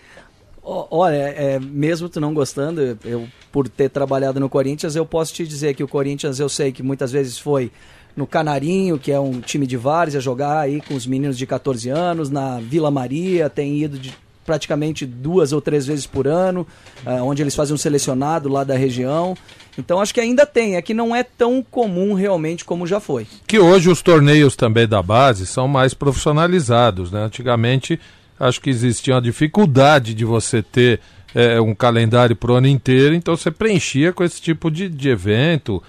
Olha, 0.64 1.16
é, 1.16 1.60
mesmo 1.62 2.10
tu 2.10 2.20
não 2.20 2.34
gostando, 2.34 2.98
eu 3.06 3.28
por 3.52 3.70
ter 3.70 3.90
trabalhado 3.90 4.40
no 4.40 4.50
Corinthians, 4.50 4.96
eu 4.96 5.06
posso 5.06 5.34
te 5.34 5.48
dizer 5.48 5.74
que 5.74 5.84
o 5.84 5.88
Corinthians 5.88 6.40
eu 6.40 6.50
sei 6.50 6.72
que 6.72 6.84
muitas 6.84 7.12
vezes 7.12 7.38
foi 7.40 7.72
no 8.18 8.26
Canarinho, 8.26 8.98
que 8.98 9.12
é 9.12 9.20
um 9.20 9.40
time 9.40 9.68
de 9.68 9.78
várzea, 9.78 10.20
jogar 10.20 10.62
aí 10.62 10.82
com 10.82 10.96
os 10.96 11.06
meninos 11.06 11.38
de 11.38 11.46
14 11.46 11.88
anos, 11.90 12.32
na 12.32 12.60
Vila 12.60 12.90
Maria, 12.90 13.48
tem 13.48 13.78
ido 13.78 14.00
de 14.00 14.12
praticamente 14.44 15.06
duas 15.06 15.52
ou 15.52 15.62
três 15.62 15.86
vezes 15.86 16.08
por 16.08 16.26
ano, 16.26 16.66
ah, 17.06 17.22
onde 17.22 17.44
eles 17.44 17.54
fazem 17.54 17.76
um 17.76 17.78
selecionado 17.78 18.50
lá 18.50 18.64
da 18.64 18.76
região. 18.76 19.36
Então 19.78 20.02
acho 20.02 20.14
que 20.14 20.20
ainda 20.20 20.48
tem, 20.48 20.78
é 20.78 20.82
que 20.82 20.96
não 20.96 21.16
é 21.16 21.22
tão 21.22 21.62
comum 21.62 22.14
realmente 22.16 22.66
como 22.66 22.88
já 22.88 23.00
foi. 23.00 23.28
Que 23.46 23.60
hoje 23.60 23.90
os 23.90 24.02
torneios 24.02 24.56
também 24.56 24.88
da 24.88 25.04
base 25.04 25.46
são 25.46 25.68
mais 25.68 25.94
profissionalizados, 25.94 27.12
né? 27.12 27.26
Antigamente 27.26 28.00
acho 28.40 28.60
que 28.60 28.70
existia 28.70 29.14
uma 29.14 29.22
dificuldade 29.22 30.16
de 30.16 30.26
você 30.26 30.64
ter 30.64 31.02
eh, 31.36 31.60
um 31.60 31.76
calendário 31.76 32.36
pro 32.36 32.56
ano 32.56 32.68
inteiro, 32.68 33.14
então 33.14 33.36
você 33.36 33.52
preenchia 33.52 34.14
com 34.14 34.24
esse 34.24 34.42
tipo 34.42 34.72
de, 34.72 34.90
de 34.90 35.10
evento. 35.10 35.84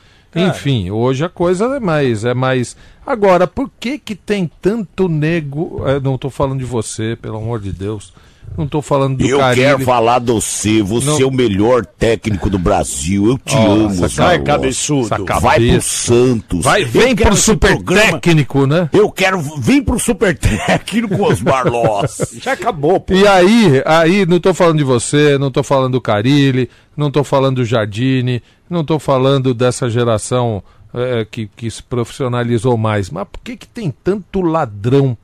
Enfim, 0.47 0.91
hoje 0.91 1.25
a 1.25 1.29
coisa 1.29 1.65
é 1.77 1.81
mais, 1.81 2.25
é 2.25 2.35
mais. 2.35 2.77
Agora, 3.07 3.47
por 3.47 3.71
que 3.81 3.99
que 3.99 4.15
tem 4.15 4.51
tanto 4.61 5.09
nego? 5.09 5.83
eh, 5.87 6.01
não 6.01 6.15
estou 6.15 6.31
falando 6.31 6.59
de 6.59 6.65
você, 6.65 7.17
pelo 7.21 7.39
amor 7.39 7.61
de 7.61 7.73
Deus. 7.73 8.13
Não 8.59 8.65
estou 8.65 8.83
falando 8.83 9.19
do 9.19 9.25
Eu 9.25 9.39
Carille. 9.39 9.67
quero 9.67 9.85
falar 9.85 10.19
do 10.19 10.35
você, 10.41 10.83
você 10.83 11.07
Não. 11.07 11.21
é 11.21 11.25
o 11.27 11.31
melhor 11.31 11.87
técnico 11.87 12.51
do 12.51 12.59
Brasil. 12.59 13.25
Eu 13.29 13.39
te 13.39 13.55
Ó, 13.57 13.71
amo, 13.73 14.05
essa 14.05 14.33
Loss. 14.33 14.43
cabeçudo. 14.45 15.15
Essa 15.15 15.41
Vai 15.41 15.61
pro. 15.69 15.81
Santos. 15.81 16.65
Vai, 16.65 16.85
vem 16.85 17.15
pro 17.15 17.37
super 17.37 17.75
programa. 17.77 18.13
técnico, 18.13 18.67
né? 18.67 18.91
Eu 18.93 19.13
quero 19.13 19.41
vir 19.41 19.83
pro 19.85 19.97
super 20.01 20.37
técnico, 20.37 21.23
Osmar 21.23 21.69
Loss. 21.69 22.35
Já 22.43 22.53
acabou, 22.55 22.99
pô. 22.99 23.15
E 23.15 23.25
aí, 23.29 23.81
aí, 23.87 24.27
não 24.27 24.41
tô 24.41 24.53
falando 24.53 24.79
de 24.79 24.85
você, 24.85 25.39
não 25.39 25.53
tô 25.53 25.63
falando 25.63 25.93
do 25.93 26.01
Carilli, 26.01 26.69
não 26.97 27.13
tô 27.13 27.23
falando 27.23 27.57
do 27.57 27.65
Jardine, 27.65 28.43
não 28.69 28.83
tô 28.85 28.99
falando 28.99 29.55
dessa 29.55 29.89
geração 29.89 30.65
eh, 30.93 31.25
que, 31.31 31.47
que 31.55 31.71
se 31.71 31.81
profissionalizou 31.83 32.77
mais. 32.77 33.09
Mas 33.09 33.27
por 33.31 33.41
que, 33.41 33.57
que 33.57 33.69
tem 33.69 33.95
tanto 34.03 34.41
ladrão 34.41 35.17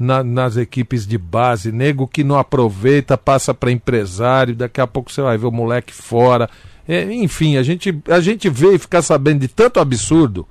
na- 0.00 0.24
nas 0.24 0.56
equipes 0.56 1.06
de 1.06 1.16
base? 1.18 1.70
Nego 1.70 2.08
que 2.08 2.24
não 2.24 2.36
aproveita, 2.38 3.16
passa 3.18 3.52
para 3.54 3.70
empresário, 3.70 4.54
daqui 4.56 4.80
a 4.80 4.86
pouco 4.86 5.12
você 5.12 5.20
vai 5.22 5.36
ver 5.38 5.46
o 5.46 5.52
moleque 5.52 5.92
fora. 5.92 6.48
Eh, 6.88 7.12
enfim, 7.12 7.56
a 7.58 7.62
gente, 7.62 7.96
a 8.08 8.18
gente 8.18 8.48
vê 8.48 8.74
e 8.74 8.78
fica 8.78 9.00
sabendo 9.02 9.40
de 9.40 9.48
tanto 9.48 9.78
absurdo. 9.78 10.48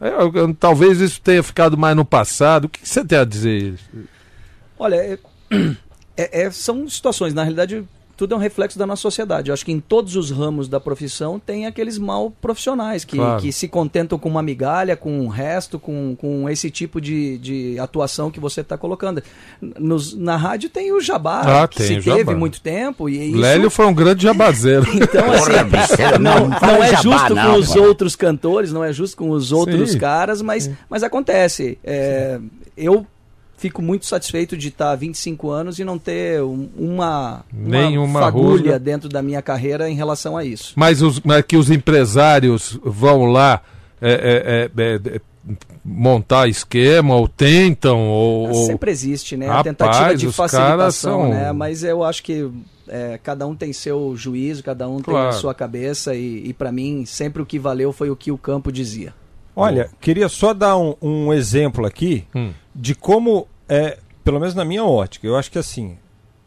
Eu- 0.00 0.32
eu- 0.34 0.54
talvez 0.54 1.00
isso 1.00 1.20
tenha 1.20 1.42
ficado 1.42 1.76
mais 1.78 1.94
no 1.94 2.04
passado. 2.04 2.64
O 2.64 2.68
que, 2.68 2.80
que 2.80 2.88
você 2.88 3.04
tem 3.04 3.18
a 3.18 3.24
dizer? 3.24 3.74
Olha, 4.78 4.96
é- 4.96 5.18
é- 6.16 6.42
é- 6.42 6.50
são 6.50 6.88
situações, 6.88 7.32
na 7.34 7.42
realidade, 7.42 7.84
tudo 8.16 8.34
é 8.34 8.36
um 8.36 8.40
reflexo 8.40 8.78
da 8.78 8.86
nossa 8.86 9.02
sociedade. 9.02 9.50
Eu 9.50 9.54
acho 9.54 9.64
que 9.64 9.72
em 9.72 9.78
todos 9.80 10.16
os 10.16 10.30
ramos 10.30 10.68
da 10.68 10.80
profissão 10.80 11.38
tem 11.38 11.66
aqueles 11.66 11.98
mal 11.98 12.30
profissionais 12.30 13.04
que, 13.04 13.16
Claro. 13.16 13.40
que 13.42 13.52
se 13.52 13.68
contentam 13.68 14.18
com 14.18 14.28
uma 14.28 14.42
migalha, 14.42 14.96
com 14.96 15.20
o 15.20 15.28
resto, 15.28 15.78
com, 15.78 16.16
com 16.16 16.48
esse 16.48 16.70
tipo 16.70 17.00
de, 17.00 17.36
de 17.38 17.78
atuação 17.78 18.30
que 18.30 18.40
você 18.40 18.62
está 18.62 18.78
colocando. 18.78 19.22
Nos- 19.60 20.14
na 20.16 20.36
rádio 20.36 20.70
tem 20.70 20.92
o 20.92 21.00
jabá, 21.00 21.62
Ah, 21.62 21.68
que 21.68 21.76
tem 21.76 21.86
se 21.86 21.92
o 21.98 22.02
teve 22.14 22.18
jabá. 22.24 22.34
muito 22.34 22.60
tempo. 22.60 23.08
E 23.08 23.30
isso... 23.30 23.38
Lélio 23.38 23.70
foi 23.70 23.86
um 23.86 23.94
grande 23.94 24.22
jabazeiro. 24.22 24.86
Então, 24.96 25.30
assim, 25.32 26.02
não, 26.20 26.48
não 26.48 26.60
não 26.60 26.82
é 26.82 26.90
jabá, 26.90 27.02
justo 27.02 27.34
não, 27.34 27.52
com 27.54 27.58
os 27.60 27.72
pô. 27.74 27.82
outros 27.82 28.16
cantores, 28.16 28.72
não 28.72 28.82
é 28.82 28.92
justo 28.92 29.16
com 29.16 29.30
os 29.30 29.52
outros 29.52 29.92
Sim. 29.92 29.98
caras, 29.98 30.40
mas, 30.42 30.70
mas 30.88 31.02
acontece. 31.02 31.78
É, 31.84 32.40
eu 32.76 33.06
fico 33.56 33.80
muito 33.82 34.06
satisfeito 34.06 34.56
de 34.56 34.68
estar 34.68 34.90
há 34.90 34.96
25 34.96 35.50
anos 35.50 35.78
e 35.78 35.84
não 35.84 35.98
ter 35.98 36.42
um- 36.42 36.68
uma, 36.76 37.44
Nenhuma 37.52 38.20
fagulha 38.20 38.48
rusga. 38.72 38.78
dentro 38.78 39.08
da 39.08 39.22
minha 39.22 39.40
carreira 39.42 39.88
em 39.88 39.94
relação 39.94 40.36
a 40.36 40.44
isso. 40.44 40.72
Mas, 40.76 41.00
os, 41.02 41.20
mas 41.20 41.42
que 41.42 41.56
os 41.56 41.70
empresários 41.70 42.78
vão 42.84 43.26
lá 43.26 43.62
é, 44.00 44.70
é, 44.76 44.82
é, 44.82 44.94
é, 45.10 45.16
é, 45.16 45.20
montar 45.84 46.48
esquema, 46.48 47.14
ou 47.16 47.26
tentam, 47.28 47.98
ou. 48.08 48.48
ou- 48.48 48.66
Sempre 48.66 48.90
existe, 48.90 49.36
né? 49.36 49.46
a 49.46 49.54
Rapaz, 49.56 49.64
tentativa 49.64 50.14
de 50.16 50.30
facilitação, 50.32 51.20
são- 51.22 51.30
né? 51.30 51.52
Mas 51.52 51.82
eu 51.82 52.04
acho 52.04 52.22
que 52.22 52.50
é, 52.88 53.18
cada 53.22 53.46
um 53.46 53.54
tem 53.54 53.72
seu 53.72 54.14
juízo, 54.16 54.62
cada 54.62 54.88
um 54.88 54.96
tem 54.96 55.14
Claro. 55.14 55.28
a 55.28 55.32
sua 55.32 55.54
cabeça 55.54 56.14
e, 56.14 56.48
e 56.48 56.52
para 56.52 56.70
mim 56.70 57.04
sempre 57.06 57.40
o 57.42 57.46
que 57.46 57.58
valeu 57.58 57.92
foi 57.92 58.10
o 58.10 58.16
que 58.16 58.30
o 58.30 58.36
campo 58.38 58.70
dizia. 58.70 59.14
Olha, 59.56 59.88
queria 60.00 60.28
só 60.28 60.52
dar 60.52 60.76
um, 60.76 60.94
um 61.00 61.32
exemplo 61.32 61.86
aqui 61.86 62.24
Hum. 62.34 62.52
de 62.74 62.94
como 62.94 63.48
é, 63.68 63.98
pelo 64.22 64.38
menos 64.38 64.54
na 64.54 64.64
minha 64.64 64.84
ótica, 64.84 65.26
eu 65.26 65.34
acho 65.36 65.50
que 65.50 65.58
assim, 65.58 65.96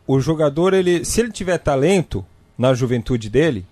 o 0.07 0.19
jogador 0.19 0.73
ele, 0.73 1.03
se 1.03 1.19
ele 1.19 1.31
tiver 1.31 1.57
talento 1.57 2.23
na 2.57 2.73
juventude 2.73 3.29
dele, 3.29 3.65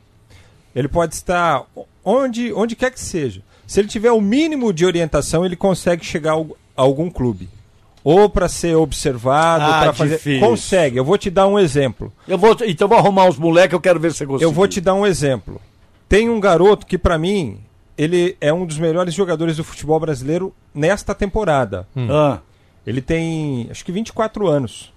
ele 0.76 0.88
pode 0.88 1.14
estar 1.14 1.64
onde 2.04 2.52
onde 2.54 2.76
quer 2.76 2.92
que 2.92 3.00
seja. 3.00 3.42
Se 3.68 3.80
ele 3.80 3.88
tiver 3.88 4.12
o 4.12 4.22
mínimo 4.22 4.72
de 4.74 4.86
orientação, 4.86 5.46
ele 5.46 5.56
consegue 5.56 6.04
chegar 6.06 6.34
a 6.36 6.46
algum 6.76 7.10
clube. 7.10 7.50
Ou 8.04 8.30
para 8.30 8.48
ser 8.48 8.76
observado, 8.76 9.66
Ah, 9.66 9.82
para 9.82 9.94
fazer. 9.94 10.16
difícil. 10.16 10.40
Consegue. 10.48 10.96
Eu 10.98 11.04
vou 11.04 11.18
te 11.18 11.30
dar 11.30 11.46
um 11.48 11.60
exemplo. 11.60 12.14
Eu 12.26 12.38
vou, 12.38 12.52
então 12.66 12.86
eu 12.86 12.90
vou 12.90 12.98
arrumar 12.98 13.26
uns 13.26 13.38
moleques, 13.38 13.74
eu 13.74 13.82
quero 13.82 14.00
ver 14.00 14.12
se 14.14 14.20
você 14.20 14.26
consegue. 14.26 14.44
Eu 14.46 14.52
vou 14.54 14.66
te 14.68 14.80
dar 14.80 14.94
um 14.94 15.06
exemplo. 15.06 15.60
Tem 16.08 16.30
um 16.30 16.40
garoto 16.40 16.86
que, 16.86 16.98
pra 16.98 17.18
mim, 17.18 17.60
ele 17.98 18.38
é 18.39 18.54
um 18.54 18.66
dos 18.66 18.78
melhores 18.78 19.14
jogadores 19.14 19.58
do 19.58 19.64
futebol 19.64 20.00
brasileiro 20.00 20.54
nesta 20.74 21.16
temporada. 21.16 21.88
Hum. 21.95 22.08
Ah. 22.12 22.39
Ele 22.86 23.02
tem, 23.02 23.68
acho 23.70 23.84
que 23.84 23.91
24 23.91 24.48
anos. 24.48 24.93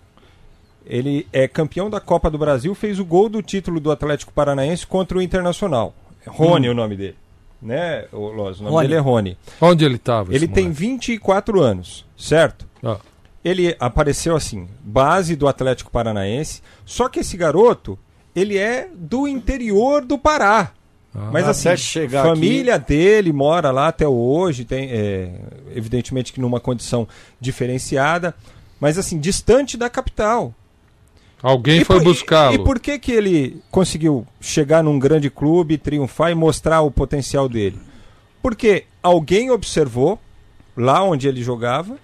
Ele 0.86 1.26
é 1.32 1.46
campeão 1.48 1.90
da 1.90 2.00
Copa 2.00 2.30
do 2.30 2.38
Brasil, 2.38 2.74
fez 2.74 2.98
o 2.98 3.04
gol 3.04 3.28
do 3.28 3.42
título 3.42 3.80
do 3.80 3.90
Atlético 3.90 4.32
Paranaense 4.32 4.86
contra 4.86 5.18
o 5.18 5.22
Internacional. 5.22 5.94
Rony 6.26 6.68
Hum. 6.68 6.72
o 6.72 6.74
nome 6.74 6.96
dele. 6.96 7.16
Né, 7.62 8.06
o 8.12 8.28
Loz? 8.28 8.58
O 8.58 8.62
nome 8.64 8.74
Rony. 8.74 8.88
dele 8.88 8.98
é 8.98 9.02
Rony. 9.02 9.38
Onde 9.60 9.84
ele 9.84 9.96
estava? 9.96 10.34
Ele 10.34 10.48
tem 10.48 10.70
24 10.70 11.60
anos, 11.60 12.06
certo? 12.16 12.66
Ah. 12.82 12.96
Ele 13.44 13.74
apareceu 13.78 14.34
assim, 14.36 14.68
base 14.82 15.36
do 15.36 15.46
Atlético 15.48 15.90
Paranaense. 15.90 16.62
Só 16.84 17.08
que 17.08 17.20
esse 17.20 17.36
garoto, 17.36 17.98
ele 18.34 18.56
é 18.56 18.88
do 18.94 19.26
interior 19.28 20.04
do 20.04 20.18
Pará. 20.18 20.72
Mas 21.12 21.44
Até 21.44 21.72
assim, 21.72 21.82
chegar 21.82 22.22
família 22.22 22.78
dele 22.78 23.32
mora 23.32 23.72
lá 23.72 23.88
até 23.88 24.06
hoje, 24.06 24.64
tem, 24.64 24.88
é, 24.90 25.30
evidentemente 25.74 26.32
que 26.32 26.40
numa 26.40 26.60
condição 26.60 27.06
diferenciada, 27.40 28.34
mas 28.78 28.96
assim, 28.96 29.18
distante 29.18 29.76
da 29.76 29.90
capital. 29.90 30.54
Alguém 31.42 31.80
E 31.80 31.84
foi 31.84 32.00
buscá-lo. 32.00 32.52
E, 32.52 32.56
e 32.56 32.64
por 32.64 32.78
que 32.78 32.98
que 32.98 33.10
ele 33.10 33.60
conseguiu 33.70 34.26
chegar 34.40 34.84
num 34.84 34.98
grande 34.98 35.28
clube, 35.28 35.78
triunfar 35.78 36.30
e 36.30 36.34
mostrar 36.34 36.82
o 36.82 36.90
potencial 36.90 37.48
dele? 37.48 37.78
Porque 38.40 38.84
alguém 39.02 39.50
observou 39.50 40.18
lá 40.76 41.02
onde 41.02 41.26
ele 41.26 41.42
jogava, 41.42 41.96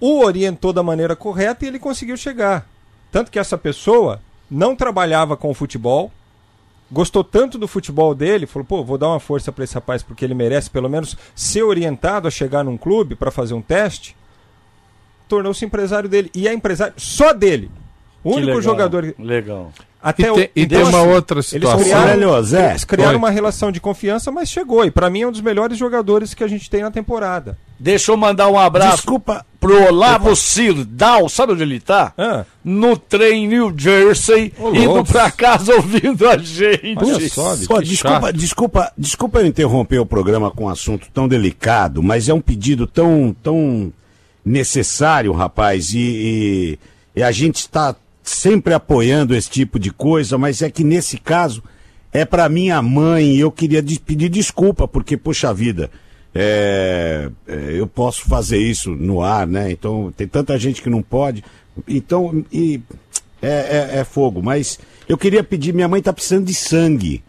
o 0.00 0.24
orientou 0.24 0.72
da 0.72 0.82
maneira 0.82 1.14
correta 1.14 1.64
e 1.64 1.68
ele 1.68 1.78
conseguiu 1.78 2.16
chegar. 2.16 2.66
Tanto 3.12 3.30
que 3.30 3.38
essa 3.38 3.58
pessoa 3.58 4.20
não 4.50 4.74
trabalhava 4.74 5.36
com 5.36 5.50
o 5.50 5.54
futebol, 5.54 6.10
gostou 6.90 7.24
tanto 7.24 7.58
do 7.58 7.66
futebol 7.68 8.14
dele, 8.14 8.46
falou: 8.46 8.64
pô, 8.66 8.84
vou 8.84 8.96
dar 8.98 9.08
uma 9.08 9.20
força 9.20 9.50
para 9.50 9.64
esse 9.64 9.74
rapaz 9.74 10.02
porque 10.02 10.24
ele 10.24 10.34
merece 10.34 10.70
pelo 10.70 10.88
menos 10.88 11.16
ser 11.34 11.62
orientado 11.62 12.28
a 12.28 12.30
chegar 12.30 12.62
num 12.64 12.76
clube 12.76 13.14
para 13.14 13.30
fazer 13.30 13.54
um 13.54 13.62
teste. 13.62 14.16
Tornou-se 15.28 15.64
empresário 15.64 16.08
dele. 16.08 16.30
E 16.34 16.46
é 16.46 16.52
empresário 16.52 16.94
só 16.96 17.32
dele. 17.32 17.70
O 18.22 18.30
único 18.30 18.46
legal, 18.46 18.62
jogador. 18.62 19.14
Legal. 19.18 19.72
Até 20.02 20.26
E 20.26 20.30
o- 20.30 20.34
tem- 20.34 20.50
e 20.54 20.66
tem 20.66 20.78
então, 20.78 20.90
uma 20.90 21.00
assim, 21.00 21.08
outra 21.14 21.36
Eles 21.36 21.46
situação. 21.46 21.80
criaram, 21.80 22.28
Olha, 22.30 22.42
Zé, 22.42 22.70
eles 22.70 22.84
criaram 22.84 23.18
uma 23.18 23.30
relação 23.30 23.72
de 23.72 23.80
confiança, 23.80 24.30
mas 24.30 24.50
chegou. 24.50 24.84
E 24.84 24.90
pra 24.90 25.08
mim 25.08 25.22
é 25.22 25.26
um 25.26 25.32
dos 25.32 25.40
melhores 25.40 25.78
jogadores 25.78 26.34
que 26.34 26.44
a 26.44 26.48
gente 26.48 26.68
tem 26.68 26.82
na 26.82 26.90
temporada. 26.90 27.58
Deixa 27.78 28.12
eu 28.12 28.16
mandar 28.16 28.48
um 28.48 28.58
abraço 28.58 28.96
Desculpa. 28.98 29.44
pro 29.60 29.88
Olavo 29.88 30.34
Sirdal, 30.36 31.28
sabe 31.28 31.52
onde 31.54 31.62
ele 31.62 31.80
tá? 31.80 32.12
Ah. 32.16 32.44
No 32.64 32.96
trem 32.96 33.48
New 33.48 33.74
Jersey, 33.76 34.52
Ô, 34.58 34.70
indo 34.74 34.86
louco. 34.94 35.10
pra 35.12 35.30
casa 35.30 35.74
ouvindo 35.74 36.28
a 36.28 36.38
gente. 36.38 36.96
Olha 36.96 37.28
só, 37.28 37.56
Pô, 37.66 37.78
que 37.80 37.88
desculpa, 37.88 38.20
chato. 38.28 38.36
desculpa, 38.36 38.92
desculpa 38.96 39.40
eu 39.40 39.46
interromper 39.46 39.98
o 39.98 40.06
programa 40.06 40.50
com 40.50 40.64
um 40.64 40.68
assunto 40.68 41.08
tão 41.12 41.26
delicado, 41.26 42.02
mas 42.02 42.28
é 42.28 42.34
um 42.34 42.40
pedido 42.40 42.86
tão, 42.86 43.34
tão 43.42 43.92
necessário, 44.44 45.32
rapaz, 45.32 45.92
e, 45.94 45.98
e- 45.98 46.78
e 47.16 47.22
a 47.22 47.32
gente 47.32 47.56
está 47.56 47.94
sempre 48.22 48.72
apoiando 48.74 49.34
esse 49.34 49.50
tipo 49.50 49.78
de 49.78 49.90
coisa, 49.90 50.38
mas 50.38 50.62
é 50.62 50.70
que 50.70 50.84
nesse 50.84 51.18
caso 51.18 51.62
é 52.12 52.24
para 52.24 52.48
minha 52.48 52.80
mãe 52.80 53.34
e 53.34 53.40
eu 53.40 53.50
queria 53.50 53.82
de- 53.82 53.98
pedir 53.98 54.28
desculpa, 54.28 54.86
porque, 54.86 55.16
poxa 55.16 55.52
vida, 55.52 55.90
é, 56.34 57.28
é, 57.46 57.54
eu 57.78 57.86
posso 57.86 58.22
fazer 58.22 58.58
isso 58.58 58.90
no 58.90 59.22
ar, 59.22 59.46
né? 59.46 59.70
Então 59.70 60.12
tem 60.16 60.26
tanta 60.26 60.58
gente 60.58 60.82
que 60.82 60.90
não 60.90 61.02
pode, 61.02 61.44
então 61.86 62.44
e, 62.52 62.80
é, 63.40 63.90
é- 63.96 63.98
é 64.00 64.04
fogo, 64.04 64.42
mas 64.42 64.78
eu 65.08 65.16
queria 65.16 65.44
pedir, 65.44 65.72
minha 65.72 65.88
mãe 65.88 66.02
tá 66.02 66.12
precisando 66.12 66.46
de 66.46 66.54
sangue. 66.54 67.22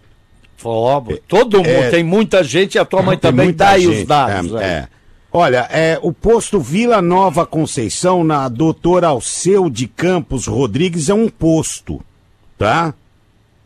Ó, 0.63 1.03
todo 1.27 1.57
mundo, 1.57 1.67
É. 1.69 1.89
tem 1.91 2.03
muita 2.03 2.43
gente 2.43 2.75
e 2.75 2.79
a 2.79 2.85
tua 2.85 3.03
mãe 3.03 3.17
também 3.17 3.53
dá 3.53 3.71
aí 3.71 3.85
os 3.87 4.03
dados. 4.07 4.53
É, 4.53 4.57
aí. 4.57 4.63
é. 4.63 4.87
Olha, 5.31 5.67
é, 5.69 5.99
o 6.01 6.13
posto 6.13 6.59
Vila 6.61 7.01
Nova 7.01 7.45
Conceição, 7.45 8.23
na 8.23 8.47
doutora 8.47 9.07
Alceu 9.07 9.69
de 9.69 9.85
Campos 9.85 10.47
Rodrigues, 10.47 11.09
é 11.09 11.13
um 11.13 11.27
posto, 11.27 12.01
tá? 12.57 12.93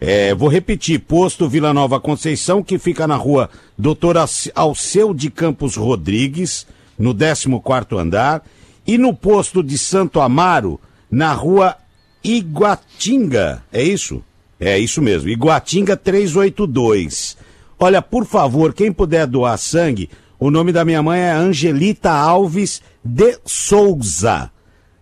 É, 0.02 0.34
vou 0.34 0.48
repetir, 0.48 1.00
posto 1.00 1.50
Vila 1.50 1.74
Nova 1.74 2.00
Conceição, 2.00 2.64
que 2.64 2.80
fica 2.80 3.06
na 3.06 3.18
rua 3.18 3.50
doutora 3.78 4.26
Alceu 4.56 5.14
de 5.14 5.30
Campos 5.30 5.76
Rodrigues, 5.76 6.66
no 6.98 7.14
14º 7.14 8.00
andar, 8.00 8.44
e 8.88 8.98
no 8.98 9.14
posto 9.14 9.62
de 9.62 9.78
Santo 9.78 10.22
Amaro, 10.22 10.80
na 11.12 11.34
rua 11.34 11.76
Iguatinga, 12.24 13.62
é 13.72 13.84
isso? 13.84 14.24
É 14.60 14.78
isso 14.80 15.02
mesmo, 15.02 15.30
Iguatinga 15.30 15.98
382. 15.98 17.38
Olha, 17.78 18.02
por 18.02 18.26
favor, 18.26 18.74
quem 18.74 18.92
puder 18.92 19.28
doar 19.28 19.58
sangue, 19.58 20.10
o 20.40 20.50
nome 20.50 20.72
da 20.72 20.86
minha 20.86 21.04
mãe 21.04 21.20
é 21.20 21.32
Angelita 21.32 22.12
Alves 22.12 22.82
de 23.04 23.38
Souza. 23.46 24.50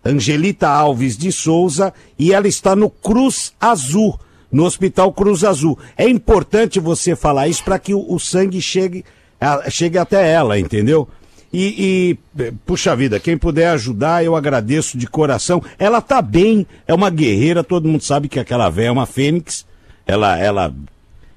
Angelita 0.04 0.68
Alves 0.68 1.16
de 1.16 1.30
Souza 1.30 1.92
e 2.18 2.32
ela 2.32 2.48
está 2.48 2.74
no 2.74 2.88
Cruz 2.88 3.52
Azul, 3.60 4.18
no 4.50 4.64
Hospital 4.64 5.12
Cruz 5.12 5.44
Azul. 5.44 5.78
É 5.96 6.08
importante 6.08 6.80
você 6.80 7.14
falar 7.14 7.48
isso 7.48 7.62
para 7.64 7.78
que 7.78 7.94
o, 7.94 8.04
o 8.12 8.18
sangue 8.18 8.60
chegue, 8.62 9.04
a- 9.40 9.68
chegue 9.70 9.98
até 9.98 10.30
ela, 10.32 10.58
entendeu? 10.58 11.08
E, 11.52 12.18
e, 12.38 12.42
eh, 12.42 12.52
puxa 12.66 12.94
vida, 12.94 13.18
quem 13.18 13.36
puder 13.38 13.68
ajudar, 13.70 14.22
eu 14.22 14.36
agradeço 14.36 14.98
de 14.98 15.06
coração. 15.06 15.62
Ela 15.78 16.00
tá 16.00 16.20
bem, 16.20 16.66
é 16.86 16.92
uma 16.92 17.08
guerreira, 17.08 17.64
todo 17.64 17.88
mundo 17.88 18.02
sabe 18.02 18.28
que 18.28 18.38
aquela 18.38 18.68
véia 18.68 18.88
é 18.88 18.92
uma 18.92 19.06
fênix. 19.06 19.64
Ela, 20.06 20.38
ela, 20.38 20.74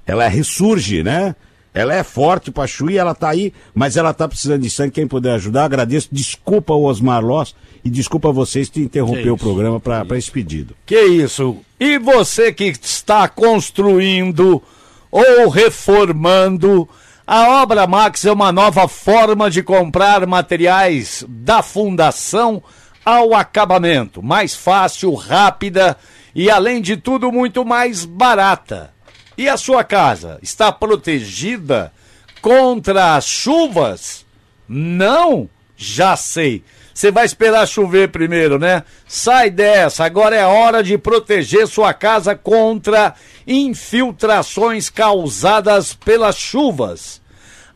ela 0.06 0.28
ressurge, 0.28 1.02
né? 1.02 1.34
Ela 1.74 1.94
é 1.94 2.02
forte, 2.02 2.50
Pachu, 2.50 2.90
e 2.90 2.98
ela 2.98 3.14
tá 3.14 3.30
aí, 3.30 3.50
mas 3.74 3.96
ela 3.96 4.12
tá 4.12 4.28
precisando 4.28 4.60
de 4.60 4.68
sangue. 4.68 4.90
Quem 4.92 5.06
puder 5.08 5.32
ajudar, 5.36 5.64
agradeço. 5.64 6.10
Desculpa 6.12 6.74
Osmar 6.74 7.24
Loss 7.24 7.54
e 7.84 7.90
desculpa 7.90 8.32
vocês 8.32 8.70
de 8.70 8.80
interromper 8.80 9.30
o 9.30 9.36
programa 9.36 9.80
para 9.80 10.16
esse 10.16 10.30
pedido. 10.30 10.74
Que 10.86 11.00
isso? 11.00 11.58
E 11.78 11.98
você 11.98 12.52
que 12.52 12.64
está 12.64 13.28
construindo 13.28 14.62
ou 15.10 15.48
reformando, 15.48 16.88
a 17.26 17.62
Obra 17.62 17.86
Max 17.86 18.24
é 18.24 18.32
uma 18.32 18.52
nova 18.52 18.86
forma 18.88 19.50
de 19.50 19.62
comprar 19.62 20.26
materiais 20.26 21.24
da 21.28 21.62
fundação 21.62 22.62
ao 23.04 23.34
acabamento. 23.34 24.22
Mais 24.22 24.54
fácil, 24.54 25.12
rápida 25.14 25.96
e, 26.34 26.50
além 26.50 26.80
de 26.80 26.96
tudo, 26.96 27.32
muito 27.32 27.64
mais 27.64 28.04
barata. 28.04 28.92
E 29.36 29.48
a 29.48 29.56
sua 29.56 29.82
casa 29.82 30.38
está 30.42 30.70
protegida 30.70 31.92
contra 32.40 33.16
as 33.16 33.26
chuvas? 33.26 34.24
Não? 34.68 35.48
Já 35.76 36.16
sei. 36.16 36.62
Você 37.02 37.10
vai 37.10 37.26
esperar 37.26 37.66
chover 37.66 38.12
primeiro, 38.12 38.60
né? 38.60 38.84
Sai 39.08 39.50
dessa, 39.50 40.04
agora 40.04 40.36
é 40.36 40.46
hora 40.46 40.84
de 40.84 40.96
proteger 40.96 41.66
sua 41.66 41.92
casa 41.92 42.36
contra 42.36 43.16
infiltrações 43.44 44.88
causadas 44.88 45.94
pelas 45.94 46.36
chuvas. 46.36 47.20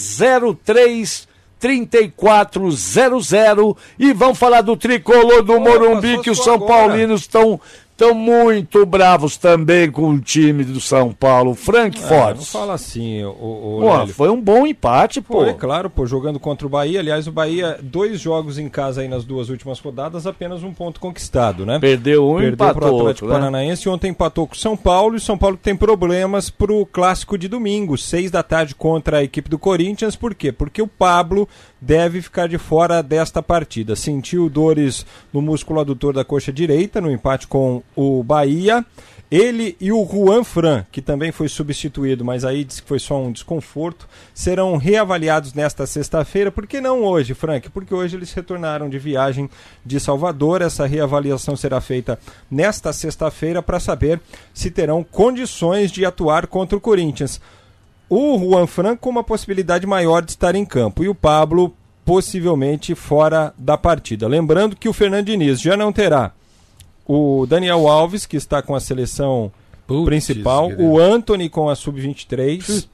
03 0.65 1.32
3400 1.63 3.77
e 3.97 4.13
vamos 4.13 4.37
falar 4.37 4.63
do 4.63 4.77
tricolor 4.77 5.45
do 5.45 5.61
Morumbi 5.61 6.21
que 6.21 6.29
os 6.29 6.43
São 6.43 6.59
Paulinos 6.59 7.21
estão 7.21 7.61
estão 7.93 8.15
muito 8.15 8.85
bravos 8.85 9.37
também 9.37 9.91
com 9.91 10.11
o 10.11 10.21
time 10.21 10.65
do 10.65 10.81
São 10.81 11.13
Paulo, 11.13 11.55
Frankfurt. 11.55 12.31
É, 12.31 12.35
não 12.35 12.43
fala 12.43 12.75
assim, 12.75 13.23
o, 13.25 13.79
Pô, 13.81 14.07
foi 14.09 14.31
um 14.31 14.41
bom 14.41 14.67
empate, 14.67 15.21
pô. 15.21 15.45
Foi, 15.45 15.55
claro, 15.55 15.89
pô, 15.89 16.05
jogando 16.07 16.41
contra 16.41 16.67
o 16.67 16.71
Bahia. 16.71 17.01
Aliás, 17.01 17.27
o 17.27 17.33
Bahia, 17.33 17.79
dois 17.83 18.21
jogos 18.21 18.59
em 18.59 18.69
casa 18.69 19.03
aí 19.03 19.09
nas 19.09 19.25
duas 19.25 19.49
últimas 19.49 19.79
rodadas, 19.79 20.27
apenas 20.27 20.63
um 20.63 20.73
ponto 20.73 20.99
conquistado, 20.99 21.65
né? 21.65 21.79
Perdeu 21.79 22.29
um 22.29 22.37
Perdeu 22.37 22.55
empatou 22.55 22.75
pro 22.75 22.87
Atlético 22.87 23.07
outro, 23.07 23.27
né? 23.29 23.33
Paranaense. 23.35 23.89
Ontem 23.89 24.11
empatou 24.11 24.47
com 24.47 24.55
o 24.55 24.59
São 24.59 24.77
Paulo 24.77 25.15
e 25.15 25.19
o 25.19 25.21
São 25.21 25.39
Paulo 25.39 25.57
tem 25.57 25.77
problemas 25.77 26.51
pro 26.51 26.87
clássico 26.87 27.39
de 27.39 27.47
domingo, 27.47 27.97
seis 27.97 28.31
da 28.31 28.43
tarde 28.43 28.75
contra 28.75 29.19
a 29.19 29.23
equipe 29.23 29.49
do 29.49 29.59
Corinthians. 29.59 30.17
Por 30.17 30.35
quê? 30.35 30.51
Porque 30.51 30.83
o 30.83 30.89
Pablo 30.89 31.49
deve 31.83 32.23
ficar 32.23 32.49
de 32.49 32.59
fora 32.59 33.03
desta 33.03 33.43
partida. 33.43 33.97
Sentiu 33.97 34.49
dores 34.49 35.05
no 35.33 35.43
músculo 35.43 35.81
adutor 35.81 36.15
da 36.15 36.25
coxa 36.25 36.53
direita 36.53 37.01
no 37.01 37.11
empate 37.11 37.49
com 37.49 37.83
o 37.97 38.23
Bahia. 38.23 38.87
Ele 39.29 39.75
e 39.81 39.91
o 39.91 40.07
Juan 40.07 40.45
Fran, 40.45 40.85
que 40.93 41.01
também 41.01 41.33
foi 41.33 41.49
substituído, 41.49 42.23
mas 42.23 42.45
aí 42.45 42.65
disse 42.65 42.83
que 42.83 42.89
foi 42.89 42.99
só 42.99 43.19
um 43.19 43.33
desconforto, 43.33 44.07
serão 44.35 44.77
reavaliados 44.77 45.55
nesta 45.55 45.87
sexta-feira. 45.87 46.53
Por 46.53 46.67
que 46.67 46.83
não 46.83 47.03
hoje, 47.03 47.33
Frank? 47.33 47.71
Porque 47.71 47.95
hoje 47.95 48.15
eles 48.15 48.31
retornaram 48.33 48.91
de 48.91 48.99
viagem 48.99 49.49
de 49.85 49.99
Salvador. 49.99 50.61
Essa 50.61 50.87
reavaliação 50.87 51.57
será 51.57 51.81
feita 51.81 52.19
nesta 52.51 52.93
sexta-feira 52.93 53.63
para 53.63 53.81
saber 53.81 54.21
se 54.53 54.71
terão 54.71 55.03
condições 55.03 55.91
de 55.91 56.05
atuar 56.05 56.47
contra 56.47 56.77
o 56.77 56.81
Corinthians. 56.81 57.41
O 58.15 58.39
Juan 58.39 58.67
Fran 58.67 58.95
com 58.95 59.09
uma 59.09 59.25
possibilidade 59.25 59.87
maior 59.87 60.23
de 60.23 60.33
estar 60.33 60.55
em 60.55 60.67
campo 60.67 61.03
e 61.03 61.09
o 61.09 61.15
Pablo 61.15 61.75
possivelmente 62.05 62.95
fora 62.95 63.55
da 63.57 63.79
partida. 63.79 64.29
Lembrando 64.29 64.77
que 64.77 64.87
o 64.87 64.93
Fernando 64.93 65.25
Diniz 65.25 65.59
já 65.59 65.79
não 65.79 65.91
terá 65.91 66.33
o 67.07 67.47
Daniel 67.47 67.89
Alves, 67.89 68.27
que 68.27 68.37
está 68.37 68.61
com 68.61 68.75
a 68.75 68.81
seleção 68.81 69.51
principal, 70.05 70.71
o 70.79 71.01
Anthony 71.01 71.49
com 71.49 71.71
a 71.71 71.75
sub-23. 71.75 72.87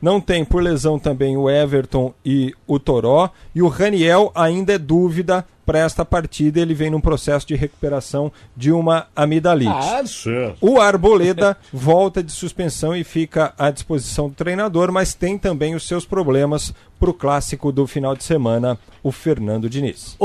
Não 0.00 0.20
tem 0.20 0.44
por 0.44 0.62
lesão 0.62 0.98
também 0.98 1.36
o 1.36 1.48
Everton 1.48 2.14
e 2.24 2.54
o 2.66 2.78
Toró. 2.78 3.30
E 3.54 3.60
o 3.60 3.68
Raniel 3.68 4.32
ainda 4.34 4.72
é 4.72 4.78
dúvida 4.78 5.44
para 5.66 5.78
esta 5.78 6.04
partida. 6.04 6.58
Ele 6.58 6.74
vem 6.74 6.90
num 6.90 7.00
processo 7.00 7.46
de 7.46 7.54
recuperação 7.54 8.32
de 8.56 8.72
uma 8.72 9.06
amidalite. 9.14 9.70
Ah, 9.72 10.02
certo. 10.06 10.56
O 10.60 10.80
Arboleda 10.80 11.56
volta 11.72 12.22
de 12.22 12.32
suspensão 12.32 12.96
e 12.96 13.04
fica 13.04 13.52
à 13.58 13.70
disposição 13.70 14.28
do 14.28 14.34
treinador, 14.34 14.90
mas 14.90 15.14
tem 15.14 15.38
também 15.38 15.74
os 15.74 15.86
seus 15.86 16.04
problemas 16.06 16.74
para 16.98 17.10
o 17.10 17.14
clássico 17.14 17.70
do 17.70 17.86
final 17.86 18.16
de 18.16 18.24
semana, 18.24 18.78
o 19.02 19.12
Fernando 19.12 19.70
Diniz. 19.70 20.16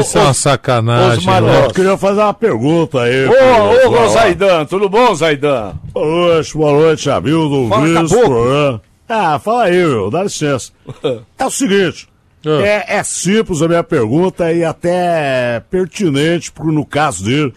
Isso 0.00 0.18
é 0.18 0.22
uma 0.22 0.34
sacanagem. 0.34 1.26
Né? 1.26 1.66
Eu 1.66 1.70
queria 1.72 1.96
fazer 1.98 2.20
uma 2.20 2.34
pergunta 2.34 3.02
aí. 3.02 3.26
Ô, 3.26 3.90
ô, 3.90 4.02
ô, 4.04 4.08
Zaidan, 4.08 4.64
tudo 4.64 4.88
bom, 4.88 5.14
Zaidan? 5.14 5.74
Boa 5.92 6.06
noite, 6.06 6.56
boa 6.56 6.72
noite, 6.72 7.10
amigo. 7.10 7.68
Fala, 7.68 7.86
Visto, 7.86 8.16
caboclo. 8.16 8.72
né? 8.72 8.80
Ah, 9.08 9.38
fala 9.38 9.64
aí, 9.64 9.76
meu, 9.76 10.10
dá 10.10 10.22
licença. 10.22 10.72
É 11.38 11.44
o 11.44 11.50
seguinte, 11.50 12.08
é, 12.44 12.96
é 12.98 13.02
simples 13.02 13.60
a 13.62 13.68
minha 13.68 13.82
pergunta 13.84 14.52
e 14.52 14.64
até 14.64 15.60
pertinente 15.70 16.50
pro, 16.52 16.72
no 16.72 16.84
caso 16.84 17.24
dele. 17.24 17.52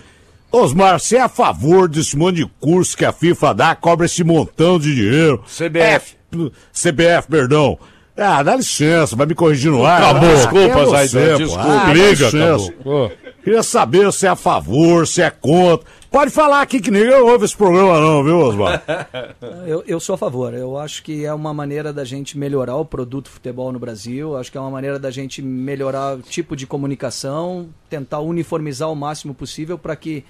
Osmar, 0.52 1.00
você 1.00 1.18
é 1.18 1.22
a 1.22 1.30
favor 1.30 1.88
desse 1.88 2.18
monte 2.18 2.38
de 2.38 2.45
curso 2.60 2.97
que 2.97 3.06
a 3.06 3.12
FIFA 3.12 3.54
dá, 3.54 3.76
cobra 3.76 4.06
esse 4.08 4.24
montão 4.24 4.80
de 4.80 4.93
dinheiro? 4.95 5.43
CBF. 5.47 6.16
É, 6.34 6.50
CBF, 6.74 7.28
perdão. 7.30 7.78
Ah, 8.18 8.41
dá 8.43 8.56
licença, 8.56 9.16
vai 9.16 9.26
me 9.28 9.36
corrigir 9.36 9.72
no 9.72 9.86
ar. 9.86 10.02
Acabou. 10.02 10.30
Ah, 10.30 10.34
Desculpa, 10.36 10.86
Zaidan, 10.88 11.38
desculpa. 11.38 11.64
Ah, 11.88 11.93
Liga, 11.93 12.26
licença. 12.26 12.72
acabou. 12.72 13.12
Queria 13.44 13.64
saber 13.64 14.12
se 14.12 14.26
é 14.26 14.30
a 14.30 14.36
favor, 14.36 15.08
se 15.08 15.22
é 15.22 15.30
contra. 15.30 15.86
Pode 16.12 16.32
falar 16.32 16.62
aqui 16.62 16.80
que 16.82 16.90
ninguém 16.92 17.14
ouve 17.14 17.46
esse 17.46 17.56
programa 17.56 18.00
não, 18.00 18.24
viu, 18.24 18.38
Osmar? 18.40 18.84
Eu, 19.66 19.84
eu 19.88 20.00
sou 20.00 20.16
a 20.16 20.18
favor. 20.18 20.54
Eu 20.54 20.78
acho 20.78 21.04
que 21.04 21.24
é 21.26 21.34
uma 21.34 21.54
maneira 21.54 21.94
da 21.94 22.04
gente 22.04 22.38
melhorar 22.38 22.76
o 22.76 22.84
produto 22.86 23.30
futebol 23.30 23.72
no 23.72 23.78
Brasil. 23.80 24.36
Acho 24.36 24.52
que 24.52 24.58
é 24.58 24.62
uma 24.62 24.72
maneira 24.72 24.98
da 25.00 25.12
gente 25.12 25.42
melhorar 25.42 26.18
o 26.18 26.22
tipo 26.22 26.56
de 26.56 26.66
comunicação, 26.66 27.70
tentar 27.90 28.20
uniformizar 28.20 28.92
o 28.92 28.96
máximo 28.96 29.34
possível 29.34 29.78
para 29.78 29.96
que 29.96 30.24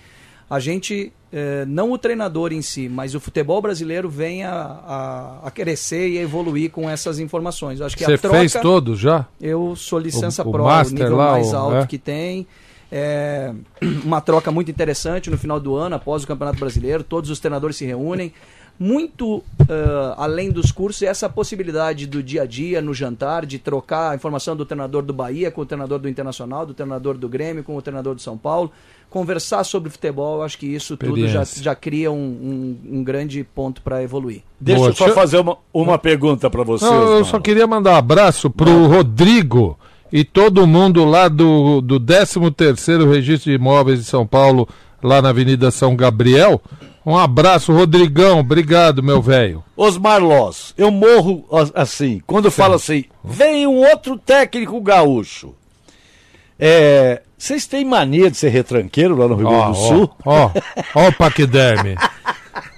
a 0.50 0.60
gente, 0.60 1.14
eh, 1.32 1.64
não 1.68 1.92
o 1.92 1.98
treinador 1.98 2.52
em 2.52 2.62
si, 2.62 2.90
mas 2.90 3.14
o 3.16 3.20
futebol 3.20 3.62
brasileiro 3.62 4.10
venha 4.10 4.50
a, 4.52 5.40
a 5.46 5.52
crescer 5.52 6.10
e 6.10 6.18
a 6.18 6.22
evoluir 6.22 6.72
com 6.72 6.90
essas 6.90 7.20
informações. 7.20 7.80
Eu 7.80 7.86
acho 7.86 7.96
que 7.96 8.04
Você 8.04 8.14
a 8.14 8.18
troca, 8.18 8.38
fez 8.38 8.54
todos 8.54 9.00
já? 9.00 9.26
Eu 9.40 9.76
sou 9.76 10.00
licença 10.00 10.44
O- 10.46 10.50
o 10.50 10.58
Master 10.64 10.98
o 10.98 11.00
nível 11.04 11.18
lá, 11.18 11.32
mais 11.32 11.54
o- 11.54 11.56
alto 11.56 11.76
é? 11.78 11.88
que 11.88 11.98
tem. 11.98 12.46
É, 12.92 13.54
uma 14.04 14.22
troca 14.22 14.52
muito 14.52 14.72
interessante 14.72 15.30
no 15.30 15.38
final 15.38 15.60
do 15.60 15.76
ano, 15.76 15.96
após 15.96 16.24
o 16.24 16.28
Campeonato 16.28 16.60
Brasileiro. 16.60 17.04
Todos 17.04 17.30
os 17.30 17.40
treinadores 17.40 17.76
se 17.78 17.86
reúnem. 17.86 18.34
Muito 18.82 19.44
ah, 19.70 20.16
além 20.18 20.50
dos 20.50 20.72
cursos, 20.72 21.02
é 21.02 21.08
essa 21.08 21.28
possibilidade 21.28 22.08
do 22.08 22.24
dia 22.24 22.44
a 22.44 22.46
dia, 22.46 22.82
no 22.82 22.94
jantar, 22.94 23.46
de 23.46 23.60
trocar 23.60 24.12
a 24.12 24.16
informação 24.16 24.56
do 24.56 24.66
treinador 24.66 25.02
do 25.02 25.12
Bahia 25.12 25.52
com 25.52 25.60
o 25.60 25.66
treinador 25.66 26.00
do 26.00 26.08
Internacional, 26.08 26.66
do 26.66 26.74
treinador 26.74 27.18
do 27.18 27.28
Grêmio 27.28 27.62
com 27.62 27.76
o 27.76 27.82
treinador 27.82 28.16
do 28.16 28.22
São 28.22 28.38
Paulo. 28.38 28.72
Conversar 29.10 29.66
sobre 29.66 29.90
futebol, 29.90 30.38
eu 30.38 30.44
acho 30.44 30.58
que 30.58 30.66
isso 30.68 30.96
tudo 30.96 31.28
já, 31.28 31.44
já 31.44 31.76
cria 31.76 32.10
um, 32.10 32.16
um- 32.16 33.00
um 33.00 33.04
grande 33.04 33.44
ponto 33.44 33.82
para 33.82 34.02
evoluir. 34.02 34.44
Deixa 34.62 34.80
Boa, 34.80 34.90
eu 34.92 34.96
só 34.96 35.06
deixa- 35.06 35.20
fazer 35.20 35.40
uma, 35.40 35.58
uma 35.74 35.98
pergunta 35.98 36.50
para 36.50 36.64
você. 36.64 36.86
Não, 36.86 37.18
eu 37.18 37.26
só 37.26 37.38
queria 37.40 37.68
mandar 37.68 37.92
um 37.94 37.98
abraço 37.98 38.50
pro 38.50 38.86
Rodrigo 38.88 39.78
e 40.12 40.24
todo 40.24 40.68
mundo 40.68 41.06
lá 41.06 41.28
do, 41.28 41.82
do 41.82 42.00
13º 42.00 43.12
Registro 43.12 43.52
de 43.52 43.56
Imóveis 43.56 44.00
de 44.00 44.06
São 44.06 44.26
Paulo, 44.26 44.68
lá 45.02 45.22
na 45.22 45.30
Avenida 45.30 45.72
São 45.72 45.96
Gabriel. 45.96 46.62
Um 47.06 47.18
abraço, 47.18 47.74
Rodrigão. 47.74 48.40
Obrigado, 48.40 49.02
meu 49.02 49.22
velho. 49.22 49.64
Osmar 49.76 50.22
Loss, 50.22 50.74
eu 50.78 50.92
morro 50.92 51.46
assim, 51.74 52.22
quando 52.28 52.52
fala 52.52 52.76
assim, 52.76 53.06
vem 53.24 53.66
um 53.66 53.78
outro 53.78 54.18
técnico 54.18 54.82
gaúcho. 54.82 55.56
É, 56.60 57.22
vocês 57.38 57.66
têm 57.66 57.86
mania 57.86 58.30
de 58.30 58.36
ser 58.36 58.50
retranqueiro 58.50 59.16
lá 59.16 59.28
no 59.28 59.36
Rio 59.36 59.48
Grande 59.48 59.68
do 59.68 59.76
Sul? 59.76 60.12
Ó, 60.26 60.52
ó 60.94 61.08
o 61.08 61.14
paquiderme. 61.14 61.96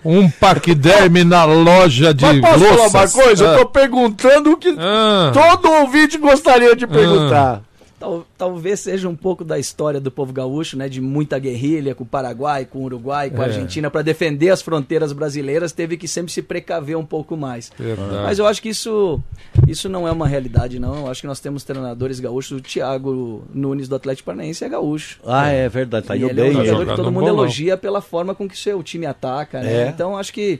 Um 0.03 0.29
paquiderme 0.29 1.23
na 1.23 1.45
loja 1.45 2.13
de 2.13 2.25
Mas 2.25 2.39
posso 2.41 2.59
falar 2.59 2.71
uma 2.87 2.99
louças. 3.01 3.13
coisa? 3.13 3.47
Ah. 3.49 3.53
Eu 3.53 3.59
tô 3.59 3.65
perguntando 3.67 4.51
o 4.51 4.57
que 4.57 4.75
Ah. 4.79 5.31
todo 5.33 5.71
ouvinte 5.71 6.17
gostaria 6.17 6.75
de 6.75 6.87
perguntar. 6.87 7.61
Tal- 8.01 8.25
talvez 8.35 8.79
seja 8.79 9.07
um 9.07 9.15
pouco 9.15 9.43
da 9.45 9.59
história 9.59 9.99
do 10.01 10.09
povo 10.09 10.33
gaúcho, 10.33 10.75
né? 10.75 10.89
De 10.89 10.99
muita 10.99 11.37
guerrilha 11.37 11.93
com 11.93 12.03
o 12.03 12.07
Paraguai, 12.07 12.65
com 12.65 12.79
o 12.79 12.83
Uruguai, 12.83 13.29
com 13.29 13.39
a 13.39 13.45
É. 13.45 13.47
Argentina, 13.49 13.91
para 13.91 14.01
defender 14.01 14.49
as 14.49 14.59
fronteiras 14.61 15.13
brasileiras, 15.13 15.71
teve 15.71 15.95
que 15.97 16.07
sempre 16.07 16.31
se 16.31 16.41
precaver 16.41 16.97
um 16.97 17.05
pouco 17.05 17.37
mais. 17.37 17.71
Verdade. 17.77 18.23
Mas 18.23 18.39
eu 18.39 18.47
acho 18.47 18.59
que 18.59 18.69
isso, 18.69 19.21
isso 19.67 19.87
não 19.87 20.07
é 20.07 20.11
uma 20.11 20.27
realidade, 20.27 20.79
não. 20.79 21.01
Eu 21.05 21.11
acho 21.11 21.21
que 21.21 21.27
nós 21.27 21.39
temos 21.39 21.63
treinadores 21.63 22.19
gaúchos. 22.19 22.57
O 22.57 22.61
Thiago 22.61 23.43
Nunes 23.53 23.87
do 23.87 23.95
Atlético 23.95 24.25
Paranaense 24.25 24.65
é 24.65 24.69
gaúcho. 24.69 25.19
Ah, 25.23 25.49
é 25.49 25.69
verdade, 25.69 26.07
tá 26.07 26.15
E 26.15 26.23
ele 26.23 26.41
é 26.41 26.43
um 26.43 26.47
bem. 26.47 26.53
jogador 26.53 26.81
ele. 26.81 26.89
que 26.89 26.95
todo 26.95 27.11
mundo 27.11 27.27
elogia 27.27 27.77
pela 27.77 28.01
forma 28.01 28.33
com 28.33 28.49
que 28.49 28.57
seu 28.57 28.81
time 28.81 29.05
ataca, 29.05 29.61
né? 29.61 29.83
É. 29.83 29.87
Então 29.89 30.17
acho 30.17 30.33
que 30.33 30.59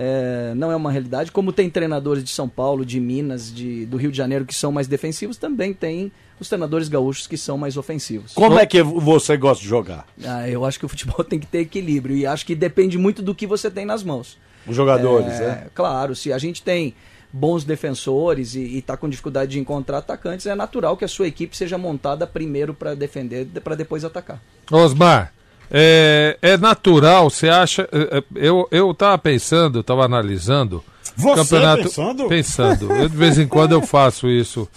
é, 0.00 0.52
não 0.54 0.70
é 0.70 0.76
uma 0.76 0.92
realidade. 0.92 1.32
Como 1.32 1.52
tem 1.52 1.68
treinadores 1.68 2.22
de 2.22 2.30
São 2.30 2.48
Paulo, 2.48 2.86
de 2.86 3.00
Minas, 3.00 3.52
de, 3.52 3.84
do 3.84 3.96
Rio 3.96 4.12
de 4.12 4.16
Janeiro 4.16 4.46
que 4.46 4.54
são 4.54 4.70
mais 4.70 4.86
defensivos, 4.86 5.36
também 5.36 5.74
tem 5.74 6.12
os 6.38 6.48
treinadores 6.48 6.88
gaúchos 6.88 7.26
que 7.26 7.36
são 7.36 7.58
mais 7.58 7.76
ofensivos. 7.76 8.32
Como 8.32 8.56
é 8.60 8.64
que 8.64 8.80
você 8.80 9.36
gosta 9.36 9.60
de 9.60 9.68
jogar? 9.68 10.06
Ah, 10.24 10.48
eu 10.48 10.64
acho 10.64 10.78
que 10.78 10.86
o 10.86 10.88
futebol 10.88 11.22
tem 11.26 11.40
que 11.40 11.46
ter 11.48 11.58
equilíbrio 11.58 12.16
e 12.16 12.24
acho 12.24 12.46
que 12.46 12.54
depende 12.54 12.96
muito 12.96 13.22
do 13.22 13.34
que 13.34 13.44
você 13.44 13.68
tem 13.68 13.84
nas 13.84 14.04
mãos. 14.04 14.38
Os 14.64 14.76
jogadores, 14.76 15.32
É, 15.40 15.46
né? 15.46 15.66
Claro, 15.74 16.14
se 16.14 16.32
a 16.32 16.38
gente 16.38 16.62
tem 16.62 16.94
bons 17.32 17.64
defensores 17.64 18.54
e 18.54 18.78
está 18.78 18.96
com 18.96 19.08
dificuldade 19.08 19.50
de 19.50 19.58
encontrar 19.58 19.98
atacantes, 19.98 20.46
é 20.46 20.54
natural 20.54 20.96
que 20.96 21.04
a 21.04 21.08
sua 21.08 21.26
equipe 21.26 21.56
seja 21.56 21.76
montada 21.76 22.24
primeiro 22.26 22.72
para 22.72 22.94
defender, 22.94 23.46
para 23.64 23.74
depois 23.74 24.04
atacar. 24.04 24.40
Osmar, 24.70 25.32
é, 25.70 26.38
é 26.40 26.56
natural, 26.56 27.30
você 27.30 27.48
acha. 27.48 27.88
é, 27.92 28.18
é, 28.18 28.22
Eu, 28.34 28.68
eu 28.70 28.92
tava 28.94 29.18
pensando, 29.18 29.78
eu 29.78 29.84
tava 29.84 30.04
analisando. 30.04 30.82
Você 31.16 31.56
pensando? 31.82 32.28
Pensando. 32.28 32.92
Eu, 32.92 33.08
de 33.08 33.16
vez 33.16 33.38
em 33.38 33.46
quando 33.48 33.72
eu 33.72 33.82
faço 33.82 34.28
isso 34.28 34.68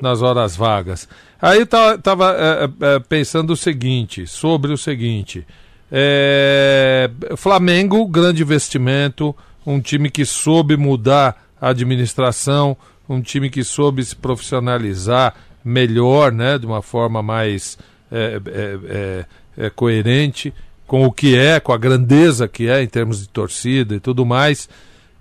nas 0.00 0.22
horas 0.22 0.56
vagas. 0.56 1.08
Aí 1.40 1.60
eu 1.60 1.66
tava, 1.66 2.32
é, 2.32 2.64
é, 2.64 2.94
é, 2.94 2.98
pensando 3.00 3.52
o 3.52 3.56
seguinte, 3.56 4.26
sobre 4.26 4.72
o 4.72 4.78
seguinte. 4.78 5.46
Flamengo, 7.36 8.06
grande 8.06 8.42
investimento, 8.42 9.36
um 9.66 9.80
time 9.80 10.10
que 10.10 10.24
soube 10.24 10.76
mudar 10.76 11.44
a 11.60 11.68
administração, 11.68 12.76
um 13.08 13.20
time 13.20 13.50
que 13.50 13.62
soube 13.62 14.02
se 14.04 14.16
profissionalizar 14.16 15.34
melhor, 15.64 16.32
né, 16.32 16.58
de 16.58 16.66
uma 16.66 16.82
forma 16.82 17.22
mais 17.22 17.78
é, 18.10 18.40
é, 18.46 18.78
é, 18.88 19.24
é, 19.56 19.70
coerente 19.70 20.52
com 20.86 21.04
o 21.04 21.12
que 21.12 21.36
é, 21.36 21.58
com 21.58 21.72
a 21.72 21.78
grandeza 21.78 22.46
que 22.46 22.68
é 22.68 22.82
em 22.82 22.86
termos 22.86 23.20
de 23.20 23.28
torcida 23.28 23.94
e 23.94 24.00
tudo 24.00 24.26
mais, 24.26 24.68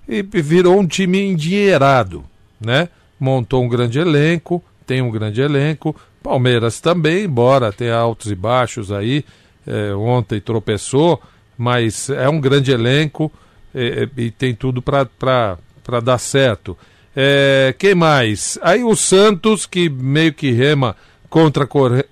e 0.07 0.21
virou 0.21 0.79
um 0.79 0.85
time 0.85 1.21
endinheirado, 1.21 2.23
né? 2.59 2.89
Montou 3.19 3.63
um 3.63 3.69
grande 3.69 3.99
elenco, 3.99 4.61
tem 4.85 5.01
um 5.01 5.09
grande 5.09 5.39
elenco, 5.39 5.95
Palmeiras 6.21 6.79
também, 6.79 7.23
embora 7.23 7.71
tenha 7.71 7.95
altos 7.95 8.29
e 8.29 8.35
baixos 8.35 8.91
aí, 8.91 9.23
é, 9.65 9.93
ontem 9.93 10.39
tropeçou, 10.39 11.21
mas 11.57 12.09
é 12.09 12.27
um 12.27 12.39
grande 12.39 12.71
elenco 12.71 13.31
é, 13.73 14.03
é, 14.03 14.21
e 14.21 14.29
tem 14.29 14.53
tudo 14.53 14.81
para 14.81 15.57
dar 16.03 16.17
certo. 16.17 16.77
É, 17.15 17.73
quem 17.77 17.95
mais? 17.95 18.57
Aí 18.61 18.83
o 18.83 18.95
Santos, 18.95 19.65
que 19.65 19.89
meio 19.89 20.33
que 20.33 20.51
rema 20.51 20.95
contra, 21.31 21.65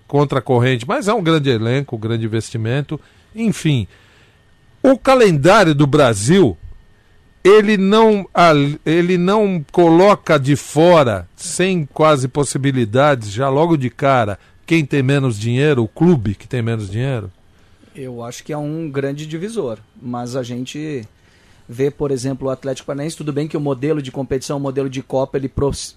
contra 0.08 0.40
a 0.40 0.42
corrente, 0.42 0.88
mas 0.88 1.10
é 1.10 1.14
um 1.14 1.22
grande 1.22 1.50
elenco, 1.50 1.98
um 1.98 2.00
grande 2.00 2.26
investimento. 2.26 3.00
Enfim, 3.36 3.86
o 4.82 4.98
calendário 4.98 5.76
do 5.76 5.86
Brasil, 5.86 6.58
ele 7.44 7.76
não, 7.76 8.26
ele 8.86 9.18
não 9.18 9.64
coloca 9.74 10.40
de 10.40 10.56
fora, 10.56 11.28
sem 11.36 11.86
quase 11.86 12.30
possibilidades, 12.30 13.30
já 13.30 13.50
logo 13.50 13.76
de 13.76 13.90
cara, 13.90 14.40
quem 14.66 14.86
tem 14.86 15.04
menos 15.04 15.38
dinheiro, 15.38 15.84
o 15.84 15.88
clube 15.88 16.34
que 16.34 16.48
tem 16.48 16.62
menos 16.62 16.90
dinheiro? 16.90 17.30
Eu 17.94 18.24
acho 18.24 18.42
que 18.42 18.54
é 18.54 18.58
um 18.58 18.90
grande 18.90 19.28
divisor, 19.28 19.80
mas 20.02 20.38
a 20.38 20.44
gente 20.44 21.06
vê, 21.72 21.92
por 21.92 22.10
exemplo, 22.10 22.48
o 22.48 22.50
Atlético 22.50 22.88
Paranaense, 22.88 23.16
tudo 23.16 23.32
bem 23.32 23.48
que 23.48 23.56
o 23.56 23.60
modelo 23.62 24.02
de 24.02 24.12
competição, 24.12 24.58
o 24.58 24.60
modelo 24.60 24.90
de 24.90 25.04
Copa, 25.04 25.38
ele 25.38 25.52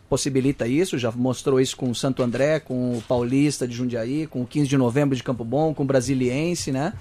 possibilita 0.07 0.69
isso, 0.69 0.99
já 0.99 1.11
mostrou 1.11 1.59
isso 1.59 1.75
com 1.79 1.91
o 1.91 1.95
Santo 1.95 2.23
André, 2.23 2.61
com 2.61 2.99
o 2.99 3.03
Paulista 3.09 3.67
de 3.67 3.75
Jundiaí, 3.75 4.27
com 4.27 4.43
o 4.43 4.47
15 4.47 4.69
de 4.69 4.77
novembro 4.77 5.17
de 5.17 5.23
Campo 5.23 5.45
Bom, 5.45 5.73
com 5.73 5.83
o 5.83 5.87
Brasiliense, 5.87 6.71
né? 6.71 6.93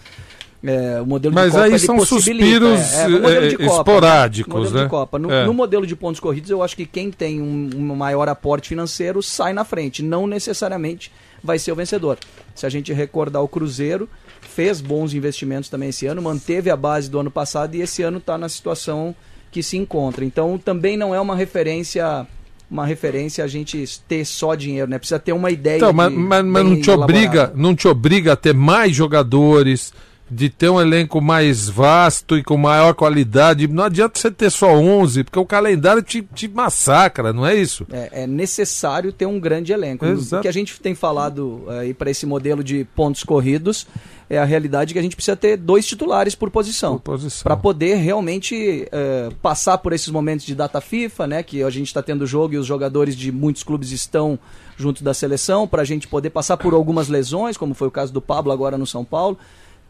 É, 0.64 1.02
o 1.02 1.06
modelo 1.06 1.34
Mas 1.34 1.48
de 1.48 1.52
Copa, 1.58 1.66
aí 1.66 1.80
são 1.80 2.06
suspiros, 2.06 2.80
é, 2.94 3.06
é, 3.06 3.52
Copa, 3.58 3.64
esporádicos, 3.64 4.72
né? 4.72 4.88
No, 5.20 5.32
É. 5.32 5.46
no 5.46 5.54
modelo 5.54 5.86
de 5.86 5.96
pontos 5.96 6.22
corridos, 6.22 6.50
eu 6.50 6.64
acho 6.64 6.76
que 6.78 6.86
quem 6.86 7.12
tem 7.12 7.42
um, 7.42 7.70
um 7.76 7.96
maior 7.96 8.30
aporte 8.30 8.70
financeiro 8.70 9.22
sai 9.22 9.52
na 9.52 9.66
frente, 9.66 10.02
não 10.02 10.26
necessariamente 10.26 11.12
vai 11.44 11.60
ser 11.60 11.72
o 11.72 11.76
vencedor. 11.76 12.18
Se 12.54 12.66
a 12.66 12.70
gente 12.70 12.94
recordar 12.94 13.42
o 13.42 13.48
Cruzeiro, 13.48 14.08
fez 14.54 14.82
bons 14.82 15.14
investimentos 15.14 15.70
também 15.70 15.90
esse 15.90 16.06
ano, 16.06 16.22
manteve 16.22 16.70
a 16.70 16.76
base 16.78 17.10
do 17.10 17.20
ano 17.20 17.32
passado 17.32 17.76
e 17.76 17.82
esse 17.82 18.04
ano 18.04 18.18
está 18.18 18.38
na 18.38 18.50
situação 18.50 19.16
que 19.52 19.64
se 19.64 19.78
encontra. 19.78 20.24
Então 20.26 20.58
também 20.58 20.96
não 20.98 21.14
é 21.16 21.20
uma 21.22 21.36
referência 21.36 22.28
uma 22.70 22.86
referência 22.86 23.44
a 23.44 23.48
gente 23.48 23.86
ter 24.08 24.24
só 24.24 24.56
dinheiro, 24.56 24.90
né? 24.90 24.98
Precisa 24.98 25.20
ter 25.20 25.34
uma 25.34 25.52
ideia 25.52 25.76
Então, 25.76 25.92
mas, 25.92 26.10
mas- 26.14 26.46
mas 26.46 26.64
não 26.66 26.80
te 26.80 26.90
obriga, 26.90 27.52
não 27.54 27.76
te 27.76 27.86
obriga 27.86 28.32
a 28.32 28.36
ter 28.38 28.54
mais 28.54 28.96
jogadores, 28.96 29.94
de 30.32 30.50
ter 30.50 30.70
um 30.70 30.80
elenco 30.80 31.20
mais 31.20 31.68
vasto 31.68 32.38
e 32.38 32.44
com 32.44 32.56
maior 32.56 32.94
qualidade. 32.94 33.68
Não 33.68 33.84
adianta 33.84 34.18
você 34.18 34.32
ter 34.32 34.50
só 34.50 34.74
11, 34.74 35.26
porque 35.26 35.38
o 35.38 35.46
calendário 35.46 36.02
te, 36.02 36.22
te 36.22 36.48
massacra, 36.48 37.34
não 37.34 37.46
é 37.46 37.54
isso? 37.54 37.86
É, 37.92 38.24
é 38.24 38.28
necessário 38.28 39.12
ter 39.12 39.26
um 39.26 39.38
grande 39.38 39.74
elenco. 39.74 40.06
Exato. 40.06 40.40
O 40.40 40.42
que 40.42 40.48
a 40.48 40.54
gente 40.54 40.80
tem 40.80 40.96
falado 40.96 41.66
aí 41.68 41.94
para 41.94 42.10
esse 42.10 42.26
modelo 42.26 42.64
de 42.64 42.86
pontos 42.96 43.26
corridos 43.26 43.86
é 44.30 44.38
a 44.38 44.46
realidade 44.46 44.94
que 44.94 45.00
a 45.00 45.02
gente 45.02 45.18
precisa 45.18 45.36
ter 45.36 45.58
dois 45.58 45.86
titulares 45.86 46.34
por 46.34 46.50
posição. 46.50 46.98
Para 47.44 47.58
poder 47.58 47.96
realmente 47.96 48.88
eh, 48.90 49.30
passar 49.42 49.78
por 49.80 49.92
esses 49.92 50.08
momentos 50.08 50.46
de 50.46 50.56
data 50.56 50.80
FIFA, 50.80 51.28
né? 51.28 51.44
Que 51.44 51.62
a 51.62 51.70
gente 51.70 51.88
está 51.88 52.02
tendo 52.02 52.26
jogo 52.26 52.54
e 52.54 52.58
os 52.58 52.66
jogadores 52.66 53.18
de 53.18 53.30
muitos 53.30 53.64
clubes 53.64 53.92
estão 53.92 54.40
junto 54.78 55.04
da 55.04 55.14
seleção, 55.14 55.68
para 55.68 55.82
a 55.82 55.86
gente 55.86 56.08
poder 56.08 56.30
passar 56.30 56.56
por 56.56 56.74
algumas 56.74 57.10
lesões, 57.10 57.58
como 57.58 57.74
foi 57.74 57.90
o 57.90 57.92
caso 57.92 58.14
do 58.14 58.22
Pablo 58.22 58.54
agora 58.54 58.78
no 58.78 58.88
São 58.88 59.04
Paulo. 59.04 59.38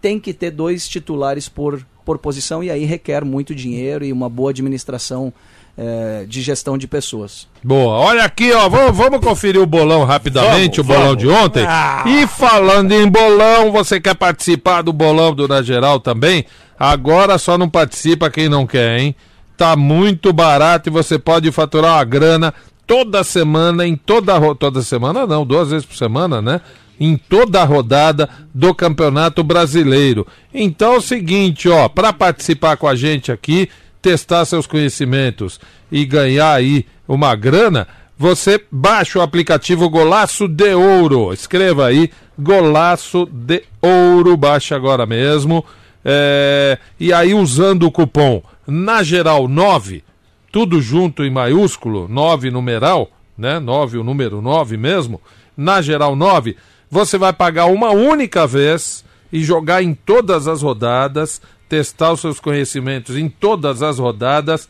Tem 0.01 0.19
que 0.19 0.33
ter 0.33 0.51
dois 0.51 0.87
titulares 0.87 1.47
por, 1.47 1.85
por 2.03 2.17
posição 2.17 2.63
e 2.63 2.71
aí 2.71 2.85
requer 2.85 3.23
muito 3.23 3.53
dinheiro 3.53 4.03
e 4.03 4.11
uma 4.11 4.27
boa 4.27 4.49
administração 4.49 5.31
eh, 5.77 6.25
de 6.27 6.41
gestão 6.41 6.77
de 6.77 6.87
pessoas. 6.87 7.47
Boa, 7.63 7.93
olha 7.93 8.25
aqui, 8.25 8.51
ó, 8.51 8.67
vamos, 8.67 8.97
vamos 8.97 9.19
conferir 9.19 9.61
o 9.61 9.65
bolão 9.65 10.03
rapidamente, 10.03 10.79
Vamos, 10.79 10.79
o 10.79 10.83
bolão 10.83 11.15
vamos. 11.15 11.23
de 11.23 11.29
ontem. 11.29 11.65
Ah. 11.65 12.03
E 12.05 12.27
falando 12.27 12.91
em 12.91 13.07
bolão, 13.07 13.71
você 13.71 14.01
quer 14.01 14.15
participar 14.15 14.81
do 14.81 14.91
bolão 14.91 15.33
do 15.33 15.47
Na 15.47 15.61
Geral 15.61 15.99
também? 15.99 16.45
Agora 16.77 17.37
só 17.37 17.57
não 17.57 17.69
participa 17.69 18.29
quem 18.29 18.49
não 18.49 18.67
quer, 18.67 18.99
hein? 18.99 19.15
Tá 19.55 19.75
muito 19.75 20.33
barato 20.33 20.89
e 20.89 20.91
você 20.91 21.17
pode 21.19 21.51
faturar 21.51 21.93
uma 21.97 22.03
grana 22.03 22.53
toda 22.85 23.23
semana, 23.23 23.87
em 23.87 23.95
toda 23.95 24.33
toda 24.55 24.81
semana 24.81 25.25
não, 25.25 25.45
duas 25.45 25.69
vezes 25.69 25.85
por 25.85 25.95
semana, 25.95 26.41
né? 26.41 26.59
Em 27.03 27.17
toda 27.17 27.59
a 27.59 27.65
rodada 27.65 28.29
do 28.53 28.75
Campeonato 28.75 29.43
Brasileiro. 29.43 30.27
Então 30.53 30.93
é 30.93 30.97
o 30.97 31.01
seguinte, 31.01 31.67
ó, 31.67 31.89
para 31.89 32.13
participar 32.13 32.77
com 32.77 32.87
a 32.87 32.93
gente 32.93 33.31
aqui, 33.31 33.67
testar 33.99 34.45
seus 34.45 34.67
conhecimentos 34.67 35.59
e 35.91 36.05
ganhar 36.05 36.53
aí 36.53 36.85
uma 37.07 37.35
grana, 37.35 37.87
você 38.15 38.63
baixa 38.71 39.17
o 39.17 39.21
aplicativo 39.23 39.89
Golaço 39.89 40.47
de 40.47 40.75
Ouro. 40.75 41.33
Escreva 41.33 41.87
aí, 41.87 42.11
Golaço 42.37 43.25
de 43.25 43.63
Ouro, 43.81 44.37
baixa 44.37 44.75
agora 44.75 45.07
mesmo. 45.07 45.65
É, 46.05 46.77
e 46.99 47.11
aí, 47.11 47.33
usando 47.33 47.87
o 47.87 47.91
cupom 47.91 48.43
na 48.67 49.01
geral 49.01 49.47
9, 49.47 50.03
tudo 50.51 50.79
junto 50.79 51.23
em 51.23 51.31
maiúsculo, 51.31 52.07
9 52.07 52.51
numeral, 52.51 53.09
né? 53.35 53.59
9, 53.59 53.97
o 53.97 54.03
número 54.03 54.39
9 54.39 54.77
mesmo, 54.77 55.19
na 55.57 55.81
geral 55.81 56.15
9, 56.15 56.55
você 56.91 57.17
vai 57.17 57.31
pagar 57.31 57.67
uma 57.67 57.91
única 57.91 58.45
vez 58.45 59.05
e 59.31 59.41
jogar 59.41 59.81
em 59.81 59.93
todas 59.93 60.45
as 60.45 60.61
rodadas, 60.61 61.41
testar 61.69 62.11
os 62.11 62.19
seus 62.19 62.37
conhecimentos 62.41 63.15
em 63.15 63.29
todas 63.29 63.81
as 63.81 63.97
rodadas, 63.97 64.67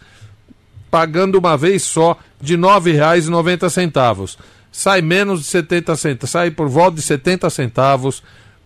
pagando 0.91 1.39
uma 1.39 1.57
vez 1.57 1.81
só 1.81 2.15
de 2.39 2.55
R$ 2.55 2.61
9,90. 2.61 4.37
Sai 4.71 5.01
menos 5.01 5.39
de 5.39 5.45
70 5.47 5.95
centavos, 5.95 6.29
sai 6.29 6.51
por 6.51 6.69
volta 6.69 6.97
de 6.97 7.01
70 7.01 7.49
centavos 7.49 8.21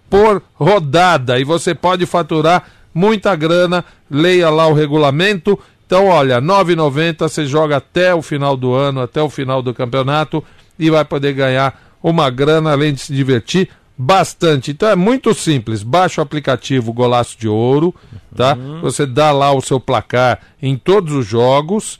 por 0.09 0.43
rodada 0.53 1.39
e 1.39 1.45
você 1.45 1.73
pode 1.73 2.05
faturar 2.05 2.65
muita 2.93 3.35
grana. 3.35 3.85
Leia 4.11 4.49
lá 4.49 4.67
o 4.67 4.73
regulamento. 4.73 5.57
Então, 5.87 6.07
olha, 6.07 6.35
R$ 6.35 6.45
9,90 6.45 7.19
você 7.19 7.45
joga 7.45 7.77
até 7.77 8.13
o 8.13 8.21
final 8.21 8.57
do 8.57 8.73
ano, 8.73 9.01
até 9.01 9.21
o 9.21 9.29
final 9.29 9.61
do 9.61 9.73
campeonato 9.73 10.43
e 10.77 10.89
vai 10.89 11.05
poder 11.05 11.33
ganhar 11.33 11.84
uma 12.09 12.29
grana 12.29 12.71
além 12.71 12.93
de 12.93 13.01
se 13.01 13.11
divertir 13.11 13.67
bastante. 13.97 14.69
Então 14.69 14.87
é 14.87 14.95
muito 14.95 15.33
simples. 15.33 15.81
Baixa 15.81 16.21
o 16.21 16.23
aplicativo 16.23 16.93
Golaço 16.93 17.35
de 17.39 17.47
Ouro, 17.47 17.95
tá? 18.35 18.55
Você 18.81 19.07
dá 19.07 19.31
lá 19.31 19.51
o 19.51 19.61
seu 19.61 19.79
placar 19.79 20.39
em 20.61 20.77
todos 20.77 21.13
os 21.13 21.25
jogos, 21.25 21.99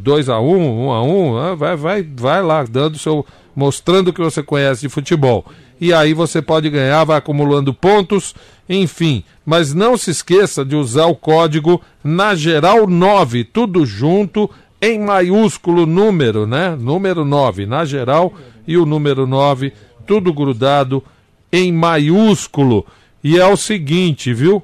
2 0.00 0.28
a 0.28 0.38
1, 0.38 0.44
um, 0.44 0.56
1 0.56 0.84
um 0.84 0.92
a 0.92 1.02
1, 1.02 1.52
um, 1.52 1.56
vai 1.56 1.76
vai 1.76 2.02
vai 2.02 2.42
lá 2.42 2.62
dando 2.64 2.98
seu 2.98 3.24
mostrando 3.56 4.08
o 4.08 4.12
que 4.12 4.20
você 4.20 4.42
conhece 4.42 4.82
de 4.82 4.90
futebol. 4.90 5.46
E 5.80 5.94
aí 5.94 6.12
você 6.12 6.42
pode 6.42 6.68
ganhar, 6.68 7.02
vai 7.04 7.16
acumulando 7.16 7.72
pontos, 7.72 8.34
enfim. 8.68 9.24
Mas 9.46 9.72
não 9.72 9.96
se 9.96 10.10
esqueça 10.10 10.62
de 10.62 10.76
usar 10.76 11.06
o 11.06 11.16
código 11.16 11.80
na 12.04 12.34
geral 12.34 12.86
9, 12.86 13.44
tudo 13.44 13.86
junto 13.86 14.50
em 14.80 14.98
maiúsculo 14.98 15.86
número, 15.86 16.46
né? 16.46 16.76
Número 16.78 17.24
9, 17.24 17.64
na 17.64 17.84
geral 17.84 18.34
e 18.66 18.76
o 18.76 18.84
número 18.86 19.26
9, 19.26 19.72
tudo 20.06 20.32
grudado 20.32 21.02
em 21.52 21.72
maiúsculo. 21.72 22.86
E 23.22 23.38
é 23.38 23.46
o 23.46 23.56
seguinte, 23.56 24.32
viu? 24.34 24.62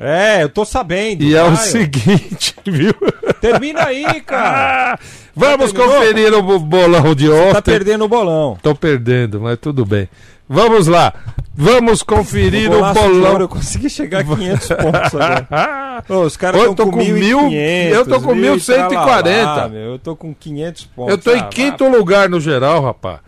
É, 0.00 0.44
eu 0.44 0.48
tô 0.48 0.64
sabendo. 0.64 1.24
E 1.24 1.34
é 1.34 1.42
o 1.42 1.56
seguinte, 1.56 2.54
viu? 2.64 2.94
Termina 3.40 3.86
aí, 3.86 4.20
cara. 4.20 4.98
Vamos 5.34 5.72
conferir 5.72 6.32
o 6.34 6.42
bo- 6.42 6.58
bolão 6.60 7.14
de 7.14 7.28
ontem. 7.28 7.52
tá 7.54 7.62
perdendo 7.62 8.04
o 8.04 8.08
bolão. 8.08 8.56
Tô 8.62 8.74
perdendo, 8.74 9.40
mas 9.40 9.58
tudo 9.58 9.84
bem. 9.84 10.08
Vamos 10.48 10.86
lá. 10.86 11.12
Vamos 11.60 12.04
conferir 12.04 12.70
O 12.70 12.78
bolão. 12.94 13.30
ouro, 13.32 13.44
eu 13.44 13.48
consegui 13.48 13.90
chegar 13.90 14.20
a 14.20 14.24
500 14.24 14.68
pontos 14.78 15.14
agora. 15.20 16.04
Ô, 16.08 16.20
os 16.22 16.36
caras 16.36 16.62
estão 16.62 16.86
com 16.88 16.98
com 16.98 17.04
mil- 17.04 17.40
1.500. 17.50 17.90
eu 17.92 18.06
tô 18.06 18.20
com 18.20 18.34
1140. 18.34 19.28
tralalá, 19.42 19.68
meu, 19.68 19.80
Eu 19.92 19.98
tô 19.98 20.14
com 20.14 20.32
500 20.32 20.84
pontos. 20.84 21.10
Eu 21.10 21.18
tô 21.18 21.32
em 21.34 21.40
Ah, 21.40 21.44
quinto 21.48 21.88
lugar 21.88 22.28
no 22.28 22.38
geral, 22.40 22.80
rapaz. 22.84 23.18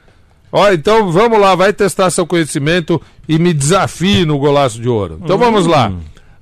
Ó, 0.53 0.71
então 0.73 1.11
vamos 1.11 1.41
lá, 1.41 1.57
vai 1.57 1.73
testar 1.73 2.09
seu 2.11 2.25
conhecimento 2.27 3.03
e 3.29 3.37
me 3.39 3.53
desafie 3.53 4.25
no 4.25 4.39
golaço 4.39 4.81
de 4.81 4.89
ouro. 4.89 5.19
Então 5.25 5.35
Hum. 5.35 5.41
vamos 5.41 5.67
lá. 5.67 5.93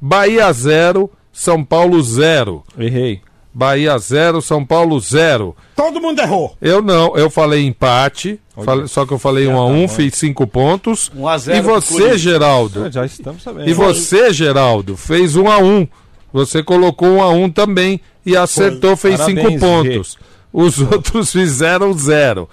Bahia 0.01 0.53
0, 0.53 1.11
São 1.33 1.65
Paulo 1.65 2.03
0. 2.03 2.63
Errei. 2.79 3.21
Bahia 3.59 3.99
0, 3.99 4.41
São 4.41 4.65
Paulo 4.65 5.01
0. 5.01 5.57
Todo 5.75 6.01
mundo 6.01 6.21
errou. 6.21 6.57
Eu 6.63 6.81
não, 6.81 7.17
eu 7.17 7.29
falei 7.29 7.67
empate, 7.67 8.39
falei- 8.65 8.87
só 8.87 9.05
que 9.05 9.13
eu 9.13 9.19
falei 9.19 9.49
1 9.49 9.53
um 9.53 9.59
a 9.59 9.67
1 9.67 9.83
um, 9.83 9.89
fiz 9.89 10.15
5 10.15 10.47
pontos. 10.47 11.11
1 11.13 11.27
a 11.27 11.39
0 11.39 11.59
e 11.59 11.61
você. 11.61 12.17
Geraldo? 12.17 12.85
Ah, 12.85 12.89
já 12.89 13.05
estamos 13.05 13.43
sabendo. 13.43 13.69
E 13.69 13.73
você, 13.73 14.33
Geraldo, 14.33 14.97
fez 14.97 15.35
1 15.35 15.43
um 15.43 15.51
a 15.51 15.59
1 15.59 15.67
um. 15.67 15.89
Você 16.33 16.63
colocou 16.63 17.09
1 17.09 17.17
um 17.17 17.23
a 17.23 17.31
1 17.31 17.43
um 17.43 17.51
também 17.51 18.01
e 18.25 18.37
acertou, 18.37 18.97
fez 18.97 19.21
5 19.23 19.35
Parabéns, 19.35 19.61
pontos. 19.61 20.19
Os 20.53 20.79
outros 20.79 21.33
fizeram 21.33 21.93
0. 21.93 22.49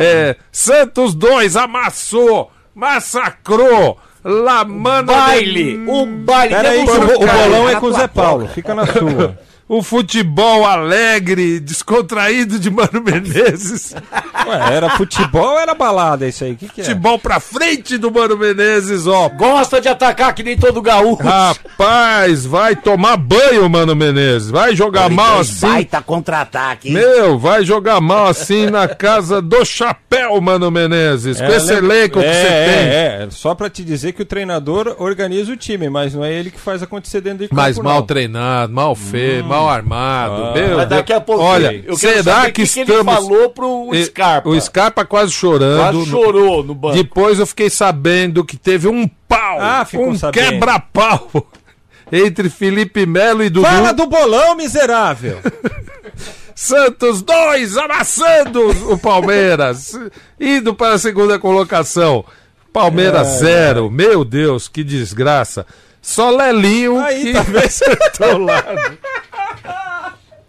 É, 0.00 0.36
Santos 0.52 1.14
2 1.14 1.56
amassou, 1.56 2.52
massacrou. 2.72 3.98
La 4.24 4.64
mano 4.64 5.08
Baile, 5.08 5.84
o 5.86 6.06
baile 6.06 6.54
Pera 6.54 6.70
aí, 6.70 6.84
que 6.84 6.90
o, 6.90 6.94
o 6.94 7.26
bolão 7.26 7.68
é 7.68 7.74
com 7.74 7.86
o 7.86 7.92
Zé 7.92 8.06
Paulo. 8.06 8.48
Fica 8.54 8.72
na 8.72 8.86
sua. 8.86 9.36
O 9.66 9.82
futebol 9.82 10.66
alegre, 10.66 11.58
descontraído 11.58 12.58
de 12.58 12.70
Mano 12.70 13.02
Menezes. 13.02 13.94
Ué, 14.46 14.74
era 14.76 14.90
futebol 14.90 15.52
ou 15.52 15.58
era 15.58 15.74
balada 15.74 16.26
isso 16.28 16.44
aí? 16.44 16.52
O 16.52 16.56
que, 16.56 16.68
que 16.68 16.80
é? 16.82 16.84
Futebol 16.84 17.18
pra 17.18 17.40
frente 17.40 17.96
do 17.96 18.10
Mano 18.12 18.36
Menezes, 18.36 19.06
ó. 19.06 19.28
Gosta 19.30 19.80
de 19.80 19.88
atacar 19.88 20.34
que 20.34 20.42
nem 20.42 20.56
todo 20.58 20.82
gaúcho. 20.82 21.22
Rapaz, 21.22 22.44
vai 22.44 22.76
tomar 22.76 23.16
banho, 23.16 23.68
Mano 23.70 23.94
Menezes. 23.96 24.50
Vai 24.50 24.76
jogar 24.76 25.08
mal 25.08 25.40
assim. 25.40 25.66
Baita 25.66 26.02
contra-ataque. 26.02 26.88
hein? 26.88 26.94
Meu, 26.94 27.38
vai 27.38 27.64
jogar 27.64 28.00
mal 28.02 28.26
assim 28.26 28.66
na 28.66 28.86
casa 28.94 29.40
do 29.40 29.64
chapéu, 29.64 30.38
Mano 30.42 30.70
Menezes. 30.70 31.38
com 31.40 31.46
esse 31.46 31.72
elenco 31.72 32.20
que 32.20 32.26
é, 32.26 32.32
você 32.34 32.48
tem. 32.48 32.88
É, 32.88 33.24
é, 33.24 33.28
só 33.30 33.54
pra 33.54 33.70
te 33.70 33.82
dizer 33.82 34.12
que 34.12 34.20
o 34.22 34.26
treinador 34.26 34.96
organiza 34.98 35.50
o 35.52 35.56
time, 35.56 35.88
mas 35.88 36.14
não 36.14 36.22
é 36.22 36.32
ele 36.32 36.50
que 36.50 36.60
faz 36.60 36.82
acontecer 36.82 37.22
dentro 37.22 37.38
de 37.38 37.48
campo, 37.48 37.60
Mas 37.60 37.78
mal 37.78 38.00
não. 38.00 38.06
treinado, 38.06 38.72
mal 38.72 38.94
feio, 38.94 39.53
mal 39.54 39.68
armado. 39.68 40.44
Ah. 40.44 40.52
Meu 40.54 40.76
Mas 40.76 40.88
daqui 40.88 41.12
a 41.12 41.20
pouquinho, 41.20 41.48
Olha, 41.48 41.74
eu 41.86 41.96
quero 41.96 42.22
será 42.22 42.34
saber 42.36 42.52
que 42.52 42.62
o 42.62 42.66
que 42.66 42.72
que 42.72 42.80
ele 42.80 42.90
estamos. 42.92 43.14
falou 43.14 43.50
pro 43.50 43.90
Scarpa. 44.04 44.48
O 44.48 44.60
Scarpa 44.60 45.04
quase 45.04 45.32
chorando. 45.32 45.78
Quase 45.80 46.10
chorou 46.10 46.64
no 46.64 46.74
banco. 46.74 46.94
Depois 46.96 47.38
eu 47.38 47.46
fiquei 47.46 47.70
sabendo 47.70 48.44
que 48.44 48.56
teve 48.56 48.88
um 48.88 49.08
pau. 49.28 49.58
Ah, 49.60 49.84
ficou 49.84 50.08
um 50.08 50.16
sabendo. 50.16 50.50
quebra-pau 50.50 51.30
entre 52.12 52.48
Felipe 52.50 53.06
Melo 53.06 53.42
e 53.42 53.50
Dudu. 53.50 53.66
Fala 53.66 53.92
do 53.92 54.06
bolão, 54.06 54.56
miserável! 54.56 55.38
Santos 56.54 57.20
2, 57.20 57.76
amassando 57.76 58.92
o 58.92 58.96
Palmeiras, 58.96 59.98
indo 60.38 60.72
para 60.72 60.94
a 60.94 60.98
segunda 60.98 61.38
colocação. 61.38 62.24
Palmeiras 62.72 63.42
Ai, 63.42 63.48
0, 63.48 63.90
meu 63.90 64.24
Deus, 64.24 64.68
que 64.68 64.84
desgraça. 64.84 65.66
Só 66.00 66.30
Lelinho 66.30 67.00
Aí, 67.00 67.24
que 67.24 67.32
tá 67.32 67.44
acertou 67.64 68.34
o 68.34 68.38
lado. 68.44 68.98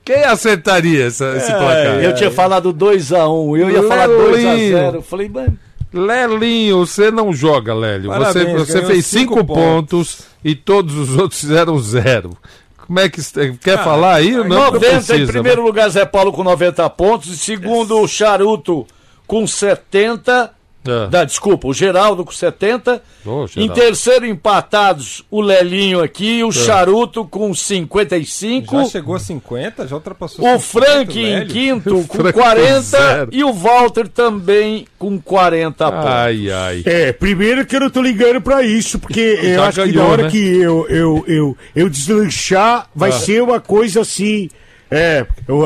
Quem 0.06 0.24
acertaria 0.24 1.08
essa, 1.08 1.36
esse 1.36 1.47
placar? 1.51 1.99
Eu 2.01 2.14
tinha 2.14 2.30
falado 2.30 2.72
2x1, 2.72 3.60
eu 3.60 3.72
ia 3.72 3.84
falar 3.84 4.06
Lelinho. 4.06 4.78
2x0. 4.78 5.01
Falei, 5.01 5.30
mano. 5.30 5.58
Lelinho, 5.91 6.86
você 6.86 7.10
não 7.10 7.34
joga, 7.34 7.74
Lélio. 7.74 8.12
Você, 8.12 8.20
Parabéns, 8.20 8.68
você 8.68 8.86
fez 8.86 9.06
cinco 9.06 9.34
5 9.39 9.45
pontos. 9.45 10.20
e 10.43 10.53
todos 10.53 10.95
os 10.95 11.16
outros 11.18 11.39
fizeram 11.41 11.80
zero. 11.80 12.38
Como 12.86 12.99
é 12.99 13.10
que 13.10 13.20
quer 13.64 13.84
falar 13.84 14.16
aí? 14.16 14.32
Não 14.32 14.43
90 14.43 14.80
precisa, 14.80 15.18
em 15.18 15.26
primeiro 15.26 15.64
lugar, 15.64 15.89
Zé 15.89 16.06
Paulo 16.06 16.32
com 16.32 16.43
90 16.43 16.88
pontos. 16.91 17.30
Em 17.30 17.36
segundo, 17.36 17.99
o 17.99 18.08
Charuto 18.08 18.86
com 19.26 19.47
70. 19.47 20.51
É. 20.88 21.08
Da, 21.08 21.24
desculpa, 21.24 21.68
o 21.68 21.74
Geraldo 21.74 22.24
com 22.24 22.32
70. 22.32 23.02
Ô, 23.26 23.46
em 23.58 23.68
terceiro, 23.70 24.26
empatados, 24.26 25.24
o 25.32 25.42
Lelinho 25.42 26.02
aqui, 26.02 26.44
o 26.44 26.50
É. 26.50 26.52
Charuto 26.52 27.26
com 27.26 27.54
55. 27.54 28.84
Já 28.84 28.86
chegou 28.90 29.16
a 29.16 29.20
50? 29.20 29.88
Já 29.88 29.96
ultrapassou 29.96 30.46
O 30.46 30.60
50, 30.60 30.62
Frank 30.62 31.20
em 31.20 31.24
velho? 31.40 31.48
quinto 31.50 32.04
com 32.08 32.18
Frank 32.18 32.34
40 32.34 32.82
zero. 32.82 33.30
e 33.32 33.44
o 33.44 33.52
Walter 33.54 34.08
também 34.08 34.86
com 35.00 35.20
40 35.20 35.92
pontos. 35.92 36.06
Ai, 36.10 36.52
ai. 36.52 36.84
É, 36.86 37.12
primeiro 37.12 37.66
que 37.66 37.76
eu 37.76 37.80
não 37.82 37.90
tô 37.90 38.02
ligando 38.02 38.42
pra 38.42 38.64
isso, 38.64 39.00
porque 39.00 39.20
eu 39.42 39.64
acho 39.64 39.82
que 39.84 39.92
ganhou, 39.92 40.04
na 40.06 40.12
hora 40.12 40.24
né? 40.24 40.30
que 40.30 40.38
eu, 40.58 40.88
eu, 40.90 41.24
eu, 41.28 41.58
eu 41.76 41.90
deslanchar, 41.90 42.88
vai 42.96 43.10
Ah. 43.10 43.14
ser 43.14 43.42
uma 43.42 43.60
coisa 43.60 44.02
assim. 44.02 44.50
É, 44.92 45.26
eu, 45.48 45.66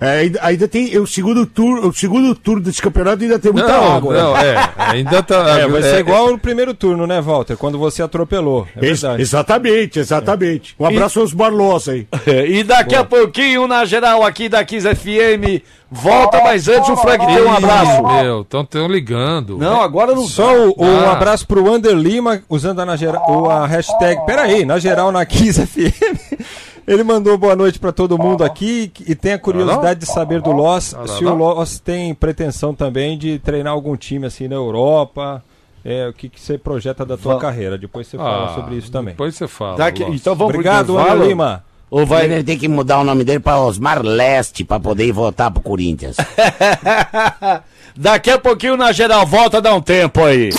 é, 0.00 0.20
ainda, 0.20 0.38
ainda 0.42 0.68
tem 0.68 0.96
o 0.98 1.06
segundo 1.06 1.44
turno, 1.44 1.88
o 1.88 1.92
segundo 1.92 2.34
turno 2.34 2.62
desse 2.62 2.80
campeonato 2.80 3.22
ainda 3.22 3.38
tem 3.38 3.52
muita 3.52 3.68
Não, 3.68 3.96
água. 3.96 4.14
não, 4.14 4.36
é, 4.36 4.70
ainda 4.76 5.22
tá. 5.22 5.42
É, 5.58 5.66
vai 5.66 5.80
é, 5.80 5.84
ser 5.84 5.98
igual 5.98 6.30
no 6.30 6.38
primeiro 6.38 6.72
turno, 6.72 7.06
né, 7.06 7.20
Walter? 7.20 7.56
Quando 7.56 7.76
você 7.78 8.02
atropelou. 8.02 8.66
É 8.76 8.86
Ex- 8.86 9.00
verdade. 9.02 9.22
exatamente, 9.22 9.98
exatamente. 9.98 10.74
Um 10.78 10.86
abraço 10.86 11.20
aos 11.20 11.32
Barlos 11.32 11.88
aí. 11.88 12.06
E 12.48 12.62
daqui 12.62 12.94
a 12.94 13.04
pouquinho, 13.04 13.66
na 13.66 13.84
geral 13.84 14.22
aqui 14.22 14.48
da 14.48 14.64
Kiss 14.64 14.86
FM, 14.94 15.62
volta, 15.90 16.40
mas 16.42 16.68
antes 16.68 16.88
o 16.88 16.96
Frank 16.96 17.26
tem 17.26 17.42
um 17.42 17.52
abraço. 17.52 18.02
Meu, 18.02 18.42
estão 18.42 18.86
ligando. 18.88 19.58
Não, 19.58 19.82
agora 19.82 20.14
não 20.14 20.26
Só 20.26 20.68
o, 20.68 20.76
Ah. 20.84 21.12
abraço 21.12 21.46
pro 21.46 21.68
Ander 21.72 21.94
Lima, 21.94 22.42
usando 22.48 22.80
a, 22.80 22.86
na 22.86 22.96
geral, 22.96 23.50
a 23.50 23.66
hashtag. 23.66 24.24
Peraí, 24.24 24.64
na 24.64 24.78
geral 24.78 25.10
na 25.10 25.24
Kiss 25.26 25.60
FM. 25.66 26.40
Ele 26.86 27.04
mandou 27.04 27.38
boa 27.38 27.54
noite 27.54 27.78
pra 27.78 27.92
todo 27.92 28.18
mundo 28.18 28.42
aqui 28.44 28.92
e 29.06 29.14
tem 29.14 29.34
a 29.34 29.38
curiosidade 29.38 30.00
de 30.00 30.06
saber 30.06 30.40
do 30.40 30.50
Loss 30.50 30.94
se 31.16 31.24
o 31.24 31.34
Loss 31.34 31.78
tem 31.78 32.12
pretensão 32.14 32.74
também 32.74 33.16
de 33.16 33.38
treinar 33.38 33.72
algum 33.72 33.96
time 33.96 34.26
assim 34.26 34.48
na 34.48 34.56
Europa. 34.56 35.42
É, 35.84 36.08
o 36.08 36.12
que, 36.12 36.28
que 36.28 36.40
você 36.40 36.56
projeta 36.58 37.04
da 37.04 37.16
tua 37.16 37.34
Va- 37.34 37.40
carreira? 37.40 37.76
Depois 37.76 38.06
você 38.06 38.16
fala 38.16 38.50
Ah, 38.50 38.54
sobre 38.54 38.76
isso 38.76 38.90
também. 38.90 39.14
Depois 39.14 39.34
você 39.34 39.48
fala. 39.48 39.76
Daqui- 39.76 40.04
Loss. 40.04 40.14
então 40.14 40.34
vamos 40.34 40.54
Obrigado, 40.54 40.86
pro 40.86 40.94
intervalo? 41.00 41.24
Lima. 41.26 41.64
Ou 41.90 42.06
vai... 42.06 42.24
Ele 42.24 42.42
tem 42.44 42.56
que 42.58 42.68
mudar 42.68 43.00
o 43.00 43.04
nome 43.04 43.22
dele 43.24 43.40
pra 43.40 43.58
Osmar 43.60 44.00
Leste 44.02 44.64
pra 44.64 44.78
poder 44.80 45.06
ir 45.06 45.12
votar 45.12 45.50
pro 45.50 45.60
Corinthians. 45.62 46.16
Daqui 47.94 48.30
a 48.30 48.38
pouquinho 48.38 48.76
na 48.76 48.92
geral, 48.92 49.26
volta 49.26 49.60
dá 49.60 49.74
um 49.74 49.80
tempo 49.82 50.22
aí. 50.24 50.50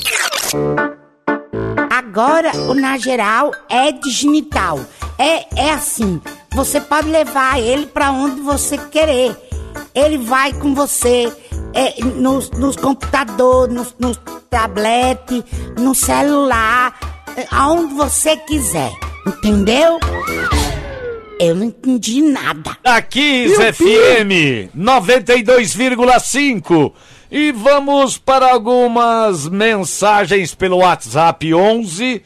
Agora 1.89 2.51
o 2.69 2.73
Na 2.75 2.97
Geral 2.97 3.51
é 3.69 3.91
digital. 3.91 4.79
É, 5.17 5.65
é 5.67 5.71
assim, 5.71 6.21
você 6.53 6.81
pode 6.81 7.09
levar 7.09 7.59
ele 7.59 7.87
pra 7.87 8.11
onde 8.11 8.41
você 8.41 8.77
querer. 8.77 9.35
Ele 9.93 10.17
vai 10.17 10.53
com 10.53 10.73
você 10.73 11.31
é, 11.73 12.03
nos, 12.03 12.49
nos 12.51 12.75
computadores, 12.75 13.73
nos, 13.73 13.95
nos 13.99 14.19
tablet, 14.49 15.43
no 15.77 15.95
celular, 15.95 16.97
é, 17.35 17.45
aonde 17.51 17.93
você 17.93 18.37
quiser. 18.37 18.91
Entendeu? 19.25 19.99
Eu 21.39 21.55
não 21.55 21.65
entendi 21.65 22.21
nada. 22.21 22.77
Aqui, 22.83 23.47
Meu 23.47 23.73
FM 23.73 24.69
92,5. 24.77 26.93
E 27.31 27.51
vamos 27.51 28.17
para 28.17 28.51
algumas 28.51 29.49
mensagens 29.49 30.53
pelo 30.53 30.77
WhatsApp 30.77 31.51
11 31.51 32.21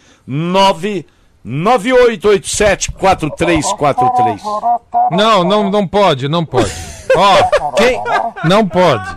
998874343. 1.47 4.39
Não, 5.11 5.43
não, 5.43 5.69
não 5.69 5.87
pode, 5.87 6.27
não 6.27 6.43
pode. 6.45 6.71
Ó, 7.15 7.71
quem. 7.75 8.01
Não 8.43 8.67
pode. 8.67 9.15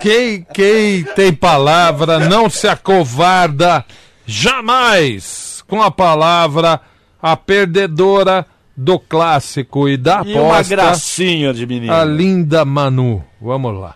Quem, 0.00 0.44
quem 0.52 1.04
tem 1.14 1.32
palavra 1.32 2.18
não 2.18 2.50
se 2.50 2.66
acovarda 2.66 3.84
jamais 4.26 5.62
com 5.68 5.80
a 5.80 5.90
palavra 5.90 6.80
a 7.22 7.36
perdedora 7.36 8.44
do 8.76 8.98
clássico 8.98 9.88
e 9.88 9.96
da 9.96 10.22
E 10.24 10.32
uma 10.34 10.54
aposta. 10.54 10.74
gracinha 10.74 11.54
de 11.54 11.64
menino. 11.66 11.92
A 11.94 12.04
linda 12.04 12.64
Manu. 12.64 13.24
Vamos 13.40 13.78
lá. 13.78 13.94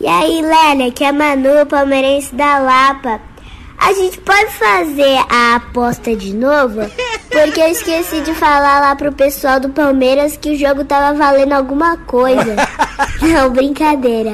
E 0.00 0.06
aí, 0.06 0.40
Lélia, 0.42 0.92
que 0.92 1.02
é 1.02 1.10
Manu, 1.10 1.66
palmeirense 1.66 2.34
da 2.34 2.58
Lapa. 2.58 3.20
A 3.80 3.92
gente 3.94 4.18
pode 4.20 4.52
fazer 4.52 5.18
a 5.28 5.56
aposta 5.56 6.14
de 6.14 6.34
novo? 6.34 6.80
Porque 7.30 7.60
eu 7.60 7.68
esqueci 7.68 8.20
de 8.20 8.34
falar 8.34 8.80
lá 8.80 8.94
pro 8.94 9.10
pessoal 9.10 9.58
do 9.58 9.70
Palmeiras 9.70 10.36
que 10.36 10.50
o 10.50 10.56
jogo 10.56 10.84
tava 10.84 11.16
valendo 11.16 11.54
alguma 11.54 11.96
coisa. 11.96 12.56
Não, 13.22 13.50
brincadeira. 13.50 14.32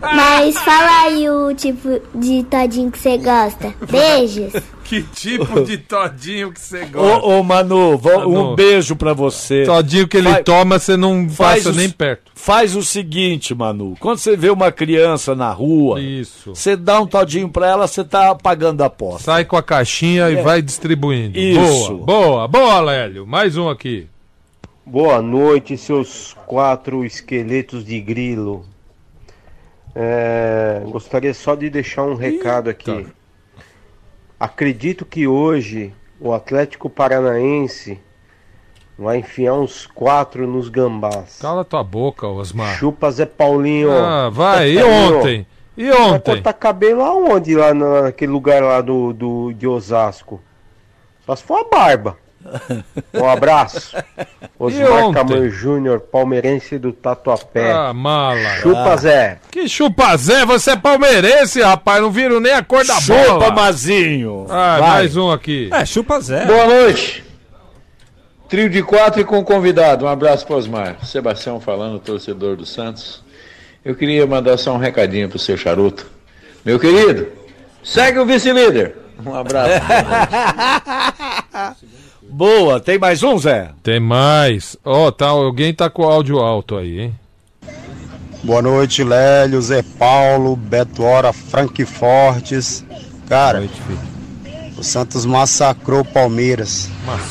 Mas 0.00 0.56
fala 0.58 1.02
aí 1.02 1.28
o 1.28 1.54
tipo 1.54 2.00
de 2.14 2.42
todinho 2.44 2.90
que 2.90 2.98
você 2.98 3.18
gosta. 3.18 3.74
Beijos. 3.90 4.54
Que 4.88 5.02
tipo 5.02 5.60
de 5.64 5.76
todinho 5.78 6.50
que 6.50 6.58
você 6.60 6.88
Ô, 6.94 7.38
ô 7.38 7.42
Manu, 7.42 8.00
Manu. 8.02 8.52
um 8.52 8.54
beijo 8.54 8.96
pra 8.96 9.12
você. 9.12 9.64
Todinho 9.64 10.08
que 10.08 10.16
ele 10.16 10.30
Vai- 10.30 10.42
toma, 10.42 10.78
você 10.78 10.96
não 10.96 11.28
faz 11.28 11.64
passa 11.64 11.70
o- 11.76 11.78
nem 11.78 11.90
perto. 11.90 12.32
Faz 12.34 12.74
o 12.74 12.82
seguinte, 12.82 13.54
Manu. 13.54 13.94
Quando 14.00 14.16
você 14.18 14.34
vê 14.36 14.48
uma 14.48 14.72
criança 14.72 15.34
na 15.34 15.50
rua, 15.52 16.00
Isso. 16.00 16.54
você 16.54 16.74
dá 16.74 17.00
um 17.00 17.06
todinho 17.06 17.48
pra 17.50 17.66
ela, 17.68 17.86
você 17.86 18.02
tá 18.02 18.34
pagando 18.34 18.82
a 18.82 18.86
aposta. 18.86 19.24
Sai 19.24 19.44
com 19.44 19.56
a 19.56 19.62
caixinha 19.62 20.30
e 20.30 20.36
É. 20.36 20.42
vai 20.42 20.62
distribuindo. 20.62 21.38
Isso. 21.38 21.94
Boa, 21.98 22.46
boa, 22.46 22.48
boa, 22.48 22.80
Lélio. 22.80 23.26
Mais 23.26 23.56
um 23.58 23.68
aqui. 23.68 24.06
Boa 24.86 25.20
noite, 25.20 25.76
seus 25.76 26.34
quatro 26.46 27.04
esqueletos 27.04 27.84
de 27.84 28.00
grilo. 28.00 28.64
É, 29.94 30.80
gostaria 30.86 31.34
só 31.34 31.54
de 31.54 31.68
deixar 31.68 32.04
um 32.04 32.14
recado 32.14 32.70
aqui. 32.70 33.06
Acredito 34.38 35.04
que 35.04 35.26
hoje 35.26 35.92
o 36.20 36.32
Atlético 36.32 36.88
Paranaense 36.88 37.98
vai 38.98 39.18
enfiar 39.18 39.54
uns 39.54 39.86
quatro 39.86 40.46
nos 40.46 40.68
gambás. 40.68 41.38
Cala 41.40 41.64
tua 41.64 41.82
boca, 41.82 42.26
Osmar. 42.26 42.76
Chupa 42.76 43.10
Zé 43.10 43.26
Paulinho. 43.26 43.90
Ah, 43.92 44.28
vai. 44.30 44.70
E 44.72 44.82
ontem? 44.82 45.46
E 45.76 45.88
Vai 45.90 46.00
ontem? 46.10 46.34
cortar 46.34 46.52
cabelo 46.54 47.02
aonde? 47.02 47.54
Lá 47.54 47.72
na- 47.72 48.02
naquele 48.02 48.32
lugar 48.32 48.62
lá 48.62 48.80
do, 48.80 49.12
do, 49.12 49.52
de 49.52 49.66
Osasco. 49.66 50.40
Só 51.24 51.36
se 51.36 51.42
for 51.44 51.60
a 51.60 51.64
barba. 51.64 52.16
Um 53.14 53.28
abraço. 53.28 53.96
Osmar? 54.58 55.12
Camargo 55.12 55.48
Júnior, 55.50 56.00
palmeirense 56.00 56.78
do 56.78 56.92
Tatuapé. 56.92 57.70
Ah, 57.72 57.92
mala. 57.92 58.56
Chupa, 58.60 58.92
Ah. 58.92 58.96
Zé. 58.96 59.38
Que 59.50 59.68
chupa 59.68 60.16
Zé, 60.16 60.44
você 60.46 60.70
é 60.72 60.76
palmeirense, 60.76 61.60
rapaz. 61.60 62.00
Não 62.02 62.10
viram 62.10 62.40
nem 62.40 62.52
a 62.52 62.62
cor 62.62 62.84
da 62.84 63.00
Chupa, 63.00 63.24
bola. 63.38 63.50
Mazinho. 63.52 64.46
Ah, 64.48 64.78
Vai. 64.80 64.90
mais 64.90 65.16
um 65.16 65.30
aqui. 65.30 65.68
É, 65.72 65.84
chupa 65.84 66.20
Zé. 66.20 66.44
Boa 66.46 66.66
noite. 66.66 67.24
Trio 68.48 68.70
de 68.70 68.82
quatro 68.82 69.20
e 69.20 69.24
com 69.24 69.44
convidado. 69.44 70.06
Um 70.06 70.08
abraço 70.08 70.46
para 70.46 70.56
Osmar. 70.56 70.96
Sebastião 71.04 71.60
falando, 71.60 71.98
torcedor 71.98 72.56
do 72.56 72.64
Santos. 72.64 73.22
Eu 73.84 73.94
queria 73.94 74.26
mandar 74.26 74.56
só 74.56 74.72
um 74.74 74.78
recadinho 74.78 75.28
pro 75.28 75.38
seu 75.38 75.56
charuto. 75.56 76.06
Meu 76.64 76.78
querido, 76.80 77.28
segue 77.84 78.18
o 78.18 78.24
vice-líder. 78.26 78.96
Um 79.24 79.34
abraço. 79.34 79.74
Boa, 82.38 82.78
tem 82.78 83.00
mais 83.00 83.24
um, 83.24 83.36
Zé? 83.36 83.72
Tem 83.82 83.98
mais. 83.98 84.76
Ó, 84.84 85.10
tá, 85.10 85.26
alguém 85.26 85.74
tá 85.74 85.90
com 85.90 86.02
o 86.02 86.08
áudio 86.08 86.38
alto 86.38 86.76
aí, 86.76 87.00
hein? 87.00 87.14
Boa 88.44 88.62
noite, 88.62 89.02
Lélio, 89.02 89.60
Zé 89.60 89.82
Paulo, 89.82 90.54
Beto 90.54 91.02
Hora, 91.02 91.32
Frank 91.32 91.84
Fortes. 91.84 92.84
Cara, 93.28 93.68
o 94.76 94.84
Santos 94.84 95.26
massacrou 95.26 96.02
o 96.02 96.04
Palmeiras. 96.04 96.88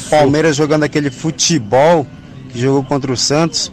Palmeiras 0.09 0.57
jogando 0.57 0.83
aquele 0.83 1.09
futebol 1.09 2.05
que 2.49 2.59
jogou 2.59 2.83
contra 2.83 3.09
o 3.09 3.15
Santos. 3.15 3.71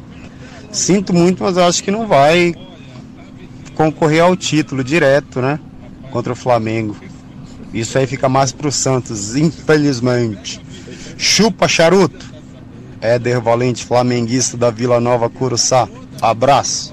Sinto 0.70 1.12
muito, 1.12 1.42
mas 1.42 1.58
acho 1.58 1.82
que 1.82 1.90
não 1.90 2.06
vai 2.06 2.54
concorrer 3.74 4.22
ao 4.22 4.36
título 4.36 4.84
direto, 4.84 5.40
né? 5.40 5.58
Contra 6.12 6.32
o 6.32 6.36
Flamengo. 6.36 6.94
Isso 7.72 7.98
aí 7.98 8.06
fica 8.06 8.28
mais 8.28 8.52
pro 8.52 8.70
Santos, 8.70 9.34
infelizmente. 9.34 10.63
Chupa 11.24 11.66
charuto. 11.66 12.26
Éder 13.00 13.40
Valente, 13.40 13.82
flamenguista 13.82 14.58
da 14.58 14.70
Vila 14.70 15.00
Nova 15.00 15.30
Curuçá. 15.30 15.88
Abraço. 16.20 16.92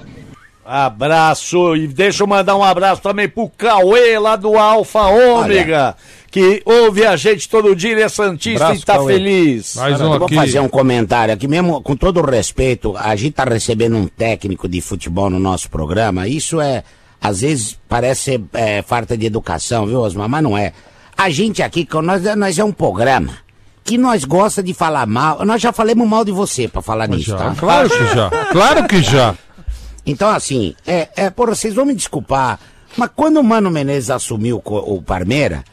Abraço 0.65 1.75
e 1.75 1.85
deixa 1.85 2.23
eu 2.23 2.27
mandar 2.27 2.55
um 2.55 2.63
abraço 2.63 3.01
também 3.01 3.27
pro 3.27 3.49
Cauê 3.49 4.17
lá 4.17 4.37
do 4.37 4.57
Alfa 4.57 5.01
Ômega, 5.01 5.97
que 6.31 6.61
ouve 6.63 7.05
a 7.05 7.17
gente 7.17 7.49
todo 7.49 7.75
dia, 7.75 7.91
ele 7.91 8.01
é 8.01 8.07
Santista 8.07 8.67
Abraço, 8.67 8.81
e 8.81 8.85
tá 8.85 8.93
Cauê. 8.93 9.13
feliz. 9.15 9.75
Eu 9.75 10.19
Vou 10.19 10.29
fazer 10.29 10.61
um 10.61 10.69
comentário 10.69 11.33
aqui 11.33 11.47
mesmo, 11.47 11.81
com 11.81 11.97
todo 11.97 12.21
o 12.21 12.25
respeito, 12.25 12.95
a 12.95 13.13
gente 13.17 13.33
tá 13.33 13.43
recebendo 13.43 13.97
um 13.97 14.07
técnico 14.07 14.69
de 14.69 14.79
futebol 14.79 15.29
no 15.29 15.39
nosso 15.39 15.69
programa, 15.69 16.25
isso 16.25 16.61
é, 16.61 16.85
às 17.19 17.41
vezes 17.41 17.77
parece 17.89 18.21
ser 18.21 18.41
é, 18.53 18.81
falta 18.81 19.17
de 19.17 19.25
educação, 19.25 19.85
viu 19.85 19.99
Osmar, 19.99 20.29
mas 20.29 20.41
não 20.41 20.57
é. 20.57 20.71
A 21.17 21.29
gente 21.29 21.61
aqui, 21.61 21.85
nós, 22.01 22.23
nós 22.37 22.57
é 22.57 22.63
um 22.63 22.71
programa 22.71 23.50
que 23.83 23.97
nós 23.97 24.23
gosta 24.23 24.61
de 24.61 24.73
falar 24.73 25.05
mal, 25.05 25.43
nós 25.45 25.61
já 25.61 25.71
falamos 25.73 26.07
mal 26.07 26.23
de 26.23 26.31
você 26.31 26.67
pra 26.67 26.81
falar 26.81 27.07
nisso, 27.07 27.31
já, 27.31 27.37
tá? 27.37 27.55
claro 27.57 27.89
que 27.89 28.05
já, 28.15 28.29
claro 28.51 28.87
que 28.87 29.01
já. 29.01 29.35
Então, 30.05 30.29
assim, 30.29 30.75
é, 30.85 31.09
é, 31.15 31.29
porra, 31.29 31.55
vocês 31.55 31.73
vão 31.73 31.85
me 31.85 31.93
desculpar, 31.93 32.59
mas 32.97 33.09
quando 33.15 33.39
o 33.39 33.43
Mano 33.43 33.69
Menezes 33.69 34.09
assumiu 34.09 34.61
o, 34.63 34.95
o 34.95 35.01
Parmeira, 35.01 35.63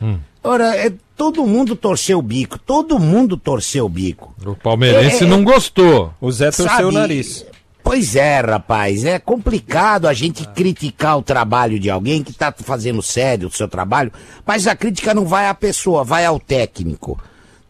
ora, 0.42 0.76
é, 0.76 0.92
todo 1.16 1.46
mundo 1.46 1.74
torceu 1.74 2.18
o 2.18 2.22
bico, 2.22 2.58
todo 2.58 2.98
mundo 2.98 3.36
torceu 3.36 3.86
o 3.86 3.88
bico. 3.88 4.34
O 4.44 4.54
palmeirense 4.54 5.24
É, 5.24 5.26
é, 5.26 5.30
não 5.30 5.42
gostou. 5.42 6.12
O 6.20 6.30
Zé 6.30 6.50
torceu 6.50 6.88
o 6.88 6.92
nariz. 6.92 7.44
Pois 7.82 8.16
é, 8.16 8.40
rapaz, 8.40 9.02
é 9.06 9.18
complicado 9.18 10.06
a 10.06 10.12
gente 10.12 10.46
criticar 10.48 11.16
o 11.16 11.22
trabalho 11.22 11.80
de 11.80 11.88
alguém 11.88 12.22
que 12.22 12.34
tá 12.34 12.52
fazendo 12.54 13.00
sério 13.00 13.48
o 13.48 13.50
seu 13.50 13.66
trabalho, 13.66 14.12
mas 14.46 14.66
a 14.66 14.76
crítica 14.76 15.14
não 15.14 15.24
vai 15.24 15.48
à 15.48 15.54
pessoa, 15.54 16.04
vai 16.04 16.26
ao 16.26 16.38
técnico. 16.38 17.18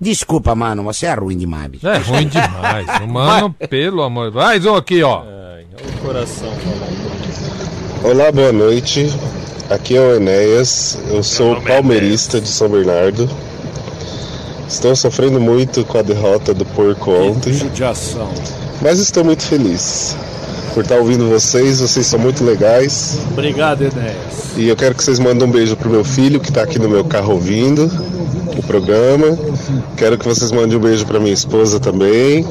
Desculpa, 0.01 0.55
mano, 0.55 0.85
você 0.85 1.07
é 1.07 1.15
ruim 1.15 1.37
demais. 1.37 1.69
bicho. 1.71 1.89
É 1.89 1.99
ruim 1.99 2.29
demais. 2.29 2.87
Mano, 3.09 3.55
pelo 3.69 4.03
amor. 4.03 4.33
Mais 4.33 4.65
um 4.65 4.77
aqui, 4.77 5.03
ó. 5.03 5.23
O 5.23 6.07
coração 6.07 6.53
Olá, 8.05 8.31
boa 8.31 8.53
noite. 8.53 9.13
Aqui 9.69 9.97
é 9.97 10.01
o 10.01 10.15
Enéas. 10.15 10.97
Eu 11.11 11.23
sou 11.25 11.61
palmeirista 11.63 12.41
de 12.41 12.49
São 12.49 12.69
Bernardo. 12.69 13.29
Estou 14.69 14.95
sofrendo 14.95 15.41
muito 15.41 15.85
com 15.85 15.99
a 15.99 16.03
derrota 16.03 16.55
do 16.55 16.65
porco 16.65 17.11
ontem, 17.11 17.55
Judiação. 17.55 18.31
mas 18.81 18.99
estou 19.01 19.25
muito 19.25 19.43
feliz 19.43 20.17
por 20.75 20.83
estar 20.83 20.97
ouvindo 20.97 21.29
vocês. 21.29 21.81
Vocês 21.81 22.07
são 22.07 22.19
muito 22.19 22.45
legais. 22.45 23.19
Obrigado, 23.33 23.83
Enéas. 23.83 24.57
E 24.57 24.69
eu 24.69 24.77
quero 24.77 24.95
que 24.95 25.03
vocês 25.05 25.19
mandem 25.19 25.47
um 25.47 25.51
beijo 25.51 25.77
pro 25.77 25.89
meu 25.91 26.05
filho 26.05 26.41
que 26.41 26.49
está 26.49 26.63
aqui 26.63 26.79
no 26.79 26.89
meu 26.89 27.05
carro 27.05 27.33
ouvindo 27.35 27.91
o 28.57 28.63
programa. 28.63 29.39
Quero 29.97 30.19
que 30.19 30.25
vocês 30.27 30.51
mandem 30.51 30.77
um 30.77 30.81
beijo 30.81 31.07
para 31.07 31.21
minha 31.21 31.33
esposa 31.33 31.79
também, 31.79 32.45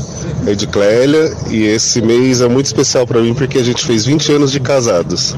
a 0.45 0.51
Ediclélia. 0.51 1.35
E 1.49 1.63
esse 1.65 2.01
mês 2.01 2.39
é 2.41 2.47
muito 2.47 2.67
especial 2.67 3.05
para 3.05 3.19
mim 3.21 3.33
porque 3.33 3.57
a 3.57 3.63
gente 3.63 3.85
fez 3.85 4.05
20 4.05 4.31
anos 4.33 4.51
de 4.51 4.59
casados. 4.61 5.35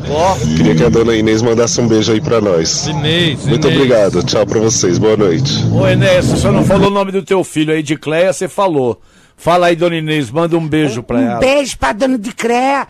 Queria 0.57 0.75
que 0.75 0.83
a 0.83 0.89
dona 0.89 1.15
Inês 1.15 1.41
mandasse 1.41 1.81
um 1.81 1.87
beijo 1.87 2.11
aí 2.11 2.21
para 2.21 2.39
nós. 2.39 2.85
Inês, 2.87 3.43
Muito 3.45 3.67
Inês. 3.67 3.81
obrigado. 3.81 4.23
Tchau 4.23 4.45
para 4.45 4.59
vocês. 4.59 4.97
Boa 4.99 5.17
noite. 5.17 5.51
Ô 5.71 5.87
Enéas, 5.87 6.25
você 6.27 6.49
não 6.51 6.63
falou 6.63 6.87
o 6.89 6.93
nome 6.93 7.11
do 7.11 7.23
teu 7.23 7.43
filho 7.43 7.73
aí 7.73 7.81
de 7.81 7.95
Cleia, 7.95 8.31
você 8.31 8.47
falou. 8.47 8.99
Fala 9.39 9.67
aí, 9.67 9.75
dona 9.75 9.95
Inês, 9.95 10.29
manda 10.29 10.55
um 10.57 10.67
beijo 10.67 11.01
pra 11.01 11.17
Um 11.17 11.21
ela. 11.31 11.39
beijo 11.39 11.77
pra 11.77 11.93
dona 11.93 12.17
de 12.17 12.31
Crea 12.33 12.85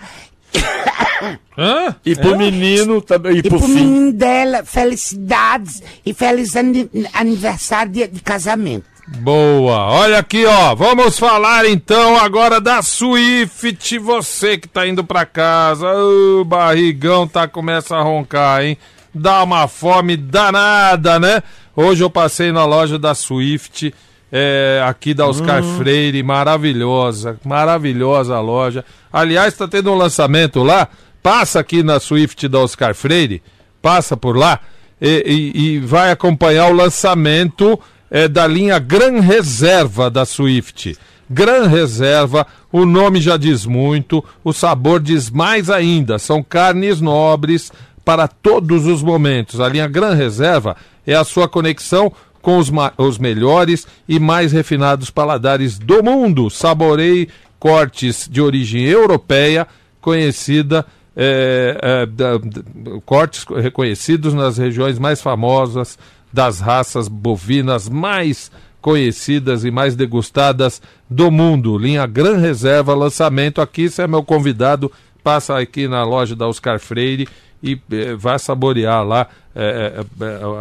Hã? 1.58 1.96
E 2.06 2.16
pro 2.16 2.38
menino 2.38 3.02
também, 3.02 3.36
e 3.36 3.40
e 3.40 3.44
pro 3.44 3.60
pro 3.60 3.68
menino 3.68 4.14
dela. 4.14 4.64
Felicidades 4.64 5.84
e 6.06 6.14
feliz 6.14 6.56
ani- 6.56 6.90
aniversário 7.14 7.92
de, 7.92 8.08
de 8.08 8.22
casamento. 8.22 8.86
Boa. 9.08 9.88
Olha 9.92 10.20
aqui, 10.20 10.46
ó. 10.46 10.74
Vamos 10.76 11.20
falar 11.20 11.66
então 11.68 12.16
agora 12.18 12.62
da 12.62 12.82
Swift. 12.82 13.98
Você 14.00 14.58
que 14.58 14.68
tá 14.68 14.88
indo 14.88 15.04
pra 15.04 15.26
casa, 15.26 15.88
o 15.94 16.44
barrigão 16.46 17.28
tá 17.28 17.48
começa 17.48 17.96
a 17.98 18.02
roncar, 18.02 18.64
hein? 18.64 18.78
Dá 19.14 19.44
uma 19.44 19.68
fome 19.68 20.16
danada, 20.16 21.20
né? 21.20 21.44
Hoje 21.76 22.04
eu 22.04 22.10
passei 22.10 22.52
na 22.52 22.66
loja 22.66 22.98
da 23.00 23.14
Swift, 23.16 23.94
é, 24.32 24.82
aqui 24.86 25.14
da 25.14 25.28
Oscar 25.28 25.64
Hum. 25.64 25.78
Freire, 25.78 26.22
maravilhosa, 26.24 27.38
maravilhosa 27.46 28.36
a 28.36 28.42
loja. 28.42 28.86
Aliás, 29.12 29.54
tá 29.56 29.68
tendo 29.68 29.92
um 29.92 29.96
lançamento 29.96 30.64
lá. 30.64 30.88
Passa 31.22 31.60
aqui 31.60 31.84
na 31.84 32.00
Swift 32.00 32.48
da 32.48 32.60
Oscar 32.60 32.94
Freire, 32.96 33.42
passa 33.82 34.16
por 34.16 34.38
lá 34.38 34.60
e, 35.02 35.24
e- 35.56 35.62
e 35.76 35.80
vai 35.80 36.12
acompanhar 36.12 36.68
o 36.72 36.74
lançamento 36.74 37.80
é, 38.12 38.28
da 38.28 38.48
linha 38.48 38.80
Gran 38.80 39.20
Reserva 39.20 40.10
da 40.10 40.26
Swift. 40.26 40.98
Gran 41.30 41.68
Reserva, 41.68 42.48
o 42.72 42.86
nome 42.86 43.22
já 43.22 43.38
diz 43.38 43.66
muito, 43.66 44.24
o 44.44 44.52
sabor 44.54 45.00
diz 45.00 45.30
mais 45.30 45.70
ainda. 45.70 46.18
São 46.18 46.42
carnes 46.42 47.00
nobres 47.02 47.72
para 48.04 48.28
todos 48.28 48.88
os 48.88 49.04
momentos. 49.04 49.60
A 49.60 49.68
linha 49.70 49.88
Gran 49.88 50.14
Reserva 50.16 50.76
é 51.06 51.14
a 51.16 51.24
sua 51.24 51.48
conexão 51.48 52.12
com 52.50 52.58
os, 52.58 52.72
os 52.98 53.20
melhores 53.20 53.86
e 54.08 54.20
mais 54.20 54.52
refinados 54.52 55.12
paladares 55.12 55.78
do 55.78 56.04
mundo. 56.04 56.50
Saboreie 56.50 57.30
cortes 57.60 58.28
de 58.28 58.42
origem 58.42 58.84
europeia, 58.86 59.68
conhecida 60.02 60.84
é, 61.16 61.78
é, 61.82 62.06
da- 62.08 62.38
da- 62.40 63.02
cortes 63.06 63.46
reconhecidos 63.56 64.34
nas 64.34 64.58
regiões 64.58 64.98
mais 64.98 65.22
famosas 65.22 66.00
das 66.34 66.60
raças 66.60 67.08
bovinas 67.08 67.88
mais 67.88 68.52
conhecidas 68.82 69.64
e 69.64 69.70
mais 69.70 69.96
degustadas 69.96 70.82
do 71.10 71.30
mundo. 71.30 71.78
Linha 71.78 72.08
Gran 72.08 72.38
Reserva, 72.38 72.96
lançamento 72.96 73.62
aqui. 73.62 73.90
Você 73.90 74.04
é 74.04 74.08
meu 74.08 74.24
convidado. 74.24 74.92
Passa 75.24 75.56
aqui 75.60 75.88
na 75.88 76.04
loja 76.04 76.36
da 76.36 76.48
Oscar 76.48 76.80
Freire 76.80 77.28
e 77.62 77.80
eh, 77.92 78.16
vai 78.16 78.40
saborear 78.40 79.04
lá 79.06 79.28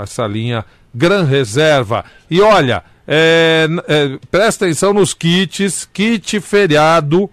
essa 0.02 0.26
linha 0.26 0.64
Gran 0.94 1.24
Reserva. 1.24 2.04
E 2.30 2.40
olha, 2.40 2.82
n- 3.06 3.82
eh, 3.88 4.18
presta 4.30 4.64
atenção 4.64 4.92
nos 4.92 5.14
kits, 5.14 5.88
kit 5.92 6.40
feriado, 6.40 7.30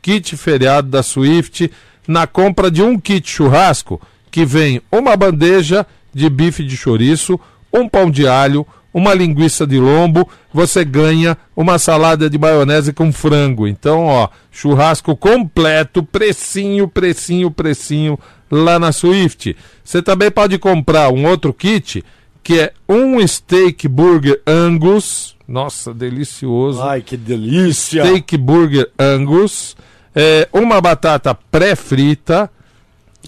kit 0.00 0.36
feriado 0.36 0.88
da 0.88 1.02
Swift, 1.02 1.70
na 2.06 2.26
compra 2.26 2.70
de 2.70 2.82
um 2.82 2.98
kit 2.98 3.28
churrasco, 3.30 4.00
que 4.30 4.44
vem 4.44 4.80
uma 4.90 5.16
bandeja 5.16 5.86
de 6.12 6.28
bife 6.28 6.64
de 6.64 6.76
chouriço, 6.76 7.38
um 7.72 7.88
pão 7.88 8.10
de 8.10 8.26
alho, 8.26 8.66
uma 8.92 9.14
linguiça 9.14 9.66
de 9.66 9.78
lombo, 9.78 10.28
você 10.52 10.84
ganha 10.84 11.36
uma 11.56 11.78
salada 11.78 12.28
de 12.28 12.38
maionese 12.38 12.92
com 12.92 13.10
frango. 13.10 13.66
Então, 13.66 14.04
ó, 14.06 14.28
churrasco 14.50 15.16
completo, 15.16 16.02
precinho, 16.02 16.86
precinho, 16.86 17.50
precinho, 17.50 18.18
lá 18.50 18.78
na 18.78 18.92
Swift. 18.92 19.56
Você 19.82 20.02
também 20.02 20.30
pode 20.30 20.58
comprar 20.58 21.08
um 21.10 21.24
outro 21.26 21.54
kit, 21.54 22.04
que 22.42 22.58
é 22.60 22.72
um 22.88 23.24
steak 23.26 23.86
burger 23.88 24.40
Angus. 24.46 25.36
Nossa, 25.46 25.92
delicioso. 25.92 26.82
Ai, 26.82 27.02
que 27.02 27.16
delícia! 27.16 28.04
Steak 28.04 28.36
burger 28.36 28.90
Angus, 28.98 29.76
é, 30.14 30.48
uma 30.52 30.80
batata 30.80 31.34
pré-frita 31.34 32.50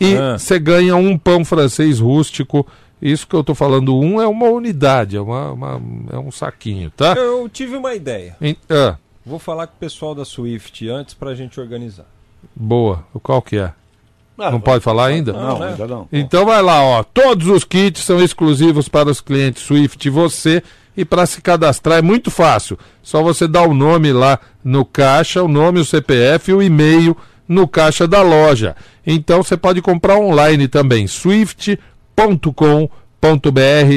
e 0.01 0.15
Ah. 0.17 0.39
você 0.39 0.59
ganha 0.59 0.97
um 0.97 1.17
pão 1.19 1.45
francês 1.45 2.01
rústico. 2.01 2.67
Isso 3.03 3.27
que 3.27 3.35
eu 3.35 3.45
tô 3.45 3.55
falando, 3.55 3.95
um 3.99 4.21
é 4.21 4.27
uma 4.27 4.47
unidade, 4.47 5.17
é, 5.17 5.21
uma, 5.21 5.53
uma- 5.53 5.83
é 6.13 6.19
um 6.19 6.31
saquinho, 6.31 6.91
tá? 6.91 7.13
Eu 7.15 7.49
tive 7.49 7.77
uma 7.77 7.95
ideia. 7.95 8.37
Em- 8.41 8.57
ah, 8.71 8.97
Vou 9.27 9.39
falar 9.39 9.67
com 9.67 9.75
o 9.75 9.79
pessoal 9.79 10.15
da 10.15 10.25
Swift 10.25 10.87
antes 10.89 11.15
pra 11.15 11.35
gente 11.35 11.59
organizar. 11.61 12.07
boa. 12.55 13.05
Qual 13.23 13.41
que 13.43 13.57
é? 13.57 13.73
Ah, 14.39 14.51
não 14.51 14.61
pode 14.61 14.83
falar 14.83 15.07
ainda? 15.07 15.33
Não, 15.33 15.63
ainda 15.63 15.87
não. 15.87 16.09
Então 16.13 16.45
vai 16.45 16.61
lá, 16.61 16.83
ó. 16.83 17.03
Todos 17.03 17.47
os 17.47 17.65
kits 17.65 18.03
são 18.03 18.21
exclusivos 18.21 18.89
para 18.89 19.09
os 19.09 19.21
clientes 19.21 19.63
Swift 19.63 20.07
e 20.07 20.11
você. 20.11 20.63
E 20.97 21.05
para 21.05 21.27
se 21.27 21.41
cadastrar 21.43 21.99
é 21.99 22.03
muito 22.03 22.31
fácil. 22.31 22.79
Só 23.03 23.23
você 23.23 23.49
dá 23.49 23.63
o 23.63 23.75
nome 23.75 24.13
lá 24.13 24.39
no 24.63 24.85
caixa, 24.85 25.43
o 25.43 25.49
nome, 25.49 25.81
o 25.81 25.85
CPF 25.85 26.51
e 26.51 26.55
o 26.55 26.63
e-mail 26.63 27.17
no 27.49 27.67
caixa 27.67 28.07
da 28.07 28.23
loja. 28.23 28.77
Então 29.07 29.43
você 29.43 29.57
pode 29.57 29.83
comprar 29.83 30.17
online 30.17 30.69
também. 30.69 31.07
swift.com.br 31.07 31.79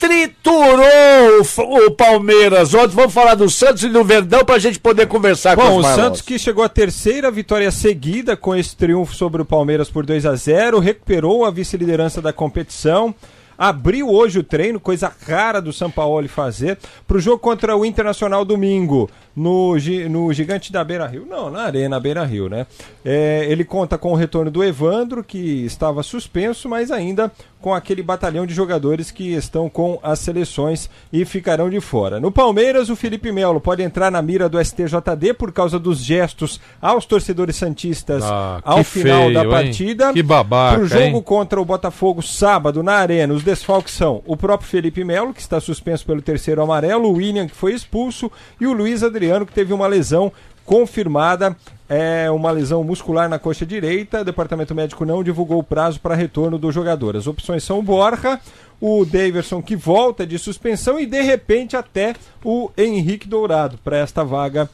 triturou 0.04 1.40
o, 1.40 1.88
o 1.88 1.92
Palmeiras 1.92 2.74
ontem. 2.74 2.94
Vamos 2.94 3.14
falar 3.14 3.36
do 3.36 3.50
Santos 3.50 3.84
e 3.84 3.90
do 3.90 4.04
Verdão 4.04 4.44
pra 4.44 4.60
gente 4.60 4.78
poder 4.78 5.08
conversar 5.08 5.56
com 5.56 5.62
Bom, 5.62 5.78
os 5.78 5.78
o 5.78 5.82
Marlons. 5.82 5.96
Santos 5.96 6.22
que 6.22 6.38
chegou 6.38 6.62
à 6.62 6.68
terceira 6.68 7.32
vitória 7.32 7.72
seguida 7.72 8.36
com 8.36 8.54
esse 8.54 8.76
triunfo 8.76 9.16
sobre 9.16 9.42
o 9.42 9.46
Palmeiras 9.46 9.90
por 9.90 10.06
2 10.06 10.26
a 10.26 10.36
0 10.36 10.80
recuperou 10.80 11.46
a 11.46 11.52
vice-liderança 11.52 12.22
da 12.22 12.34
competição. 12.34 13.16
Abriu 13.58 14.10
hoje 14.10 14.40
o 14.40 14.44
treino, 14.44 14.80
coisa 14.80 15.14
rara 15.26 15.62
do 15.62 15.72
São 15.72 15.90
Paulo 15.90 16.28
fazer, 16.28 16.78
para 17.08 17.18
o 17.18 17.20
jogo 17.20 17.38
contra 17.38 17.78
o 17.78 17.86
Internacional 17.86 18.44
domingo, 18.44 19.10
no, 19.36 19.76
no 20.10 20.34
Gigante 20.34 20.72
da 20.72 20.84
Beira 20.84 21.08
Rio. 21.08 21.26
Não, 21.26 21.50
na 21.50 21.62
Arena 21.62 22.00
Beira 22.00 22.26
Rio, 22.26 22.50
né? 22.50 22.66
É, 23.06 23.46
ele 23.50 23.64
conta 23.64 23.98
com 23.98 24.12
o 24.12 24.16
retorno 24.16 24.50
do 24.50 24.64
Evandro, 24.64 25.24
que 25.24 25.66
estava 25.66 26.04
suspenso, 26.04 26.68
mas 26.68 26.92
ainda 26.92 27.32
com 27.64 27.74
aquele 27.74 28.04
batalhão 28.04 28.46
de 28.46 28.54
jogadores 28.54 29.10
que 29.10 29.34
estão 29.34 29.70
com 29.70 29.98
as 30.04 30.20
seleções 30.20 30.90
e 31.14 31.24
ficarão 31.24 31.70
de 31.70 31.80
fora. 31.80 32.20
No 32.20 32.30
Palmeiras, 32.30 32.90
o 32.90 32.96
Felipe 32.98 33.32
Melo 33.32 33.62
pode 33.62 33.82
entrar 33.82 34.12
na 34.12 34.22
mira 34.22 34.50
do 34.50 34.60
STJD 34.64 35.34
por 35.34 35.54
causa 35.54 35.80
dos 35.80 36.00
gestos 36.04 36.60
aos 36.82 37.06
torcedores 37.06 37.56
santistas 37.56 38.22
Ah, 38.22 38.60
ao 38.66 38.84
final 38.84 39.32
da 39.32 39.40
feio, 39.40 39.44
hein? 39.46 39.50
partida. 39.50 40.12
Que 40.12 40.22
babaca, 40.22 40.78
Pro 40.80 40.88
jogo 40.88 41.02
hein? 41.02 41.22
contra 41.22 41.62
o 41.62 41.64
Botafogo 41.64 42.22
sábado 42.22 42.84
na 42.84 42.96
Arena, 42.96 43.34
os 43.34 43.44
desfalques 43.44 43.94
são 43.94 44.22
o 44.26 44.36
próprio 44.36 44.70
Felipe 44.70 45.02
Melo, 45.06 45.34
que 45.34 45.40
está 45.40 45.62
suspenso 45.62 46.06
pelo 46.06 46.22
terceiro 46.22 46.62
amarelo, 46.62 47.08
o 47.08 47.14
William, 47.14 47.48
que 47.48 47.56
foi 47.56 47.72
expulso, 47.74 48.30
e 48.60 48.68
o 48.68 48.74
Luiz 48.74 49.04
Adriano, 49.04 49.46
que 49.46 49.54
teve 49.54 49.72
uma 49.74 49.88
lesão 49.88 50.34
confirmada, 50.66 51.56
é 51.90 52.30
uma 52.32 52.52
lesão 52.52 52.84
muscular 52.84 53.30
na 53.30 53.38
coxa 53.38 53.66
direita. 53.66 54.22
O 54.22 54.26
departamento 54.26 54.74
médico 54.74 55.06
não 55.06 55.24
divulgou 55.24 55.60
o 55.60 55.64
prazo 55.64 56.00
para 56.00 56.16
retorno 56.16 56.58
do 56.58 56.72
jogador. 56.72 57.16
As 57.16 57.28
opções 57.28 57.64
são 57.64 57.80
o 57.80 57.84
Borja, 57.84 58.40
o 58.82 59.06
Daverson, 59.06 59.62
que 59.62 59.76
volta 59.76 60.26
de 60.26 60.38
suspensão, 60.38 61.00
e 61.00 61.06
de 61.06 61.22
repente 61.22 61.76
até 61.76 62.16
o 62.44 62.70
Henrique 62.78 63.28
Dourado 63.28 63.78
para 63.84 63.98
esta 63.98 64.24
vaga 64.24 64.70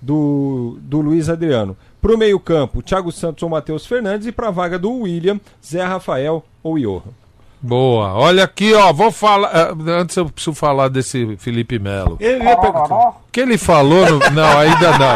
do, 0.00 0.78
do 0.82 1.00
Luiz 1.00 1.28
Adriano. 1.28 1.76
Para 2.00 2.14
o 2.14 2.18
meio-campo, 2.18 2.82
Thiago 2.82 3.10
Santos 3.10 3.42
ou 3.42 3.48
Matheus 3.48 3.86
Fernandes, 3.86 4.26
e 4.26 4.32
para 4.32 4.48
a 4.48 4.50
vaga 4.50 4.78
do 4.78 4.92
William, 4.92 5.40
Zé 5.64 5.82
Rafael 5.82 6.44
ou 6.62 6.78
Johan. 6.78 7.23
Boa. 7.66 8.12
Olha 8.12 8.44
aqui, 8.44 8.74
ó, 8.74 8.92
vou 8.92 9.10
falar. 9.10 9.48
ah, 9.48 9.74
Antes 10.00 10.16
eu 10.18 10.26
preciso 10.28 10.54
falar 10.54 10.88
desse 10.88 11.34
Felipe 11.38 11.78
Melo. 11.78 12.18
Eu 12.20 12.42
ia 12.42 12.56
perguntar. 12.58 12.94
O 12.94 13.14
que 13.32 13.40
ele 13.40 13.56
falou 13.56 14.04
no. 14.10 14.18
Não, 14.30 14.58
ainda 14.58 14.98
não. 14.98 15.14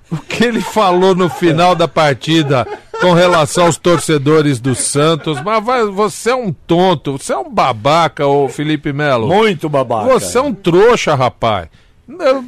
O 0.12 0.16
que 0.16 0.42
ele 0.44 0.60
falou 0.60 1.14
no 1.14 1.28
final 1.28 1.74
da 1.76 1.86
partida 1.86 2.66
com 3.00 3.12
relação 3.12 3.66
aos 3.66 3.76
torcedores 3.76 4.58
do 4.60 4.74
Santos. 4.74 5.40
Mas 5.40 5.64
vai- 5.64 5.84
você 5.86 6.30
é 6.30 6.34
um 6.34 6.52
tonto, 6.52 7.12
você 7.16 7.32
é 7.32 7.38
um 7.38 7.48
babaca, 7.48 8.26
ô 8.26 8.48
Felipe 8.48 8.92
Melo. 8.92 9.28
Muito 9.28 9.68
babaca. 9.68 10.08
Você 10.08 10.36
é 10.36 10.40
um 10.40 10.52
trouxa, 10.52 11.14
rapaz. 11.14 11.68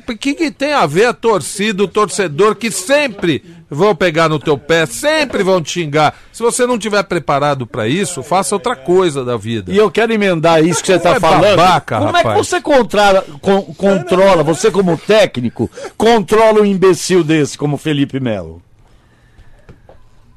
O 0.09 0.17
que, 0.17 0.35
que 0.35 0.51
tem 0.51 0.73
a 0.73 0.85
ver 0.87 1.07
a 1.07 1.13
torcida, 1.13 1.83
o 1.85 1.89
torcedor 1.89 2.55
que 2.57 2.71
sempre 2.71 3.43
vão 3.71 3.95
pegar 3.95 4.29
no 4.29 4.39
teu 4.39 4.59
pé, 4.59 4.85
sempre 4.87 5.43
vão 5.43 5.63
te 5.63 5.71
xingar. 5.71 6.15
Se 6.33 6.43
você 6.43 6.67
não 6.67 6.79
tiver 6.79 7.03
preparado 7.05 7.67
pra 7.67 7.87
isso, 7.89 8.23
faça 8.23 8.55
outra 8.55 8.75
coisa 8.77 9.25
da 9.25 9.37
vida. 9.37 9.73
E 9.73 9.77
eu 9.77 9.91
quero 9.91 10.13
emendar 10.13 10.63
isso 10.65 10.81
que 10.81 10.89
você 10.89 10.95
está 10.97 11.17
É 11.17 11.21
falando. 11.21 11.57
babaca, 11.57 11.99
como 11.99 12.11
é 12.11 12.13
rapaz. 12.23 12.35
que 12.39 12.45
você 12.45 12.61
controla, 12.61 13.25
con- 13.41 13.63
controla, 13.75 14.43
você 14.43 14.71
como 14.71 14.97
técnico, 14.99 15.71
controla 15.97 16.61
um 16.61 16.65
imbecil 16.67 17.23
desse 17.25 17.57
como 17.57 17.77
Felipe 17.79 18.21
Melo? 18.21 18.61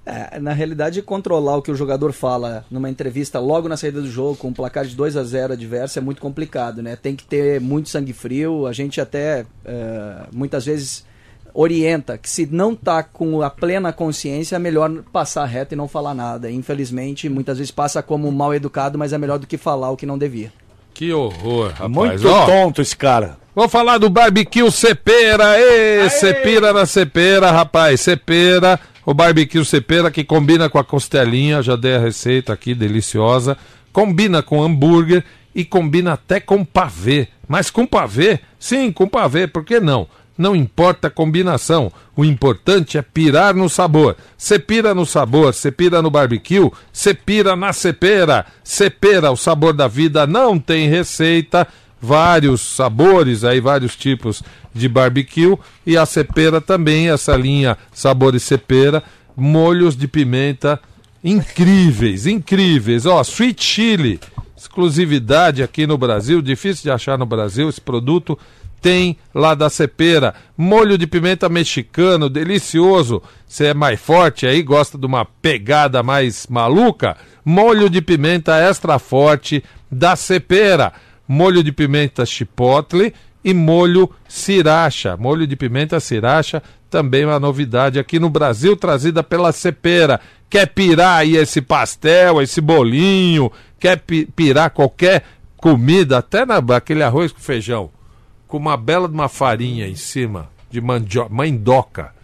É, 0.06 0.40
na 0.40 0.54
realidade, 0.54 1.02
controlar 1.02 1.58
o 1.58 1.62
que 1.62 1.72
o 1.72 1.76
jogador 1.76 2.14
fala 2.14 2.64
numa 2.70 2.90
entrevista 2.90 3.40
logo 3.40 3.68
na 3.68 3.76
saída 3.76 4.00
do 4.00 4.10
jogo, 4.10 4.38
com 4.38 4.50
um 4.50 4.54
placar 4.54 4.86
de 4.86 4.96
2 4.96 5.18
a 5.18 5.24
0 5.24 5.54
adverso, 5.54 5.98
é 5.98 6.02
muito 6.02 6.22
complicado, 6.22 6.84
né? 6.84 6.96
Tem 6.96 7.16
que 7.16 7.24
ter 7.24 7.60
muito 7.60 7.90
sangue 7.90 8.14
frio. 8.14 8.68
A 8.68 8.74
gente 8.74 9.02
até 9.02 9.46
é, 9.66 10.28
muitas 10.32 10.66
vezes 10.66 11.04
orienta 11.56 12.18
que 12.18 12.30
se 12.30 12.46
não 12.46 12.76
tá 12.76 13.02
com 13.02 13.42
a 13.42 13.50
plena 13.50 13.92
consciência, 13.94 14.58
é 14.58 14.60
melhor 14.60 14.92
passar 15.12 15.46
reto 15.46 15.74
e 15.74 15.78
não 15.78 15.88
falar 15.88 16.14
nada. 16.14 16.52
Infelizmente, 16.52 17.30
muitas 17.30 17.58
vezes 17.58 17.72
passa 17.72 18.04
como 18.04 18.32
mal 18.32 18.54
educado, 18.54 19.00
mas 19.00 19.14
é 19.14 19.18
melhor 19.18 19.40
do 19.40 19.48
que 19.48 19.58
falar 19.58 19.90
o 19.90 19.98
que 19.98 20.06
não 20.06 20.18
devia. 20.18 20.52
Que 20.94 21.12
horror, 21.12 21.72
rapaz. 21.72 21.90
Muito 21.90 22.30
Ó, 22.30 22.46
tonto 22.46 22.82
esse 22.82 22.96
cara. 22.96 23.38
Vou 23.56 23.70
falar 23.70 23.98
do 23.98 24.10
barbecue 24.10 24.70
Cepera. 24.70 25.60
Ê, 25.60 26.10
Cepira 26.10 26.74
na 26.74 26.86
Cepera, 26.86 27.52
rapaz. 27.52 28.02
Cepera, 28.02 28.80
o 29.06 29.14
barbecue 29.14 29.64
Cepera 29.64 30.10
que 30.10 30.24
combina 30.24 30.70
com 30.70 30.80
a 30.80 30.84
costelinha, 30.84 31.62
já 31.62 31.76
dei 31.76 31.96
a 31.96 32.00
receita 32.00 32.52
aqui, 32.52 32.74
deliciosa. 32.74 33.58
Combina 33.94 34.42
com 34.42 34.64
hambúrguer 34.64 35.24
e 35.54 35.64
combina 35.64 36.14
até 36.14 36.40
com 36.40 36.66
pavê. 36.66 37.28
Mas 37.48 37.70
com 37.70 37.86
pavê? 37.86 38.40
Sim, 38.60 38.92
com 38.92 39.08
pavê, 39.08 39.48
por 39.48 39.64
que 39.64 39.80
não? 39.80 40.08
Não 40.38 40.54
importa 40.54 41.08
a 41.08 41.12
combinação, 41.12 41.90
o 42.14 42.26
importante 42.26 42.98
é 42.98 43.02
pirar 43.02 43.56
no 43.56 43.70
sabor. 43.70 44.18
Cepira 44.38 44.94
no 44.94 45.06
sabor, 45.06 45.54
cepira 45.54 46.02
no 46.02 46.12
barbecue, 46.12 46.70
cepira 46.92 47.56
na 47.56 47.72
cepera. 47.72 48.46
Cepera, 48.62 49.32
o 49.32 49.38
sabor 49.38 49.72
da 49.72 49.88
vida 49.88 50.28
não 50.28 50.60
tem 50.60 50.90
receita 50.90 51.66
vários 52.02 52.62
sabores, 52.62 53.44
aí 53.44 53.60
vários 53.60 53.96
tipos 53.96 54.44
de 54.74 54.88
barbecue 54.88 55.58
e 55.86 55.98
a 55.98 56.06
cepera 56.06 56.60
também, 56.60 57.10
essa 57.10 57.36
linha 57.36 57.78
sabores 57.94 58.44
cepera, 58.44 59.04
molhos 59.36 59.96
de 59.96 60.08
pimenta 60.08 60.80
incríveis, 61.24 62.28
incríveis. 62.28 63.06
Ó, 63.06 63.24
sweet 63.24 63.64
chili, 63.64 64.20
exclusividade 64.56 65.64
aqui 65.64 65.88
no 65.88 65.98
Brasil, 65.98 66.42
difícil 66.42 66.84
de 66.84 66.92
achar 66.92 67.18
no 67.18 67.26
Brasil 67.26 67.68
esse 67.68 67.82
produto. 67.82 68.38
Tem 68.82 69.18
lá 69.34 69.56
da 69.56 69.68
Cepera, 69.68 70.36
molho 70.56 70.96
de 70.96 71.08
pimenta 71.08 71.50
mexicano, 71.50 72.30
delicioso. 72.30 73.20
Você 73.48 73.68
é 73.68 73.74
mais 73.74 74.00
forte 74.00 74.46
aí, 74.46 74.62
gosta 74.62 74.96
de 74.96 75.08
uma 75.08 75.26
pegada 75.26 76.04
mais 76.04 76.46
maluca? 76.48 77.18
Molho 77.44 77.90
de 77.90 78.00
pimenta 78.00 78.58
extra 78.58 79.00
forte 79.00 79.64
da 79.90 80.16
Cepera 80.16 80.94
molho 81.28 81.64
de 81.64 81.72
pimenta 81.72 82.26
chipotle 82.26 83.14
e 83.44 83.54
molho 83.54 84.10
sriracha. 84.28 85.16
Molho 85.18 85.46
de 85.46 85.56
pimenta 85.56 86.00
sriracha 86.00 86.62
também 86.90 87.26
uma 87.26 87.40
novidade 87.40 88.00
aqui 88.00 88.20
no 88.20 88.30
Brasil, 88.30 88.76
trazida 88.78 89.24
pela 89.24 89.52
Cepera. 89.52 90.20
Quer 90.50 90.68
pirar 90.68 91.18
aí 91.20 91.36
esse 91.36 91.62
pastel, 91.62 92.42
esse 92.42 92.62
bolinho, 92.62 93.52
quer 93.80 94.00
pi- 94.00 94.28
pirar 94.36 94.70
qualquer 94.70 95.24
comida, 95.58 96.20
até 96.20 96.46
na, 96.46 96.58
aquele 96.76 97.04
arroz 97.04 97.32
com 97.32 97.40
feijão, 97.40 97.90
com 98.48 98.58
uma 98.58 98.78
bela 98.78 99.08
de 99.08 99.14
uma 99.14 99.28
farinha 99.28 99.88
em 99.88 99.96
cima, 99.96 100.48
de 100.70 100.80
mandioca, 100.80 101.34
mandoca, 101.34 102.16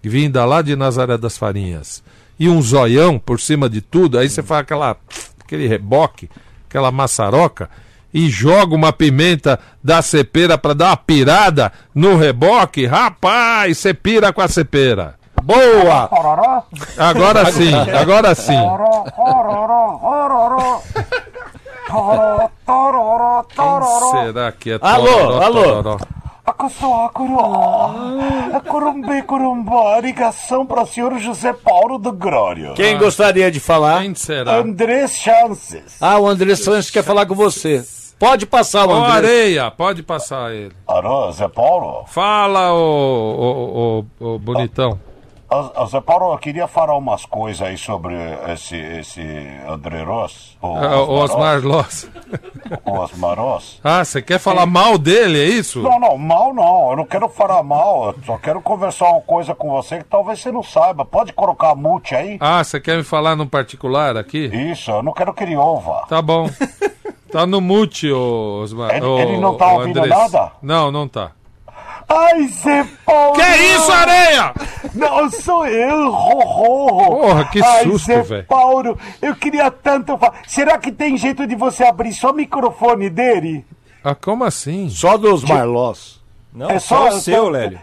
vinda 0.00 0.44
lá 0.44 0.62
de 0.62 0.76
Nazaré 0.76 1.18
das 1.18 1.36
Farinhas, 1.36 2.02
e 2.38 2.48
um 2.48 2.62
zoião 2.62 3.18
por 3.18 3.40
cima 3.40 3.68
de 3.68 3.80
tudo, 3.80 4.16
aí 4.16 4.28
você 4.28 4.42
faz 4.42 4.60
aquela, 4.60 4.96
aquele 5.44 5.66
reboque, 5.66 6.30
aquela 6.68 6.92
maçaroca, 6.92 7.68
e 8.14 8.30
joga 8.30 8.76
uma 8.76 8.92
pimenta 8.92 9.58
da 9.82 10.00
cepera 10.00 10.56
para 10.56 10.72
dar 10.72 10.90
uma 10.90 10.96
pirada 10.96 11.72
no 11.92 12.16
reboque, 12.16 12.86
rapaz, 12.86 13.76
você 13.76 13.92
pira 13.92 14.32
com 14.32 14.40
a 14.40 14.46
cepera. 14.46 15.16
Boa! 15.42 16.08
Agora 16.96 17.50
sim, 17.50 17.74
agora 17.74 18.34
sim. 18.36 18.52
Quem 23.50 24.26
será 24.26 24.52
que 24.52 24.70
é 24.70 24.78
Alô, 24.80 25.42
alô. 25.42 25.82
Tororó? 25.82 25.98
Curumbi, 28.68 29.22
curumbá, 29.22 30.00
ligação 30.00 30.66
para 30.66 30.82
o 30.82 30.86
senhor 30.86 31.18
José 31.18 31.52
Paulo 31.52 31.98
do 31.98 32.12
Grório. 32.12 32.74
Quem 32.74 32.98
gostaria 32.98 33.50
de 33.50 33.58
falar? 33.58 34.02
Quem 34.02 34.14
será? 34.14 34.56
Andrés 34.56 35.16
Chances. 35.16 35.96
Ah, 36.00 36.18
o 36.18 36.28
André 36.28 36.54
Santos 36.54 36.90
quer 36.90 37.02
falar 37.02 37.26
com 37.26 37.34
você. 37.34 37.82
Pode 38.18 38.46
passar, 38.46 38.86
o 38.86 38.92
André. 38.92 39.10
Areia, 39.12 39.70
pode 39.70 40.02
passar 40.02 40.52
ele. 40.54 40.72
Alô, 40.86 41.30
Zé 41.32 41.48
Paulo? 41.48 42.04
Fala, 42.06 42.72
ô, 42.72 42.78
ô, 42.78 44.04
ô, 44.20 44.34
ô, 44.34 44.38
bonitão. 44.38 44.98
Ah, 45.50 45.70
ah, 45.76 45.86
Zé 45.86 46.00
Paulo, 46.00 46.32
eu 46.32 46.38
queria 46.38 46.66
falar 46.66 46.96
umas 46.96 47.24
coisas 47.26 47.62
aí 47.62 47.76
sobre 47.78 48.14
esse, 48.48 48.74
esse 48.76 49.20
André 49.68 50.02
Ross. 50.02 50.56
o 50.60 50.66
Ah, 50.66 51.02
o 51.02 51.12
Osmar 51.12 51.60
Loss. 51.64 52.08
Osmar 52.84 53.38
Oz. 53.38 53.78
Ah, 53.84 54.04
você 54.04 54.20
quer 54.22 54.40
falar 54.40 54.66
mal 54.66 54.96
dele, 54.98 55.38
é 55.40 55.44
isso? 55.46 55.80
Não, 55.80 56.00
não, 56.00 56.18
mal 56.18 56.52
não. 56.52 56.90
Eu 56.90 56.96
não 56.96 57.04
quero 57.04 57.28
falar 57.28 57.62
mal. 57.62 58.06
Eu 58.06 58.16
só 58.24 58.38
quero 58.38 58.60
conversar 58.62 59.10
uma 59.10 59.20
coisa 59.20 59.54
com 59.54 59.70
você 59.70 59.98
que 59.98 60.04
talvez 60.04 60.40
você 60.40 60.50
não 60.50 60.62
saiba. 60.62 61.04
Pode 61.04 61.32
colocar 61.32 61.70
a 61.70 61.74
mute 61.76 62.14
aí? 62.16 62.36
Ah, 62.40 62.64
você 62.64 62.80
quer 62.80 62.96
me 62.96 63.04
falar 63.04 63.36
no 63.36 63.46
particular 63.46 64.16
aqui? 64.16 64.46
Isso, 64.46 64.90
eu 64.90 65.02
não 65.02 65.12
quero 65.12 65.32
que 65.34 65.44
ele 65.44 65.56
ouva. 65.56 66.04
Tá 66.08 66.20
bom. 66.22 66.48
Tá 67.34 67.44
no 67.46 67.60
mute, 67.60 68.12
ô 68.12 68.60
Osmar. 68.62 68.94
Ele- 68.94 69.04
ô- 69.04 69.18
ele 69.18 69.38
não 69.38 69.56
tá 69.56 69.72
ouvindo 69.72 69.98
Andrés. 69.98 70.16
nada? 70.32 70.52
Não, 70.62 70.92
não 70.92 71.08
tá. 71.08 71.32
Ai, 72.08 72.46
Zé 72.46 72.86
Paulo! 73.04 73.32
Que 73.34 73.42
isso, 73.42 73.90
areia? 73.90 74.54
Não, 74.94 75.28
sou 75.30 75.66
eu, 75.66 76.12
Rorro. 76.12 77.22
Porra, 77.22 77.44
que 77.46 77.60
Ai, 77.60 77.82
susto, 77.82 78.06
Zé 78.06 78.22
velho. 78.22 78.44
Paulo, 78.46 78.96
eu 79.20 79.34
queria 79.34 79.68
tanto 79.68 80.16
falar. 80.16 80.34
Será 80.46 80.78
que 80.78 80.92
tem 80.92 81.16
jeito 81.16 81.44
de 81.44 81.56
você 81.56 81.82
abrir 81.82 82.12
só 82.12 82.30
o 82.30 82.34
microfone 82.34 83.10
dele? 83.10 83.64
Ah, 84.04 84.14
como 84.14 84.44
assim? 84.44 84.88
Só 84.88 85.16
dos 85.16 85.42
Marlós. 85.42 86.22
Não, 86.52 86.70
É 86.70 86.78
só, 86.78 87.10
só- 87.10 87.16
o 87.16 87.20
seu, 87.20 87.42
só- 87.46 87.48
Lélio. 87.50 87.80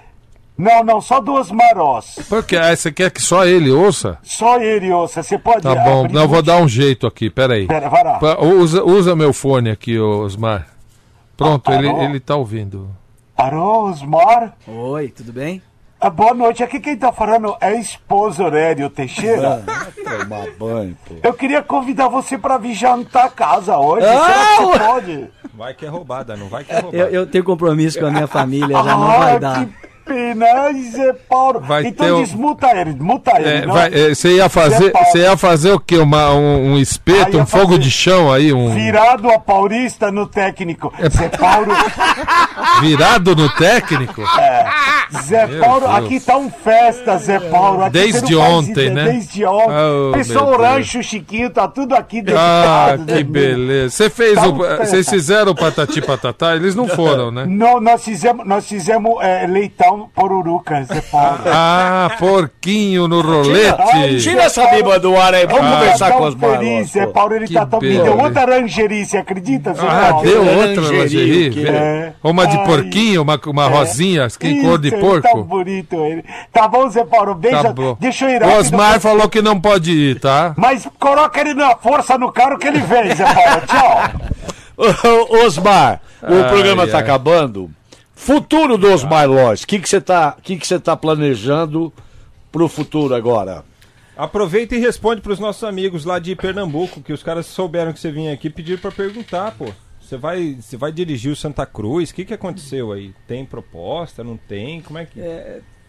Não, 0.57 0.83
não, 0.83 1.01
só 1.01 1.19
duas 1.19 1.49
marós. 1.49 2.19
Por 2.29 2.43
quê? 2.43 2.55
Ah, 2.57 2.75
você 2.75 2.91
quer 2.91 3.09
que 3.09 3.21
só 3.21 3.45
ele 3.45 3.71
ouça? 3.71 4.17
Só 4.21 4.59
ele 4.59 4.91
ouça. 4.91 5.23
Você 5.23 5.37
pode 5.37 5.61
Tá 5.61 5.73
bom, 5.73 6.01
abrir 6.01 6.13
não, 6.13 6.27
vou 6.27 6.41
dar 6.41 6.57
um 6.57 6.67
jeito 6.67 7.07
aqui, 7.07 7.29
peraí. 7.29 7.65
Pera, 7.65 7.89
vai 7.89 8.03
lá. 8.03 8.19
Usa, 8.41 8.83
usa 8.83 9.15
meu 9.15 9.33
fone 9.33 9.71
aqui, 9.71 9.97
Osmar. 9.99 10.67
Pronto, 11.35 11.71
Ah, 11.71 11.75
ele, 11.75 11.87
ele 11.89 12.19
tá 12.19 12.35
ouvindo. 12.35 12.89
Alô, 13.35 13.85
Osmar? 13.89 14.53
Oi, 14.67 15.07
tudo 15.09 15.33
bem? 15.33 15.61
Ah, 15.99 16.09
boa 16.11 16.33
noite. 16.33 16.63
Aqui 16.63 16.79
quem 16.79 16.95
tá 16.97 17.11
falando 17.11 17.55
é 17.59 17.67
a 17.69 17.75
esposa 17.75 18.43
Aurélio 18.43 18.89
Teixeira. 18.89 19.63
Tomar 20.03 20.45
banho, 20.59 20.95
pô. 21.07 21.15
Eu 21.23 21.33
queria 21.33 21.63
convidar 21.63 22.07
você 22.07 22.37
pra 22.37 22.57
vir 22.59 22.73
jantar 22.75 23.25
a 23.25 23.29
casa 23.29 23.77
hoje. 23.77 24.05
Ah, 24.05 24.25
Será 24.57 24.57
que 24.73 24.79
pode? 24.85 25.27
Vai 25.55 25.73
que 25.73 25.85
é 25.85 25.89
roubada, 25.89 26.35
não 26.35 26.47
vai 26.49 26.63
que 26.63 26.71
é 26.71 26.79
roubada. 26.79 26.97
Eu, 26.97 27.07
eu 27.09 27.27
tenho 27.27 27.43
compromisso 27.43 27.99
com 27.99 28.05
a 28.05 28.11
minha 28.11 28.27
família, 28.27 28.75
já 28.75 28.95
não 28.95 29.11
Ah, 29.11 29.17
vai 29.17 29.39
dar. 29.39 29.65
que 29.65 29.90
pena, 30.13 30.45
Ai, 30.45 30.73
Zé 30.91 31.13
Paulo. 31.29 31.59
Vai 31.61 31.83
ter 31.83 31.89
então 31.89 32.17
o- 32.19 32.23
desmuta 32.23 32.67
ele, 32.75 32.93
desmuta 32.93 33.31
ele. 33.39 33.49
É, 33.49 33.65
não? 33.65 33.73
vai, 33.73 33.89
é, 33.93 34.13
você 34.13 34.35
ia 34.35 34.49
fazer, 34.49 34.91
você 34.91 35.19
ia 35.19 35.37
fazer 35.37 35.71
o 35.71 35.79
quê? 35.79 35.97
Uma, 35.97 36.31
um, 36.33 36.73
um 36.73 36.77
espeto, 36.77 37.37
Ah, 37.37 37.41
um 37.41 37.45
fogo 37.45 37.77
de 37.79 37.89
chão 37.89 38.31
aí, 38.31 38.51
um 38.53 38.73
Virado 38.73 39.29
a 39.29 39.39
paulista 39.39 40.11
no 40.11 40.27
técnico. 40.27 40.93
É 40.99 41.09
Zé 41.09 41.29
Paulo. 41.29 41.71
virado 42.81 43.35
no 43.35 43.49
técnico? 43.49 44.21
É. 44.39 44.65
Zé 45.23 45.45
Meu 45.45 45.59
Paulo, 45.59 45.81
Deus. 45.87 45.95
aqui 45.95 46.19
tá 46.19 46.37
um 46.37 46.49
festa, 46.49 47.17
Zé 47.17 47.39
Paulo. 47.39 47.83
Aqui 47.83 47.91
Desde 47.91 48.35
ontem, 48.35 48.71
ideia, 48.71 48.89
né? 48.93 49.03
Desde 49.11 49.45
ontem. 49.45 49.75
Oh, 50.09 50.11
Pessoal, 50.13 50.57
rancho 50.57 51.03
Chiquinho, 51.03 51.49
tá 51.49 51.67
tudo 51.67 51.95
aqui 51.95 52.19
Ah, 52.19 52.95
dedicado, 52.95 53.05
que 53.05 53.13
né? 53.15 53.23
beleza. 53.23 53.89
Você 53.89 54.09
fez 54.09 54.35
Tá 54.35 54.47
o, 54.47 54.51
um 54.53 54.77
vocês 54.77 55.09
fizeram 55.09 55.51
o 55.51 55.55
patati 55.55 56.01
patatá? 56.01 56.55
Eles 56.55 56.75
não 56.75 56.87
foram, 56.95 57.29
né? 57.31 57.45
Não, 57.47 57.79
nós 57.81 58.03
fizemos, 58.03 58.45
nós 58.47 58.65
fizemos 58.67 59.15
é, 59.21 59.45
leitão 59.47 60.00
poruruca, 60.07 60.83
Zé 60.83 61.01
Paulo. 61.01 61.39
Ah, 61.45 62.11
porquinho 62.19 63.07
no 63.07 63.21
rolete. 63.21 64.19
Tira 64.21 64.43
essa 64.43 64.65
biba 64.67 64.99
do 64.99 65.15
ar 65.17 65.33
aí, 65.33 65.45
vamos 65.45 65.65
Ah, 65.65 65.71
conversar 65.75 66.11
tá 66.11 66.17
com 66.17 66.23
os 66.25 66.35
Marlós. 66.35 66.89
Zé. 66.91 67.07
Paulo, 67.07 67.35
ele 67.35 67.47
Que 67.47 67.53
tá 67.53 67.65
tão... 67.65 67.79
Me 67.79 67.97
deu 67.97 68.17
outra 68.17 68.59
lingerie, 68.59 69.05
você 69.05 69.17
acredita, 69.17 69.73
Zé 69.73 69.81
Ah, 69.87 70.09
Paulo? 70.11 70.23
deu 70.29 70.43
outra 70.43 70.81
lingerie. 70.97 71.67
É. 71.67 72.13
Uma 72.23 72.47
de 72.47 72.57
Ai. 72.57 72.65
porquinho, 72.65 73.21
uma, 73.21 73.39
uma 73.47 73.67
rosinha, 73.67 74.27
que 74.39 74.47
em 74.47 74.61
cor 74.61 74.77
de 74.77 74.87
Isso, 74.89 74.97
Tá 74.97 75.01
porco. 75.29 75.43
bonito 75.43 75.95
ele. 76.05 76.23
Tá 76.51 76.67
bom, 76.67 76.89
Zé 76.89 77.03
Paulo, 77.03 77.35
beija. 77.35 77.73
Tá. 77.73 77.95
Deixa 77.99 78.25
eu 78.25 78.29
ir 78.29 78.43
O. 78.43 78.57
Osmar 78.57 78.99
falou 78.99 79.27
que 79.29 79.41
não 79.41 79.59
pode 79.59 79.91
ir, 79.91 80.19
tá? 80.19 80.53
Mas 80.57 80.87
coloca 80.99 81.39
ele 81.41 81.53
na 81.53 81.75
força 81.75 82.17
no 82.17 82.31
carro 82.31 82.57
que 82.57 82.67
ele 82.67 82.79
vem, 82.79 83.15
Zé 83.15 83.23
Paulo. 83.25 83.61
Tchau. 83.67 84.31
Ô, 85.29 85.45
Osmar, 85.45 86.01
o 86.23 86.33
Ai, 86.33 86.49
programa 86.49 86.87
tá 86.87 86.97
ai. 86.97 87.03
acabando. 87.03 87.69
Futuro 88.23 88.77
do 88.77 88.87
Osmar 88.87 89.27
Loz, 89.27 89.63
o 89.63 89.67
que 89.67 89.79
que 89.79 89.89
você 89.89 89.99
tá, 89.99 90.37
que 90.43 90.55
que 90.55 90.67
você 90.67 90.79
tá 90.79 90.95
planejando 90.95 91.91
pro 92.51 92.67
futuro 92.67 93.15
agora? 93.15 93.65
Aproveita 94.15 94.75
e 94.75 94.79
responde 94.79 95.21
pros 95.21 95.39
nossos 95.39 95.63
amigos 95.63 96.05
lá 96.05 96.19
de 96.19 96.35
Pernambuco, 96.35 97.01
que 97.01 97.11
os 97.11 97.23
caras 97.23 97.47
souberam 97.47 97.91
que 97.91 97.99
você 97.99 98.11
vinha 98.11 98.31
aqui 98.31 98.45
e 98.45 98.51
pediram 98.51 98.79
pra 98.79 98.91
perguntar, 98.91 99.55
pô. 99.57 99.73
Você 99.99 100.17
vai, 100.17 100.55
você 100.61 100.77
vai 100.77 100.91
dirigir 100.91 101.31
o 101.31 101.35
Santa 101.35 101.65
Cruz? 101.65 102.11
O 102.11 102.13
que, 102.13 102.23
que 102.23 102.33
aconteceu 102.35 102.91
aí? 102.91 103.11
Tem 103.27 103.43
proposta? 103.43 104.23
Não 104.23 104.37
tem? 104.37 104.81
Como 104.81 104.99
é 104.99 105.05
que. 105.07 105.19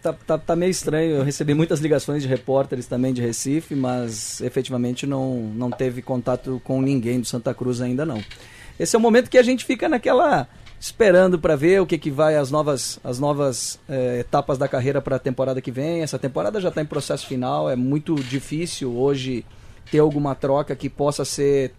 Tá, 0.01 0.11
tá, 0.11 0.35
tá 0.35 0.55
meio 0.55 0.71
estranho. 0.71 1.17
Eu 1.17 1.23
recebi 1.23 1.53
muitas 1.53 1.81
ligações 1.81 2.23
de 2.23 2.27
repórteres 2.27 2.87
também 2.87 3.13
de 3.13 3.21
Recife, 3.21 3.75
mas 3.75 4.41
efetivamente 4.41 5.05
não, 5.05 5.35
não 5.53 5.69
teve 5.69 6.01
contato 6.01 6.59
com 6.63 6.81
ninguém 6.81 7.19
do 7.19 7.27
Santa 7.27 7.53
Cruz 7.53 7.79
ainda 7.79 8.03
não. 8.07 8.23
Esse 8.79 8.95
é 8.95 8.99
o 8.99 9.01
momento 9.01 9.29
que 9.29 9.37
a 9.37 9.43
gente 9.43 9.63
fica 9.63 9.87
naquela 9.87 10.47
esperando 10.83 11.39
para 11.39 11.55
ver 11.55 11.81
o 11.81 11.85
que, 11.85 11.97
que 11.97 12.11
vai 12.11 12.35
as 12.35 12.51
novas 12.51 12.99
as 13.05 13.17
novas 13.17 13.79
eh, 13.87 14.19
etapas 14.19 14.57
da 14.57 14.67
carreira 14.67 15.01
para 15.01 15.15
a 15.15 15.19
temporada 15.19 15.61
que 15.61 15.71
vem. 15.71 16.01
Essa 16.01 16.19
temporada 16.19 16.59
já 16.59 16.67
está 16.67 16.81
em 16.81 16.85
processo 16.85 17.25
final. 17.25 17.69
É 17.69 17.75
muito 17.75 18.15
difícil 18.15 18.93
hoje 18.93 19.45
ter 19.89 19.99
alguma 19.99 20.35
troca 20.35 20.75
que 20.75 20.89
possa 20.89 21.23
ser 21.23 21.73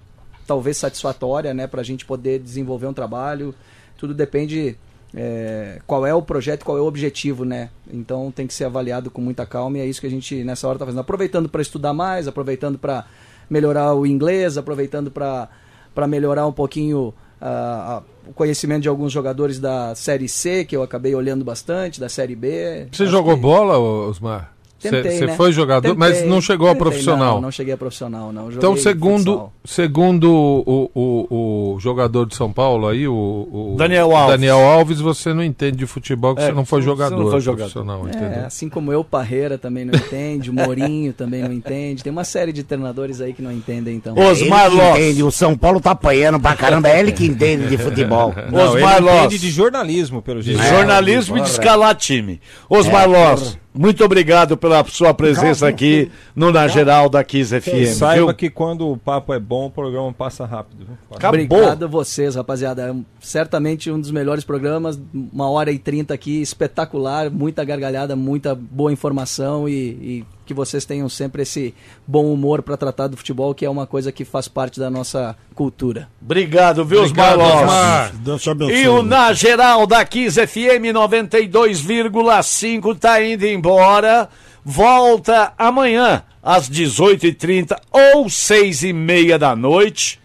talvez 0.46 0.78
satisfatória, 0.78 1.52
né, 1.52 1.66
para 1.66 1.82
a 1.82 1.84
gente 1.84 2.06
poder 2.06 2.38
desenvolver 2.38 2.86
um 2.86 2.94
trabalho. 2.94 3.54
Tudo 3.98 4.14
depende 4.14 4.74
é, 5.14 5.82
qual 5.86 6.06
é 6.06 6.14
o 6.14 6.22
projeto, 6.22 6.64
qual 6.64 6.78
é 6.78 6.80
o 6.80 6.86
objetivo, 6.86 7.44
né? 7.44 7.68
Então 7.92 8.32
tem 8.34 8.46
que 8.46 8.54
ser 8.54 8.64
avaliado 8.64 9.10
com 9.10 9.20
muita 9.20 9.44
calma 9.44 9.76
e 9.76 9.80
é 9.82 9.86
isso 9.86 10.00
que 10.00 10.06
a 10.06 10.10
gente 10.10 10.42
nessa 10.44 10.66
hora 10.66 10.76
está 10.76 10.86
fazendo. 10.86 11.02
Aproveitando 11.02 11.50
para 11.50 11.60
estudar 11.60 11.92
mais, 11.92 12.26
aproveitando 12.26 12.78
para 12.78 13.04
melhorar 13.50 13.92
o 13.92 14.06
inglês, 14.06 14.56
aproveitando 14.56 15.10
para 15.10 16.06
melhorar 16.08 16.46
um 16.46 16.52
pouquinho 16.52 17.12
ah, 17.38 18.02
o 18.02 18.13
conhecimento 18.32 18.82
de 18.82 18.88
alguns 18.88 19.12
jogadores 19.12 19.58
da 19.58 19.94
Série 19.94 20.28
C, 20.28 20.64
que 20.64 20.76
eu 20.76 20.82
acabei 20.82 21.14
olhando 21.14 21.44
bastante, 21.44 22.00
da 22.00 22.08
Série 22.08 22.34
B. 22.36 22.86
Você 22.90 23.06
jogou 23.06 23.34
que- 23.34 23.40
bola, 23.42 23.78
Osmar? 23.78 24.53
Você 24.78 25.26
né? 25.26 25.34
foi 25.36 25.50
jogador, 25.50 25.96
mas 25.96 26.14
Tentei, 26.14 26.28
não 26.28 26.42
chegou 26.42 26.66
a 26.66 26.72
tentei. 26.72 26.82
profissional. 26.88 27.34
Não, 27.36 27.40
não 27.42 27.50
cheguei 27.50 27.72
a 27.72 27.76
profissional, 27.76 28.30
não. 28.32 28.50
Então, 28.52 28.76
Joguei 28.76 28.82
segundo, 28.82 29.30
futsal. 29.32 29.52
segundo 29.64 30.30
o, 30.30 30.90
o, 30.94 31.74
o 31.76 31.80
jogador 31.80 32.26
de 32.26 32.34
São 32.36 32.52
Paulo 32.52 32.88
aí, 32.88 33.08
o, 33.08 33.14
o 33.14 33.74
Daniel 33.78 34.14
Alves. 34.14 34.32
Daniel 34.32 34.58
Alves, 34.58 35.00
você 35.00 35.32
não 35.32 35.42
entende 35.42 35.78
de 35.78 35.86
futebol, 35.86 36.34
que 36.34 36.42
É, 36.42 36.46
você 36.46 36.52
não 36.52 36.66
foi 36.66 36.82
você 36.82 36.86
não 36.88 36.96
jogador 36.96 37.30
foi 37.30 37.40
jogador. 37.40 37.70
profissional, 37.72 38.06
É, 38.06 38.10
entendeu? 38.10 38.46
assim 38.46 38.68
como 38.68 38.92
eu, 38.92 39.02
Parreira 39.02 39.56
também 39.56 39.86
não 39.86 39.94
entende, 39.94 40.50
o 40.50 40.52
Mourinho 40.54 41.12
também 41.14 41.42
não 41.42 41.52
entende. 41.52 42.02
Tem 42.02 42.12
uma 42.12 42.24
série 42.24 42.52
de 42.52 42.62
treinadores 42.62 43.20
aí 43.22 43.32
que 43.32 43.40
não 43.40 43.52
entendem, 43.52 43.96
então. 43.96 44.14
Osmar 44.18 44.66
Ele 44.66 44.70
que 44.76 44.82
Loss. 44.82 44.98
entende, 44.98 45.22
o 45.22 45.30
São 45.30 45.56
Paulo 45.56 45.80
tá 45.80 45.92
apanhando 45.92 46.38
pra 46.38 46.54
caramba, 46.54 46.90
é 46.90 47.00
ele 47.00 47.12
que 47.12 47.24
entende 47.26 47.68
de 47.68 47.78
futebol. 47.78 48.34
Não, 48.52 48.64
Osmar 48.74 48.96
ele 48.98 49.06
Loss. 49.06 49.16
entende 49.24 49.38
de 49.38 49.50
jornalismo, 49.50 50.20
pelo 50.20 50.42
jeito. 50.42 50.60
De 50.60 50.68
jornalismo 50.68 51.38
e 51.38 51.40
de 51.40 51.48
escalar 51.48 51.94
time. 51.94 52.38
Osmar 52.68 53.04
É, 53.04 53.06
Loss, 53.06 53.58
muito 53.76 54.04
obrigado 54.04 54.56
pela 54.56 54.84
sua 54.84 55.12
presença 55.12 55.66
aqui 55.66 56.08
no 56.34 56.52
Na 56.52 56.68
Geral 56.68 57.08
da 57.08 57.24
Kiss 57.24 57.60
FM. 57.60 57.92
Saiba 57.92 58.26
viu? 58.26 58.34
que 58.34 58.48
quando 58.48 58.88
o 58.88 58.96
papo 58.96 59.34
é 59.34 59.40
bom, 59.40 59.66
o 59.66 59.70
programa 59.70 60.12
passa 60.12 60.46
rápido. 60.46 60.86
Acabou. 61.10 61.40
Obrigado 61.40 61.84
a 61.84 61.88
vocês, 61.88 62.36
rapaziada. 62.36 62.90
É 62.90 62.94
certamente 63.20 63.90
um 63.90 64.00
dos 64.00 64.12
melhores 64.12 64.44
programas. 64.44 65.00
Uma 65.12 65.50
hora 65.50 65.72
e 65.72 65.78
trinta 65.78 66.14
aqui, 66.14 66.40
espetacular. 66.40 67.28
Muita 67.30 67.64
gargalhada, 67.64 68.14
muita 68.14 68.54
boa 68.54 68.92
informação 68.92 69.68
e, 69.68 69.72
e 69.72 70.24
que 70.44 70.54
vocês 70.54 70.84
tenham 70.84 71.08
sempre 71.08 71.42
esse 71.42 71.74
bom 72.06 72.32
humor 72.32 72.62
para 72.62 72.76
tratar 72.76 73.08
do 73.08 73.16
futebol, 73.16 73.54
que 73.54 73.64
é 73.64 73.70
uma 73.70 73.86
coisa 73.86 74.12
que 74.12 74.24
faz 74.24 74.48
parte 74.48 74.78
da 74.78 74.90
nossa 74.90 75.36
cultura. 75.54 76.08
Obrigado, 76.22 76.84
viu, 76.84 77.00
Obrigado, 77.02 77.40
Osmar 77.40 77.48
Loss? 77.48 77.62
Osmar. 77.62 78.12
Deus 78.16 78.42
te 78.42 78.50
abençoe. 78.50 78.76
E 78.82 78.88
o 78.88 79.02
Na 79.02 79.32
Geral 79.32 79.86
da 79.86 80.04
Kiss 80.04 80.38
FM 80.46 80.92
92,5 80.92 82.98
tá 82.98 83.22
indo 83.22 83.46
embora. 83.46 84.28
Volta 84.64 85.52
amanhã 85.58 86.22
às 86.42 86.68
18h30 86.70 87.76
ou 87.90 88.26
6h30 88.26 89.38
da 89.38 89.54
noite. 89.54 90.20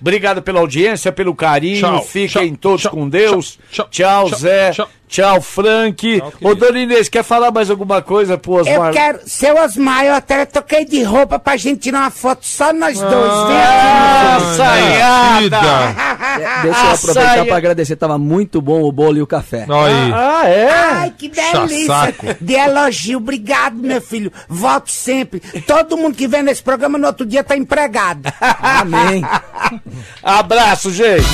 Obrigado 0.00 0.42
pela 0.42 0.60
audiência, 0.60 1.12
pelo 1.12 1.34
carinho. 1.34 1.78
Tchau, 1.78 2.02
Fiquem 2.02 2.48
tchau, 2.50 2.58
todos 2.60 2.80
tchau, 2.82 2.90
com 2.90 3.08
Deus. 3.08 3.58
tchau, 3.70 3.86
Tchau, 3.88 4.28
tchau, 4.28 4.38
Zé. 4.38 4.72
Tchau. 5.12 5.40
Frank. 5.40 6.18
Tchau, 6.20 6.32
Ô, 6.42 6.54
Dona 6.54 6.78
Inês, 6.78 7.08
quer 7.08 7.22
falar 7.22 7.50
mais 7.50 7.70
alguma 7.70 8.00
coisa 8.02 8.36
pro 8.38 8.54
Osmar? 8.54 8.88
Eu 8.88 8.92
quero, 8.92 9.20
seu 9.26 9.54
Osmar, 9.56 10.04
eu 10.04 10.14
até 10.14 10.44
troquei 10.44 10.84
de 10.84 11.02
roupa 11.02 11.38
pra 11.38 11.56
gente 11.56 11.80
tirar 11.80 12.00
uma 12.00 12.10
foto 12.10 12.44
só 12.46 12.72
nós 12.72 12.98
dois, 12.98 13.12
Ah, 13.12 14.38
viu? 14.40 14.56
saiada! 14.56 15.56
É, 16.32 16.62
Deixa 16.62 16.78
eu 16.80 16.88
Ah, 16.88 16.92
aproveitar 16.92 17.28
saia. 17.30 17.44
para 17.44 17.56
agradecer. 17.56 17.96
Tava 17.96 18.16
muito 18.18 18.60
bom 18.62 18.82
o 18.82 18.90
bolo 18.92 19.18
e 19.18 19.22
o 19.22 19.26
café. 19.26 19.66
Olha 19.68 19.94
aí. 19.94 20.12
Ah, 20.14 20.48
é? 20.48 20.70
Ai, 20.70 21.12
que 21.16 21.28
delícia 21.28 21.86
Chasaco. 21.86 22.26
de 22.40 22.54
elogio. 22.54 23.18
Obrigado, 23.18 23.76
meu 23.76 24.00
filho. 24.00 24.32
Volte 24.48 24.92
sempre. 24.92 25.40
Todo 25.66 25.96
mundo 25.96 26.14
que 26.16 26.26
vem 26.26 26.42
nesse 26.42 26.62
programa 26.62 26.96
no 26.98 27.06
outro 27.06 27.26
dia 27.26 27.44
tá 27.44 27.56
empregado. 27.56 28.32
Amém. 28.62 29.22
Abraço, 30.22 30.90
gente. 30.90 31.26